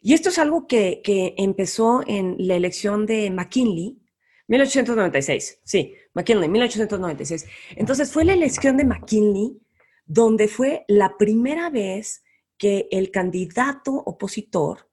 Y 0.07 0.15
esto 0.15 0.29
es 0.29 0.39
algo 0.39 0.69
que, 0.69 1.03
empezó 1.37 2.01
en 2.07 2.37
la 2.39 2.55
elección 2.55 3.07
de 3.07 3.29
McKinley, 3.29 4.01
1896, 4.47 5.63
sí, 5.65 5.95
McKinley, 6.15 6.49
1896. 6.49 7.45
Entonces 7.71 8.13
fue 8.13 8.25
la 8.25 8.35
elección 8.35 8.77
de 8.77 8.85
McKinley 8.85 9.61
donde 10.05 10.47
fue 10.47 10.85
la 10.87 11.19
primera 11.19 11.71
vez 11.71 12.23
que 12.57 12.87
el 12.93 13.11
candidato 13.11 13.95
opositor, 13.95 14.89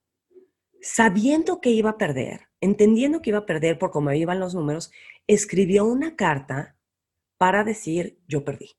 sabiendo 0.82 1.62
que 1.62 1.70
iba 1.70 1.92
a 1.92 1.98
perder, 2.00 2.48
entendiendo 2.60 3.22
que 3.22 3.30
iba 3.30 3.40
a 3.40 3.46
perder 3.46 3.78
por 3.78 3.92
cómo 3.92 4.12
iban 4.14 4.40
los 4.40 4.56
números, 4.56 4.92
escribió 5.28 5.86
una 5.86 6.16
carta 6.16 6.76
para 7.38 7.64
decir 7.64 8.18
yo 8.28 8.44
perdí. 8.44 8.72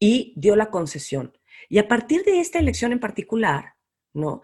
Y 0.00 0.32
dio 0.34 0.56
la 0.56 0.70
concesión. 0.70 1.36
Y 1.68 1.76
a 1.76 1.88
partir 1.88 2.24
de 2.24 2.40
esta 2.40 2.58
elección 2.58 2.92
en 2.92 3.00
particular, 3.00 3.75
¿no? 4.16 4.42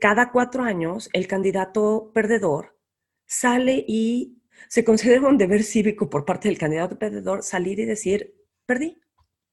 cada 0.00 0.30
cuatro 0.32 0.62
años 0.64 1.08
el 1.12 1.26
candidato 1.26 2.10
perdedor 2.12 2.78
sale 3.24 3.84
y 3.86 4.42
se 4.68 4.84
considera 4.84 5.28
un 5.28 5.38
deber 5.38 5.62
cívico 5.62 6.10
por 6.10 6.24
parte 6.24 6.48
del 6.48 6.58
candidato 6.58 6.98
perdedor 6.98 7.42
salir 7.42 7.78
y 7.78 7.84
decir, 7.84 8.34
perdí, 8.66 9.00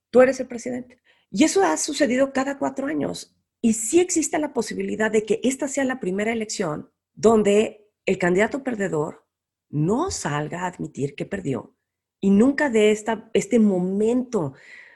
tú 0.09 0.21
eres 0.21 0.39
el 0.39 0.47
presidente. 0.47 1.01
Y 1.29 1.43
eso 1.43 1.63
ha 1.63 1.77
sucedido 1.77 2.33
cada 2.33 2.57
cuatro 2.57 2.87
años. 2.87 3.35
Y 3.61 3.73
sí 3.73 3.99
existe 3.99 4.37
la 4.39 4.53
posibilidad 4.53 5.11
de 5.11 5.23
que 5.23 5.39
esta 5.43 5.67
sea 5.67 5.85
la 5.85 5.99
primera 5.99 6.31
elección 6.31 6.91
donde 7.13 7.89
el 8.05 8.17
candidato 8.17 8.63
perdedor 8.63 9.25
no 9.69 10.11
salga 10.11 10.61
a 10.61 10.67
admitir 10.67 11.15
que 11.15 11.25
perdió 11.25 11.75
y 12.19 12.29
nunca 12.29 12.69
de 12.69 12.91
esta, 12.91 13.29
este 13.33 13.59
momento 13.59 14.53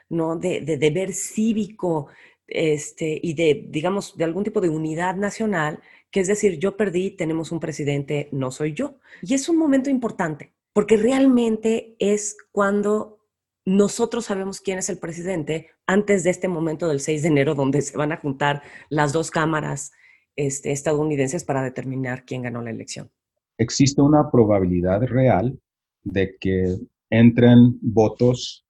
¿no? 0.08 0.36
de, 0.36 0.60
deber 0.62 1.12
cívico 1.12 2.08
este, 2.48 3.20
y 3.22 3.34
de, 3.34 3.66
digamos, 3.68 4.16
de 4.16 4.24
algún 4.24 4.44
tipo 4.44 4.60
de 4.60 4.70
unidad 4.70 5.14
nacional, 5.16 5.80
que 6.10 6.20
es 6.20 6.28
decir, 6.28 6.58
yo 6.58 6.76
perdí, 6.76 7.10
tenemos 7.10 7.52
un 7.52 7.60
presidente, 7.60 8.28
no 8.32 8.50
soy 8.50 8.72
yo. 8.72 8.98
Y 9.22 9.34
es 9.34 9.48
un 9.48 9.58
momento 9.58 9.90
importante, 9.90 10.52
porque 10.72 10.96
realmente 10.96 11.94
es 11.98 12.36
cuando 12.50 13.18
nosotros 13.64 14.24
sabemos 14.24 14.60
quién 14.60 14.78
es 14.78 14.88
el 14.88 14.98
presidente 14.98 15.68
antes 15.86 16.24
de 16.24 16.30
este 16.30 16.48
momento 16.48 16.88
del 16.88 17.00
6 17.00 17.22
de 17.22 17.28
enero, 17.28 17.54
donde 17.54 17.82
se 17.82 17.96
van 17.98 18.12
a 18.12 18.16
juntar 18.16 18.62
las 18.88 19.12
dos 19.12 19.30
cámaras 19.30 19.92
este, 20.36 20.72
estadounidenses 20.72 21.44
para 21.44 21.62
determinar 21.62 22.24
quién 22.24 22.42
ganó 22.42 22.62
la 22.62 22.70
elección. 22.70 23.10
Existe 23.58 24.00
una 24.00 24.30
probabilidad 24.30 25.02
real 25.02 25.58
de 26.04 26.36
que 26.38 26.78
entren 27.10 27.78
votos, 27.80 28.64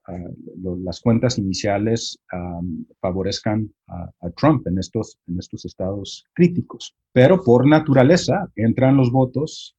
las 0.82 1.00
cuentas 1.00 1.38
iniciales 1.38 2.18
favorezcan 3.00 3.70
a, 3.88 4.30
Trump 4.36 4.66
en 4.66 4.78
estos, 4.78 5.18
en 5.26 5.38
estos 5.38 5.64
estados 5.64 6.24
críticos. 6.34 6.94
Pero 7.12 7.42
por 7.42 7.66
naturaleza 7.66 8.48
entran 8.56 8.96
los 8.96 9.10
votos 9.10 9.76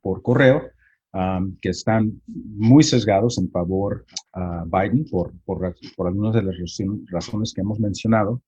por 0.00 0.22
correo 0.22 0.62
que 1.60 1.70
están 1.70 2.20
muy 2.26 2.82
sesgados 2.82 3.38
en 3.38 3.50
favor 3.50 4.04
a 4.32 4.64
Biden 4.66 5.06
por, 5.10 5.32
por, 5.44 5.74
por 5.96 6.08
algunas 6.08 6.34
de 6.34 6.42
las 6.42 6.56
razones 7.10 7.52
que 7.54 7.62
hemos 7.62 7.80
mencionado. 7.80 8.42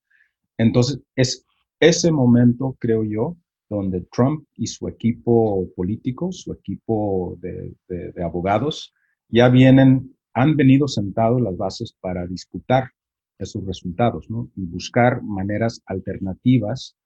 Entonces, 0.58 1.00
es 1.16 1.46
ese 1.80 2.12
momento, 2.12 2.76
creo 2.78 3.04
yo, 3.04 3.36
donde 3.70 4.06
Trump 4.12 4.44
y 4.56 4.66
su 4.66 4.88
equipo 4.88 5.68
político, 5.76 6.32
su 6.32 6.52
equipo 6.52 7.38
de, 7.40 7.74
de 7.88 8.22
abogados, 8.22 8.92
ya 9.28 9.48
vienen, 9.48 10.16
han 10.34 10.56
venido 10.56 10.88
sentados 10.88 11.40
las 11.40 11.56
bases 11.56 11.94
para 12.00 12.26
disputar 12.26 12.90
esos 13.38 13.64
resultados, 13.64 14.28
¿no? 14.30 14.50
Y 14.56 14.66
buscar 14.66 15.22
maneras 15.22 15.82
alternativas 15.86 16.96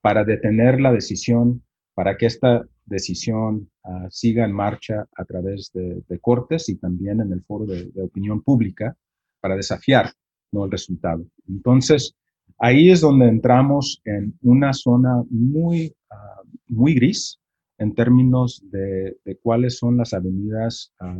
para 0.00 0.24
detener 0.24 0.80
la 0.80 0.92
decisión, 0.92 1.62
para 1.94 2.16
que 2.16 2.26
esta 2.26 2.66
decisión 2.84 3.70
ah, 3.84 4.06
siga 4.10 4.44
en 4.44 4.52
marcha 4.52 5.06
a 5.16 5.24
través 5.24 5.70
de, 5.72 6.02
cortes 6.20 6.68
y 6.68 6.76
también 6.76 7.20
en 7.20 7.32
el 7.32 7.42
foro 7.42 7.66
de, 7.66 7.90
opinión 8.02 8.42
pública 8.42 8.96
para 9.40 9.56
desafiar 9.56 10.12
¿no? 10.52 10.64
el 10.64 10.70
resultado. 10.70 11.24
Entonces, 11.48 12.14
ahí 12.58 12.90
es 12.90 13.00
donde 13.00 13.26
entramos 13.26 14.00
en 14.04 14.36
una 14.42 14.72
zona 14.72 15.22
muy, 15.30 15.94
ah, 16.10 16.42
muy 16.68 16.94
gris 16.94 17.38
en 17.78 17.94
términos 17.94 18.62
de, 18.70 19.16
cuáles 19.42 19.78
son 19.78 19.96
las 19.96 20.12
avenidas 20.12 20.92
ah, 21.00 21.16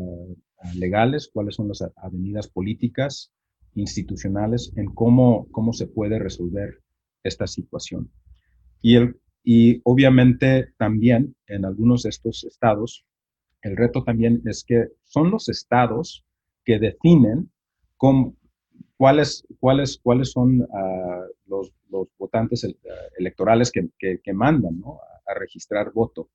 legales, 0.75 1.31
cuáles 1.33 1.55
son 1.55 1.69
las 1.69 1.85
avenidas 1.97 2.49
políticas, 2.49 3.33
institucionales, 3.75 4.73
en 4.77 4.87
cómo, 4.95 5.47
cómo 5.51 5.73
se 5.73 5.87
puede 5.87 6.19
resolver 6.19 6.83
esta 7.23 7.47
situación. 7.47 8.11
Y, 8.83 8.97
el, 8.97 9.21
y 9.45 9.81
obviamente 9.85 10.73
también 10.79 11.35
en 11.47 11.65
algunos 11.65 12.03
de 12.03 12.11
estos 12.11 12.45
estados, 12.45 13.05
el 13.63 13.77
reto 13.77 14.05
también 14.05 14.43
es 14.47 14.65
que 14.65 14.89
son 15.05 15.31
los 15.31 15.49
estados 15.49 16.25
que 16.65 16.79
definen 16.79 17.51
con, 17.97 18.37
cuáles, 18.97 19.47
cuáles, 19.59 19.99
cuáles 20.03 20.33
son 20.33 20.67
ah, 20.73 21.25
los, 21.47 21.73
los, 21.89 22.09
votantes 22.19 22.67
electorales 23.17 23.73
que, 23.73 23.89
que, 23.99 24.33
mandan 24.33 24.79
¿no? 24.81 25.01
a, 25.27 25.35
registrar 25.35 25.93
voto. 25.93 26.31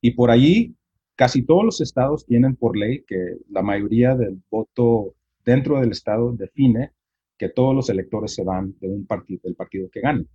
y 0.00 0.10
por 0.12 0.30
allí, 0.30 0.74
casi 1.18 1.42
todos 1.42 1.64
los 1.64 1.80
estados 1.80 2.24
tienen 2.24 2.54
por 2.54 2.76
ley 2.76 3.02
que 3.04 3.38
la 3.50 3.60
mayoría 3.60 4.14
del 4.14 4.40
voto 4.48 5.16
dentro 5.44 5.80
del 5.80 5.90
estado 5.90 6.32
define 6.32 6.92
que 7.36 7.48
todos 7.48 7.74
los 7.74 7.90
electores 7.90 8.32
se 8.34 8.44
van 8.44 8.76
de 8.80 8.88
un 8.88 9.04
partido, 9.04 9.40
del 9.42 9.56
partido 9.56 9.88
que 9.90 10.00
gane. 10.00 10.26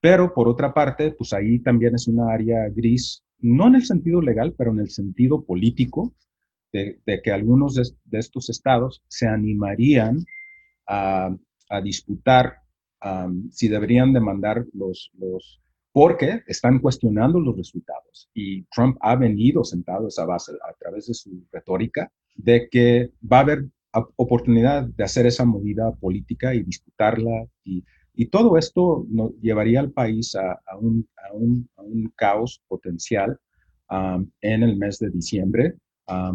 Pero 0.00 0.32
por 0.32 0.48
otra 0.48 0.72
parte, 0.72 1.12
pues 1.12 1.34
ahí 1.34 1.58
también 1.58 1.94
es 1.94 2.08
una 2.08 2.32
área 2.32 2.70
gris, 2.70 3.22
no 3.40 3.66
en 3.66 3.74
el 3.74 3.84
sentido 3.84 4.22
legal, 4.22 4.54
pero 4.56 4.70
en 4.70 4.80
el 4.80 4.88
sentido 4.88 5.44
político, 5.44 6.14
de, 6.72 6.98
que 7.22 7.30
algunos 7.30 7.74
de, 7.74 8.18
estos 8.18 8.48
estados 8.48 9.02
se 9.06 9.28
animarían 9.28 10.24
a, 10.88 11.36
disputar 11.82 12.60
si 13.50 13.68
deberían 13.68 14.12
demandar 14.12 14.64
los, 14.72 15.10
los, 15.18 15.60
porque 15.94 16.42
están 16.48 16.80
cuestionando 16.80 17.38
los 17.38 17.56
resultados. 17.56 18.28
Y 18.34 18.64
Trump 18.64 18.98
ha 19.00 19.14
venido 19.14 19.62
sentado 19.62 20.06
a 20.06 20.08
esa 20.08 20.26
base 20.26 20.52
a 20.52 20.74
través 20.74 21.06
de 21.06 21.14
su 21.14 21.30
retórica 21.50 22.10
de 22.34 22.68
que 22.68 23.12
va 23.22 23.38
a 23.38 23.42
haber 23.42 23.64
oportunidad 24.16 24.82
de 24.82 25.04
hacer 25.04 25.24
esa 25.24 25.44
movida 25.44 25.92
política 25.92 26.52
y 26.52 26.64
disputarla 26.64 27.46
y 27.62 27.84
y 28.16 28.26
todo 28.26 28.56
esto 28.56 29.06
nos 29.08 29.32
llevaría 29.40 29.80
al 29.80 29.90
país 29.90 30.36
a, 30.36 30.60
un, 30.78 31.08
caos 32.16 32.62
potencial 32.68 33.38
en 33.90 34.62
el 34.62 34.76
mes 34.76 34.98
de 35.00 35.10
diciembre, 35.10 35.74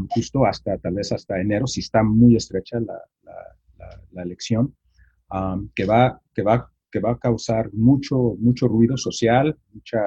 justo 0.10 0.46
hasta 0.46 0.78
tal 0.78 0.96
vez 0.96 1.12
hasta 1.12 1.40
enero, 1.40 1.68
si 1.68 1.80
está 1.80 2.04
muy 2.04 2.36
estrecha 2.36 2.80
la, 2.80 4.22
elección, 4.22 4.76
que, 5.74 5.86
va, 5.86 6.22
que, 6.34 6.42
va, 6.42 6.70
que 6.92 7.00
va 7.00 7.12
a 7.12 7.18
causar 7.18 7.72
mucho, 7.74 8.36
mucho 8.40 8.68
ruido 8.68 8.98
social, 8.98 9.58
mucha, 9.74 10.00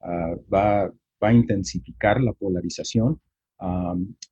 ah, 0.00 0.34
va, 0.52 0.92
va, 1.22 1.28
a 1.28 1.32
intensificar 1.32 2.20
la 2.20 2.32
polarización. 2.32 3.20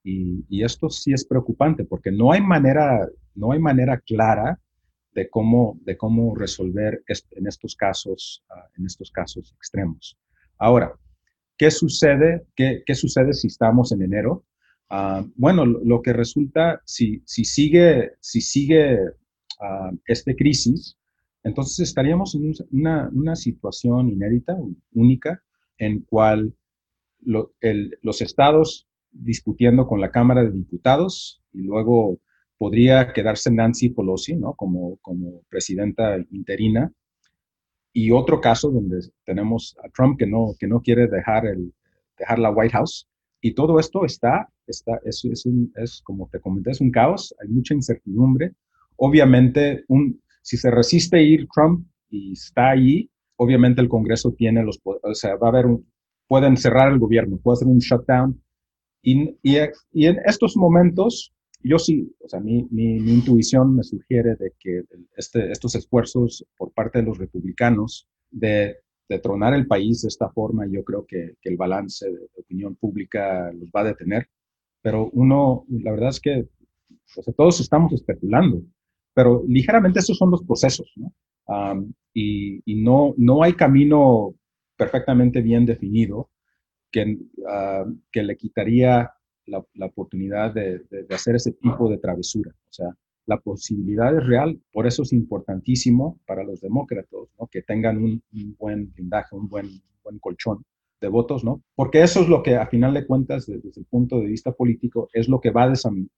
y, 0.02 0.44
y, 0.48 0.64
esto 0.64 0.90
sí 0.90 1.12
es 1.12 1.24
preocupante 1.24 1.84
porque 1.84 2.10
no 2.10 2.32
hay 2.32 2.40
manera, 2.40 3.08
no 3.34 3.52
hay 3.52 3.60
manera 3.60 4.00
clara 4.00 4.58
de 5.12 5.28
cómo, 5.28 5.78
de 5.82 5.96
cómo 5.96 6.34
resolver 6.34 7.02
en, 7.06 7.46
estos 7.46 7.74
casos, 7.76 8.44
ah, 8.50 8.68
en 8.76 8.86
estos 8.86 9.10
casos 9.10 9.52
extremos. 9.56 10.16
Ahora, 10.58 10.94
¿qué 11.56 11.70
sucede, 11.70 12.46
qué, 12.54 12.82
qué 12.86 12.94
sucede 12.94 13.32
si 13.32 13.48
estamos 13.48 13.92
en 13.92 14.02
enero? 14.02 14.44
Ah, 14.88 15.24
bueno, 15.36 15.64
lo, 15.64 16.02
que 16.02 16.12
resulta, 16.12 16.80
si, 16.84 17.22
si 17.24 17.44
sigue, 17.44 18.12
si 18.20 18.40
sigue 18.40 18.98
uh, 19.60 19.96
esta 20.06 20.34
crisis, 20.34 20.96
entonces 21.42 21.80
estaríamos 21.80 22.34
en 22.34 22.52
una, 22.72 23.36
situación 23.36 24.10
inédita, 24.10 24.56
única, 24.92 25.42
en 25.78 26.00
cual 26.00 26.54
los 27.22 28.20
estados 28.20 28.86
discutiendo 29.10 29.86
con 29.86 30.00
la 30.00 30.10
Cámara 30.10 30.44
de 30.44 30.50
Diputados 30.50 31.42
y 31.52 31.62
luego 31.62 32.18
podría 32.58 33.12
quedarse 33.12 33.50
Nancy 33.50 33.88
Pelosi, 33.88 34.36
¿no? 34.36 34.52
Como, 34.54 34.98
como 34.98 35.42
presidenta 35.48 36.18
interina. 36.30 36.92
Y 37.92 38.10
otro 38.10 38.40
caso 38.40 38.70
donde 38.70 39.00
tenemos 39.24 39.76
a 39.82 39.88
Trump 39.88 40.18
que 40.18 40.26
no, 40.26 40.54
que 40.58 40.68
no 40.68 40.80
quiere 40.80 41.08
dejar, 41.08 41.46
el, 41.46 41.72
dejar 42.18 42.38
la 42.38 42.50
White 42.50 42.74
House. 42.74 43.08
Y 43.40 43.54
todo 43.54 43.80
esto 43.80 44.04
está, 44.04 44.48
está 44.66 45.00
es, 45.04 45.24
es, 45.24 46.02
como 46.04 46.28
te 46.28 46.38
comenté, 46.38 46.70
es 46.72 46.80
un 46.82 46.90
caos, 46.90 47.34
hay 47.42 47.48
mucha 47.48 47.72
incertidumbre. 47.72 48.52
Obviamente, 48.96 49.84
un, 49.88 50.20
si 50.42 50.56
se 50.56 50.70
resiste 50.70 51.22
ir 51.22 51.48
Trump 51.54 51.86
y 52.08 52.32
está 52.32 52.70
allí, 52.70 53.10
obviamente 53.36 53.80
el 53.80 53.88
Congreso 53.88 54.32
tiene 54.32 54.62
los, 54.62 54.80
o 54.84 55.14
sea, 55.14 55.36
va 55.36 55.48
a 55.48 55.50
haber 55.50 55.66
un, 55.66 55.86
pueden 56.26 56.56
cerrar 56.56 56.92
el 56.92 56.98
gobierno, 56.98 57.38
puede 57.38 57.54
hacer 57.54 57.68
un 57.68 57.78
shutdown. 57.78 58.42
Y, 59.02 59.36
y, 59.42 59.56
y 59.92 60.06
en 60.06 60.18
estos 60.26 60.56
momentos, 60.56 61.32
yo 61.62 61.78
sí, 61.78 62.14
o 62.20 62.28
sea, 62.28 62.40
mi, 62.40 62.66
mi, 62.70 62.96
intuición 62.96 63.74
me 63.74 63.82
sugiere 63.82 64.36
de 64.36 64.52
que 64.58 64.82
este, 65.16 65.50
estos 65.50 65.74
esfuerzos 65.74 66.46
por 66.56 66.72
parte 66.72 67.00
de 67.00 67.06
los 67.06 67.18
republicanos 67.18 68.08
de, 68.30 68.76
de, 69.08 69.18
tronar 69.18 69.54
el 69.54 69.66
país 69.66 70.02
de 70.02 70.08
esta 70.08 70.28
forma, 70.30 70.66
yo 70.70 70.84
creo 70.84 71.04
que, 71.06 71.34
que, 71.40 71.48
el 71.48 71.56
balance 71.56 72.08
de 72.08 72.28
opinión 72.36 72.76
pública 72.76 73.50
los 73.52 73.70
va 73.70 73.80
a 73.80 73.84
detener. 73.84 74.28
Pero 74.82 75.10
uno, 75.12 75.64
la 75.68 75.90
verdad 75.92 76.10
es 76.10 76.20
que 76.20 76.48
o 77.16 77.22
sea, 77.22 77.34
todos 77.34 77.60
estamos 77.60 77.92
especulando, 77.92 78.62
pero 79.14 79.44
ligeramente 79.46 80.00
esos 80.00 80.16
son 80.16 80.30
los 80.30 80.42
procesos, 80.44 80.90
¿no? 80.96 81.12
y, 82.14 82.62
no, 82.82 83.14
no 83.16 83.42
hay 83.42 83.54
camino 83.54 84.34
perfectamente 84.76 85.42
bien 85.42 85.66
definido 85.66 86.30
que, 86.90 87.18
uh, 87.38 87.92
que 88.10 88.22
le 88.22 88.36
quitaría 88.36 89.10
la, 89.46 89.86
oportunidad 89.86 90.54
de, 90.54 90.82
hacer 91.10 91.36
ese 91.36 91.52
tipo 91.52 91.88
de 91.88 91.98
travesura. 91.98 92.52
O 92.52 92.72
sea, 92.72 92.94
la 93.26 93.38
posibilidad 93.38 94.16
es 94.16 94.26
real, 94.26 94.60
por 94.72 94.86
eso 94.86 95.02
es 95.02 95.12
importantísimo 95.12 96.18
para 96.26 96.44
los 96.44 96.60
demócratas 96.60 97.28
¿no? 97.38 97.46
que 97.48 97.62
tengan 97.62 97.98
un, 97.98 98.22
buen 98.58 98.92
blindaje, 98.92 99.36
un 99.36 99.48
buen, 99.48 99.68
buen 100.02 100.18
colchón 100.18 100.64
de 101.00 101.08
votos, 101.08 101.44
¿no? 101.44 101.62
Porque 101.74 102.02
eso 102.02 102.20
es 102.20 102.28
lo 102.28 102.42
que, 102.42 102.56
a 102.56 102.66
final 102.66 102.92
de 102.92 103.06
cuentas, 103.06 103.46
desde, 103.46 103.70
el 103.74 103.86
punto 103.86 104.20
de 104.20 104.26
vista 104.26 104.52
político, 104.52 105.08
es 105.12 105.28
lo 105.28 105.40
que 105.40 105.50
va 105.50 105.64
a 105.64 105.72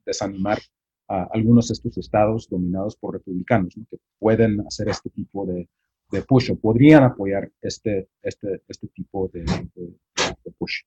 desanimar 0.04 0.58
a 1.12 1.28
algunos 1.32 1.68
de 1.68 1.74
estos 1.74 1.98
estados 1.98 2.48
dominados 2.48 2.96
por 2.96 3.12
republicanos, 3.12 3.74
que 3.90 3.98
pueden 4.18 4.60
hacer 4.66 4.88
este 4.88 5.10
tipo 5.10 5.44
de, 5.44 5.68
de, 6.10 6.22
push 6.22 6.50
o 6.50 6.56
podrían 6.56 7.02
apoyar 7.04 7.50
este, 7.60 8.08
este, 8.22 8.62
este 8.66 8.86
tipo 8.88 9.30
de, 9.32 9.44
de 9.44 10.50
push. 10.58 10.80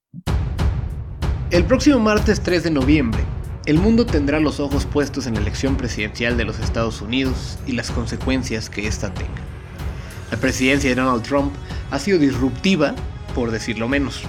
El 1.51 1.63
próximo 1.65 1.99
martes 1.99 2.41
3 2.41 2.63
de 2.63 2.71
noviembre, 2.71 3.21
el 3.67 3.77
mundo 3.77 4.07
tendrá 4.07 4.39
los 4.39 4.59
ojos 4.59 4.87
puestos 4.87 5.27
en 5.27 5.35
la 5.35 5.41
elección 5.41 5.77
presidencial 5.77 6.37
de 6.37 6.45
los 6.45 6.59
Estados 6.59 7.03
Unidos 7.03 7.59
y 7.67 7.73
las 7.73 7.91
consecuencias 7.91 8.69
que 8.69 8.87
ésta 8.87 9.13
tenga. 9.13 9.43
La 10.31 10.37
presidencia 10.37 10.89
de 10.89 10.95
Donald 10.95 11.21
Trump 11.21 11.53
ha 11.91 11.99
sido 11.99 12.17
disruptiva, 12.17 12.95
por 13.35 13.51
decirlo 13.51 13.87
menos. 13.87 14.23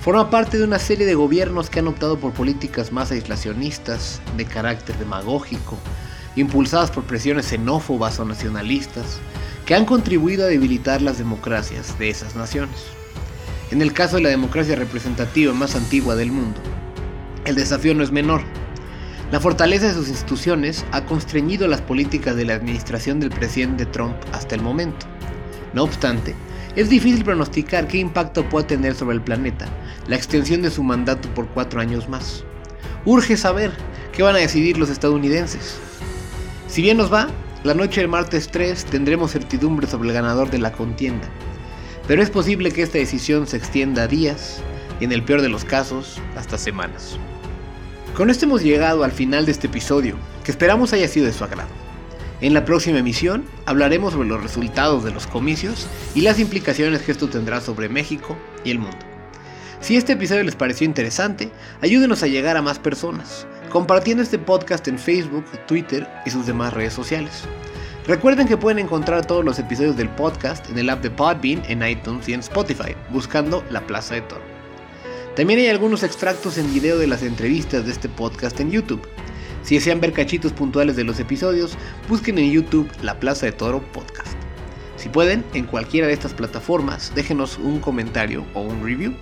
Forma 0.00 0.30
parte 0.30 0.56
de 0.56 0.64
una 0.64 0.78
serie 0.78 1.04
de 1.04 1.14
gobiernos 1.14 1.68
que 1.68 1.80
han 1.80 1.86
optado 1.86 2.18
por 2.18 2.32
políticas 2.32 2.90
más 2.90 3.10
aislacionistas, 3.10 4.22
de 4.34 4.46
carácter 4.46 4.96
demagógico, 4.96 5.76
impulsadas 6.36 6.90
por 6.90 7.04
presiones 7.04 7.44
xenófobas 7.44 8.18
o 8.18 8.24
nacionalistas, 8.24 9.18
que 9.66 9.74
han 9.74 9.84
contribuido 9.84 10.44
a 10.44 10.48
debilitar 10.48 11.02
las 11.02 11.18
democracias 11.18 11.98
de 11.98 12.08
esas 12.08 12.34
naciones. 12.34 12.76
En 13.70 13.82
el 13.82 13.92
caso 13.92 14.16
de 14.16 14.22
la 14.22 14.30
democracia 14.30 14.74
representativa 14.74 15.52
más 15.52 15.76
antigua 15.76 16.16
del 16.16 16.32
mundo, 16.32 16.58
el 17.44 17.54
desafío 17.54 17.94
no 17.94 18.02
es 18.02 18.10
menor. 18.10 18.40
La 19.30 19.38
fortaleza 19.38 19.88
de 19.88 19.94
sus 19.94 20.08
instituciones 20.08 20.82
ha 20.92 21.04
constreñido 21.04 21.68
las 21.68 21.82
políticas 21.82 22.36
de 22.36 22.46
la 22.46 22.54
administración 22.54 23.20
del 23.20 23.30
presidente 23.30 23.84
Trump 23.84 24.16
hasta 24.32 24.54
el 24.54 24.62
momento. 24.62 25.04
No 25.74 25.82
obstante, 25.82 26.34
es 26.76 26.88
difícil 26.88 27.24
pronosticar 27.24 27.88
qué 27.88 27.98
impacto 27.98 28.48
puede 28.48 28.66
tener 28.66 28.94
sobre 28.94 29.16
el 29.16 29.22
planeta 29.22 29.66
la 30.06 30.16
extensión 30.16 30.62
de 30.62 30.70
su 30.70 30.82
mandato 30.82 31.28
por 31.34 31.48
cuatro 31.48 31.80
años 31.80 32.08
más. 32.08 32.44
Urge 33.04 33.36
saber 33.36 33.72
qué 34.12 34.22
van 34.22 34.36
a 34.36 34.38
decidir 34.40 34.78
los 34.78 34.90
estadounidenses. 34.90 35.78
Si 36.68 36.82
bien 36.82 36.96
nos 36.96 37.12
va, 37.12 37.28
la 37.64 37.74
noche 37.74 38.00
del 38.00 38.08
martes 38.08 38.48
3 38.48 38.84
tendremos 38.86 39.32
certidumbre 39.32 39.86
sobre 39.86 40.08
el 40.08 40.14
ganador 40.14 40.50
de 40.50 40.58
la 40.58 40.72
contienda 40.72 41.28
pero 42.10 42.24
es 42.24 42.30
posible 42.30 42.72
que 42.72 42.82
esta 42.82 42.98
decisión 42.98 43.46
se 43.46 43.56
extienda 43.56 44.02
a 44.02 44.08
días 44.08 44.60
y 44.98 45.04
en 45.04 45.12
el 45.12 45.22
peor 45.22 45.42
de 45.42 45.48
los 45.48 45.64
casos 45.64 46.20
hasta 46.36 46.58
semanas. 46.58 47.16
Con 48.16 48.30
esto 48.30 48.46
hemos 48.46 48.64
llegado 48.64 49.04
al 49.04 49.12
final 49.12 49.46
de 49.46 49.52
este 49.52 49.68
episodio, 49.68 50.16
que 50.42 50.50
esperamos 50.50 50.92
haya 50.92 51.06
sido 51.06 51.26
de 51.26 51.32
su 51.32 51.44
agrado. 51.44 51.68
En 52.40 52.54
la 52.54 52.64
próxima 52.64 52.98
emisión 52.98 53.44
hablaremos 53.66 54.14
sobre 54.14 54.28
los 54.28 54.42
resultados 54.42 55.04
de 55.04 55.10
los 55.10 55.26
comicios 55.26 55.86
y 56.14 56.22
las 56.22 56.38
implicaciones 56.38 57.02
que 57.02 57.12
esto 57.12 57.28
tendrá 57.28 57.60
sobre 57.60 57.90
México 57.90 58.34
y 58.64 58.70
el 58.70 58.78
mundo. 58.78 58.96
Si 59.80 59.96
este 59.96 60.14
episodio 60.14 60.42
les 60.44 60.56
pareció 60.56 60.86
interesante, 60.86 61.50
ayúdenos 61.82 62.22
a 62.22 62.28
llegar 62.28 62.56
a 62.56 62.62
más 62.62 62.78
personas, 62.78 63.46
compartiendo 63.68 64.22
este 64.22 64.38
podcast 64.38 64.88
en 64.88 64.98
Facebook, 64.98 65.44
Twitter 65.66 66.08
y 66.24 66.30
sus 66.30 66.46
demás 66.46 66.72
redes 66.72 66.94
sociales. 66.94 67.44
Recuerden 68.06 68.48
que 68.48 68.56
pueden 68.56 68.78
encontrar 68.78 69.26
todos 69.26 69.44
los 69.44 69.58
episodios 69.58 69.98
del 69.98 70.08
podcast 70.08 70.68
en 70.70 70.78
el 70.78 70.88
app 70.88 71.02
de 71.02 71.10
Podbean, 71.10 71.62
en 71.68 71.86
iTunes 71.86 72.26
y 72.26 72.32
en 72.32 72.40
Spotify, 72.40 72.96
buscando 73.10 73.62
La 73.70 73.86
Plaza 73.86 74.14
de 74.14 74.22
Toro. 74.22 74.42
También 75.36 75.60
hay 75.60 75.68
algunos 75.68 76.02
extractos 76.02 76.56
en 76.56 76.72
video 76.72 76.98
de 76.98 77.06
las 77.06 77.22
entrevistas 77.22 77.84
de 77.84 77.92
este 77.92 78.08
podcast 78.08 78.58
en 78.60 78.70
YouTube. 78.70 79.06
Si 79.62 79.74
desean 79.74 80.00
ver 80.00 80.12
cachitos 80.12 80.52
puntuales 80.52 80.96
de 80.96 81.04
los 81.04 81.20
episodios, 81.20 81.76
busquen 82.08 82.38
en 82.38 82.50
YouTube 82.50 82.90
La 83.02 83.18
Plaza 83.20 83.46
de 83.46 83.52
Toro 83.52 83.80
Podcast. 83.92 84.36
Si 84.96 85.08
pueden, 85.08 85.44
en 85.54 85.64
cualquiera 85.64 86.06
de 86.06 86.12
estas 86.12 86.34
plataformas, 86.34 87.12
déjenos 87.14 87.58
un 87.58 87.80
comentario 87.80 88.44
o 88.54 88.60
un 88.60 88.84
review. 88.84 89.14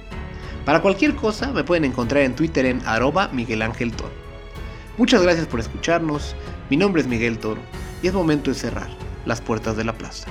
Para 0.65 0.83
cualquier 0.83 1.15
cosa, 1.15 1.53
me 1.53 1.65
pueden 1.65 1.85
encontrar 1.85 2.23
en 2.25 2.35
Twitter 2.35 2.67
en 2.67 2.81
arroba 2.85 3.29
Miguel 3.29 3.63
Ángel 3.63 3.93
Toro. 3.93 4.13
Muchas 4.97 5.23
gracias 5.23 5.47
por 5.47 5.61
escucharnos, 5.61 6.35
mi 6.71 6.77
nombre 6.77 7.03
es 7.03 7.09
Miguel 7.09 7.39
Toro 7.39 7.61
y 8.03 8.09
es 8.09 8.15
momento 8.15 8.51
de 8.51 8.57
cerrar 8.57 8.89
las 9.27 9.41
puertas 9.41 9.77
de 9.77 9.85
la 9.85 9.97
plaza. 9.97 10.27